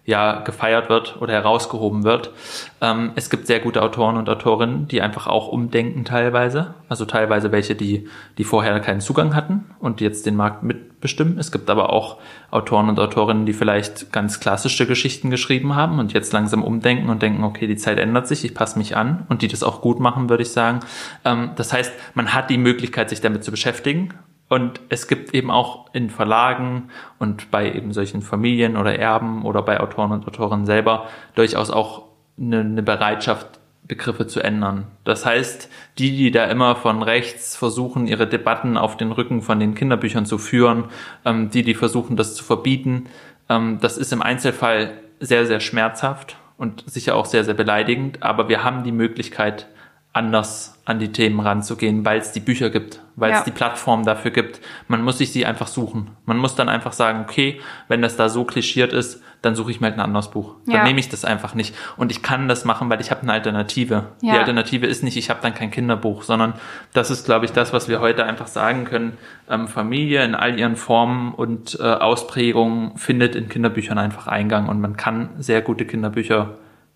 [0.06, 2.32] ja gefeiert wird oder herausgehoben wird.
[2.80, 6.76] Ähm, es gibt sehr gute Autoren und Autorinnen, die einfach auch umdenken teilweise.
[6.90, 11.40] Also teilweise welche, die, die vorher keinen Zugang hatten und jetzt den Markt mitbestimmen.
[11.40, 12.18] Es gibt aber auch
[12.52, 17.24] Autoren und Autorinnen, die vielleicht ganz klassische Geschichten geschrieben haben und jetzt langsam umdenken und
[17.24, 20.00] denken, okay, die Zeit ändert sich, ich passe mich an und die das auch gut
[20.00, 20.82] machen, würde ich sagen.
[21.24, 24.14] Ähm, das heißt, man hat die Möglichkeit, sich damit zu beschäftigen
[24.48, 29.64] und es gibt eben auch in Verlagen und bei eben solchen Familien oder Erben oder
[29.64, 32.04] bei Autoren und Autorinnen selber durchaus auch
[32.38, 34.88] eine, eine Bereitschaft, Begriffe zu ändern.
[35.04, 35.70] Das heißt,
[36.00, 40.26] die, die da immer von rechts versuchen, ihre Debatten auf den Rücken von den Kinderbüchern
[40.26, 40.86] zu führen,
[41.24, 43.06] ähm, die, die versuchen, das zu verbieten,
[43.48, 48.24] ähm, das ist im Einzelfall sehr, sehr schmerzhaft und sicher auch sehr, sehr beleidigend.
[48.24, 49.68] Aber wir haben die Möglichkeit,
[50.16, 53.44] anders an die Themen ranzugehen, weil es die Bücher gibt, weil es ja.
[53.44, 54.62] die Plattform dafür gibt.
[54.88, 56.12] Man muss sich sie einfach suchen.
[56.26, 59.82] Man muss dann einfach sagen, okay, wenn das da so klischiert ist, dann suche ich
[59.82, 60.56] mir halt ein anderes Buch.
[60.68, 60.84] Dann ja.
[60.84, 61.76] nehme ich das einfach nicht.
[61.98, 64.06] Und ich kann das machen, weil ich habe eine Alternative.
[64.22, 64.34] Ja.
[64.34, 66.54] Die Alternative ist nicht, ich habe dann kein Kinderbuch, sondern
[66.94, 69.18] das ist, glaube ich, das, was wir heute einfach sagen können.
[69.50, 74.80] Ähm, Familie in all ihren Formen und äh, Ausprägungen findet in Kinderbüchern einfach Eingang und
[74.80, 76.56] man kann sehr gute Kinderbücher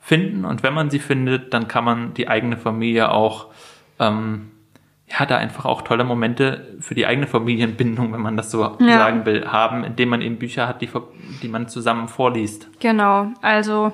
[0.09, 3.45] finden und wenn man sie findet, dann kann man die eigene Familie auch,
[3.99, 4.49] ähm,
[5.07, 8.97] ja, da einfach auch tolle Momente für die eigene Familienbindung, wenn man das so ja.
[8.97, 10.89] sagen will, haben, indem man eben Bücher hat, die,
[11.43, 12.67] die man zusammen vorliest.
[12.79, 13.93] Genau, also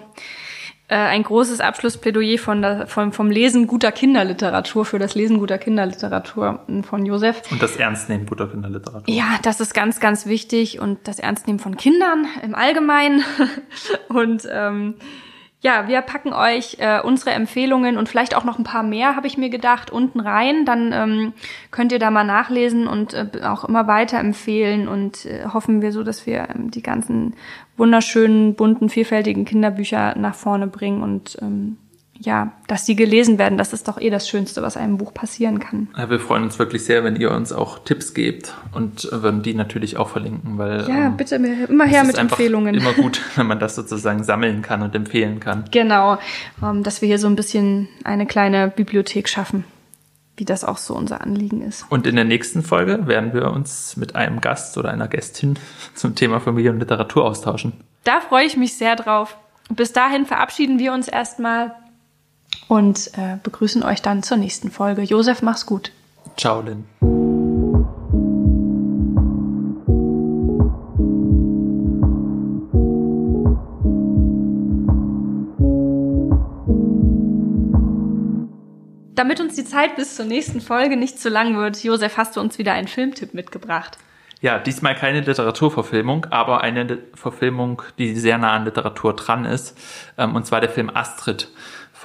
[0.87, 5.57] äh, ein großes Abschlussplädoyer von der, vom, vom Lesen guter Kinderliteratur für das Lesen guter
[5.57, 7.41] Kinderliteratur von Josef.
[7.51, 9.13] Und das Ernstnehmen guter Kinderliteratur.
[9.13, 13.25] Ja, das ist ganz, ganz wichtig und das Ernstnehmen von Kindern im Allgemeinen
[14.07, 14.93] und ähm,
[15.65, 19.25] ja, wir packen euch äh, unsere Empfehlungen und vielleicht auch noch ein paar mehr, habe
[19.25, 20.63] ich mir gedacht, unten rein.
[20.63, 21.33] Dann ähm,
[21.71, 26.03] könnt ihr da mal nachlesen und äh, auch immer weiterempfehlen und äh, hoffen wir so,
[26.03, 27.33] dass wir ähm, die ganzen
[27.77, 31.77] wunderschönen, bunten, vielfältigen Kinderbücher nach vorne bringen und ähm,
[32.25, 35.59] ja, dass die gelesen werden, das ist doch eh das Schönste, was einem Buch passieren
[35.59, 35.87] kann.
[35.95, 39.53] Ja, wir freuen uns wirklich sehr, wenn ihr uns auch Tipps gebt und würden die
[39.53, 42.75] natürlich auch verlinken, weil ja, ähm, bitte immer her mit Empfehlungen.
[42.75, 45.65] Immer gut, wenn man das sozusagen sammeln kann und empfehlen kann.
[45.71, 46.17] Genau,
[46.61, 49.63] ähm, dass wir hier so ein bisschen eine kleine Bibliothek schaffen,
[50.35, 51.85] wie das auch so unser Anliegen ist.
[51.89, 55.59] Und in der nächsten Folge werden wir uns mit einem Gast oder einer Gästin
[55.93, 57.73] zum Thema Familie und Literatur austauschen.
[58.03, 59.37] Da freue ich mich sehr drauf.
[59.69, 61.75] Bis dahin verabschieden wir uns erstmal
[62.67, 65.01] und äh, begrüßen euch dann zur nächsten Folge.
[65.01, 65.91] Josef, mach's gut.
[66.37, 66.85] Ciao, Lynn.
[79.15, 82.41] Damit uns die Zeit bis zur nächsten Folge nicht zu lang wird, Josef, hast du
[82.41, 83.97] uns wieder einen Filmtipp mitgebracht.
[84.41, 89.77] Ja, diesmal keine Literaturverfilmung, aber eine Verfilmung, die sehr nah an Literatur dran ist.
[90.17, 91.49] Ähm, und zwar der Film Astrid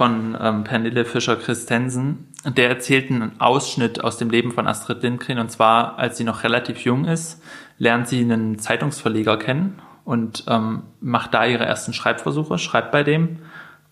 [0.01, 2.29] von ähm, Pernille Fischer-Christensen.
[2.57, 5.39] Der erzählt einen Ausschnitt aus dem Leben von Astrid Lindgren.
[5.39, 7.43] Und zwar, als sie noch relativ jung ist,
[7.77, 13.41] lernt sie einen Zeitungsverleger kennen und ähm, macht da ihre ersten Schreibversuche, schreibt bei dem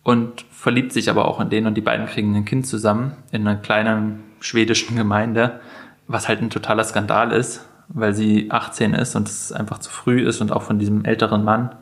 [0.03, 3.47] und verliebt sich aber auch in den und die beiden kriegen ein Kind zusammen in
[3.47, 5.61] einer kleinen schwedischen Gemeinde,
[6.07, 10.27] was halt ein totaler Skandal ist, weil sie 18 ist und es einfach zu früh
[10.27, 11.77] ist und auch von diesem älteren Mann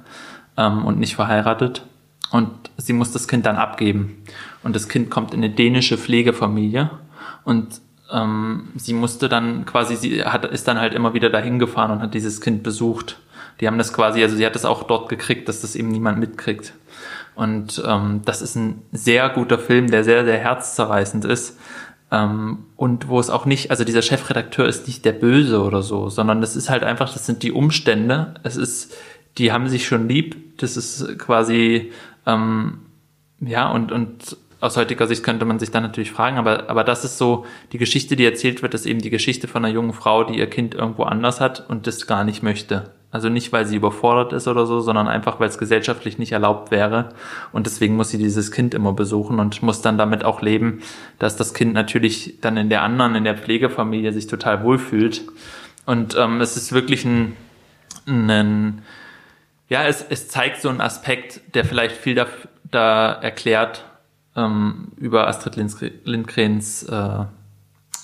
[0.57, 1.87] ähm, und nicht verheiratet.
[2.31, 4.23] Und sie muss das Kind dann abgeben.
[4.63, 6.91] Und das Kind kommt in eine dänische Pflegefamilie
[7.45, 7.81] und
[8.13, 12.01] ähm, sie musste dann quasi, sie hat, ist dann halt immer wieder dahin gefahren und
[12.01, 13.19] hat dieses Kind besucht.
[13.61, 16.19] Die haben das quasi, also sie hat das auch dort gekriegt, dass das eben niemand
[16.19, 16.75] mitkriegt.
[17.35, 21.59] Und ähm, das ist ein sehr guter Film, der sehr, sehr herzzerreißend ist.
[22.11, 26.09] Ähm, und wo es auch nicht, also dieser Chefredakteur ist nicht der Böse oder so,
[26.09, 28.35] sondern das ist halt einfach, das sind die Umstände.
[28.43, 28.95] Es ist,
[29.39, 30.59] die haben sich schon lieb.
[30.59, 31.93] Das ist quasi,
[32.27, 32.81] ähm,
[33.41, 37.05] ja, und, und aus heutiger Sicht könnte man sich dann natürlich fragen, aber, aber das
[37.05, 40.25] ist so, die Geschichte, die erzählt wird, ist eben die Geschichte von einer jungen Frau,
[40.25, 42.91] die ihr Kind irgendwo anders hat und das gar nicht möchte.
[43.11, 46.71] Also nicht, weil sie überfordert ist oder so, sondern einfach, weil es gesellschaftlich nicht erlaubt
[46.71, 47.11] wäre.
[47.53, 50.81] Und deswegen muss sie dieses Kind immer besuchen und muss dann damit auch leben,
[51.19, 55.23] dass das Kind natürlich dann in der anderen, in der Pflegefamilie sich total wohlfühlt.
[55.87, 57.37] Und ähm, es ist wirklich ein,
[58.07, 58.83] ein
[59.69, 62.27] ja, es, es zeigt so einen Aspekt, der vielleicht viel da,
[62.71, 63.85] da erklärt,
[64.37, 65.57] ähm, über Astrid
[66.05, 67.25] Lindgrens äh,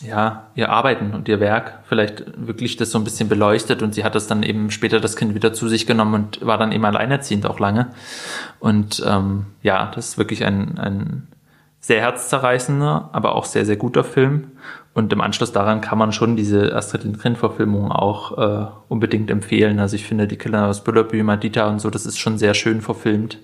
[0.03, 4.05] ja, ihr Arbeiten und ihr Werk vielleicht wirklich das so ein bisschen beleuchtet und sie
[4.05, 6.85] hat das dann eben später das Kind wieder zu sich genommen und war dann eben
[6.85, 7.89] alleinerziehend auch lange.
[8.59, 11.29] Und ähm, ja, das ist wirklich ein, ein
[11.79, 14.53] sehr herzzerreißender, aber auch sehr, sehr guter Film.
[14.95, 19.79] Und im Anschluss daran kann man schon diese Astrid Lindgren-Verfilmung auch äh, unbedingt empfehlen.
[19.79, 22.83] Also ich finde die Kinder aus Büllerbü, Madita und so, das ist schon sehr schön
[22.83, 23.39] verfilmt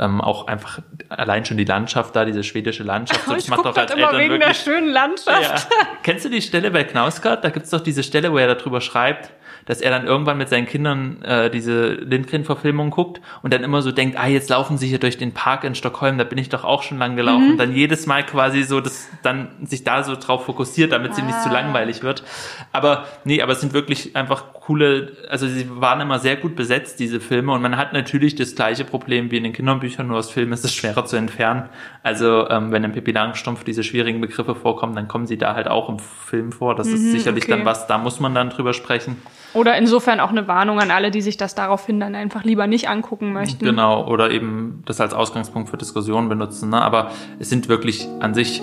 [0.00, 3.26] ähm, auch einfach allein schon die Landschaft da, diese schwedische Landschaft.
[3.26, 5.68] So, das ich macht doch als immer Eltern wegen wirklich, der schönen Landschaft.
[5.70, 5.86] Ja.
[6.02, 7.44] Kennst du die Stelle bei Knausgard?
[7.44, 9.30] Da gibt's doch diese Stelle, wo er darüber schreibt,
[9.70, 13.92] dass er dann irgendwann mit seinen Kindern äh, diese Lindgren-Verfilmung guckt und dann immer so
[13.92, 16.64] denkt, ah, jetzt laufen sie hier durch den Park in Stockholm, da bin ich doch
[16.64, 17.44] auch schon lang gelaufen.
[17.44, 17.50] Mhm.
[17.52, 21.22] Und dann jedes Mal quasi so, das dann sich da so drauf fokussiert, damit sie
[21.22, 21.26] ah.
[21.26, 21.52] nicht zu ah.
[21.52, 22.24] langweilig wird.
[22.72, 26.98] Aber nee, aber es sind wirklich einfach coole, also sie waren immer sehr gut besetzt,
[26.98, 30.32] diese Filme, und man hat natürlich das gleiche Problem wie in den Kinderbüchern, nur aus
[30.32, 31.68] Filmen ist es schwerer zu entfernen.
[32.02, 35.68] Also ähm, wenn im Pippi Langstrumpf diese schwierigen Begriffe vorkommen, dann kommen sie da halt
[35.68, 36.74] auch im Film vor.
[36.74, 37.52] Das mhm, ist sicherlich okay.
[37.52, 39.16] dann was, da muss man dann drüber sprechen.
[39.54, 42.88] Oder insofern auch eine Warnung an alle, die sich das daraufhin dann einfach lieber nicht
[42.88, 43.64] angucken möchten.
[43.64, 46.70] Genau, oder eben das als Ausgangspunkt für Diskussionen benutzen.
[46.70, 46.80] Ne?
[46.80, 48.62] Aber es sind wirklich an sich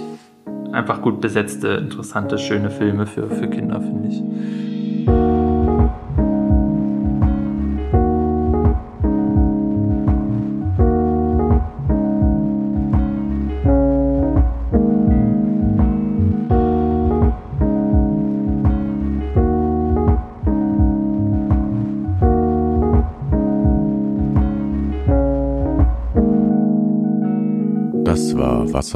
[0.72, 4.77] einfach gut besetzte, interessante, schöne Filme für, für Kinder, finde ich.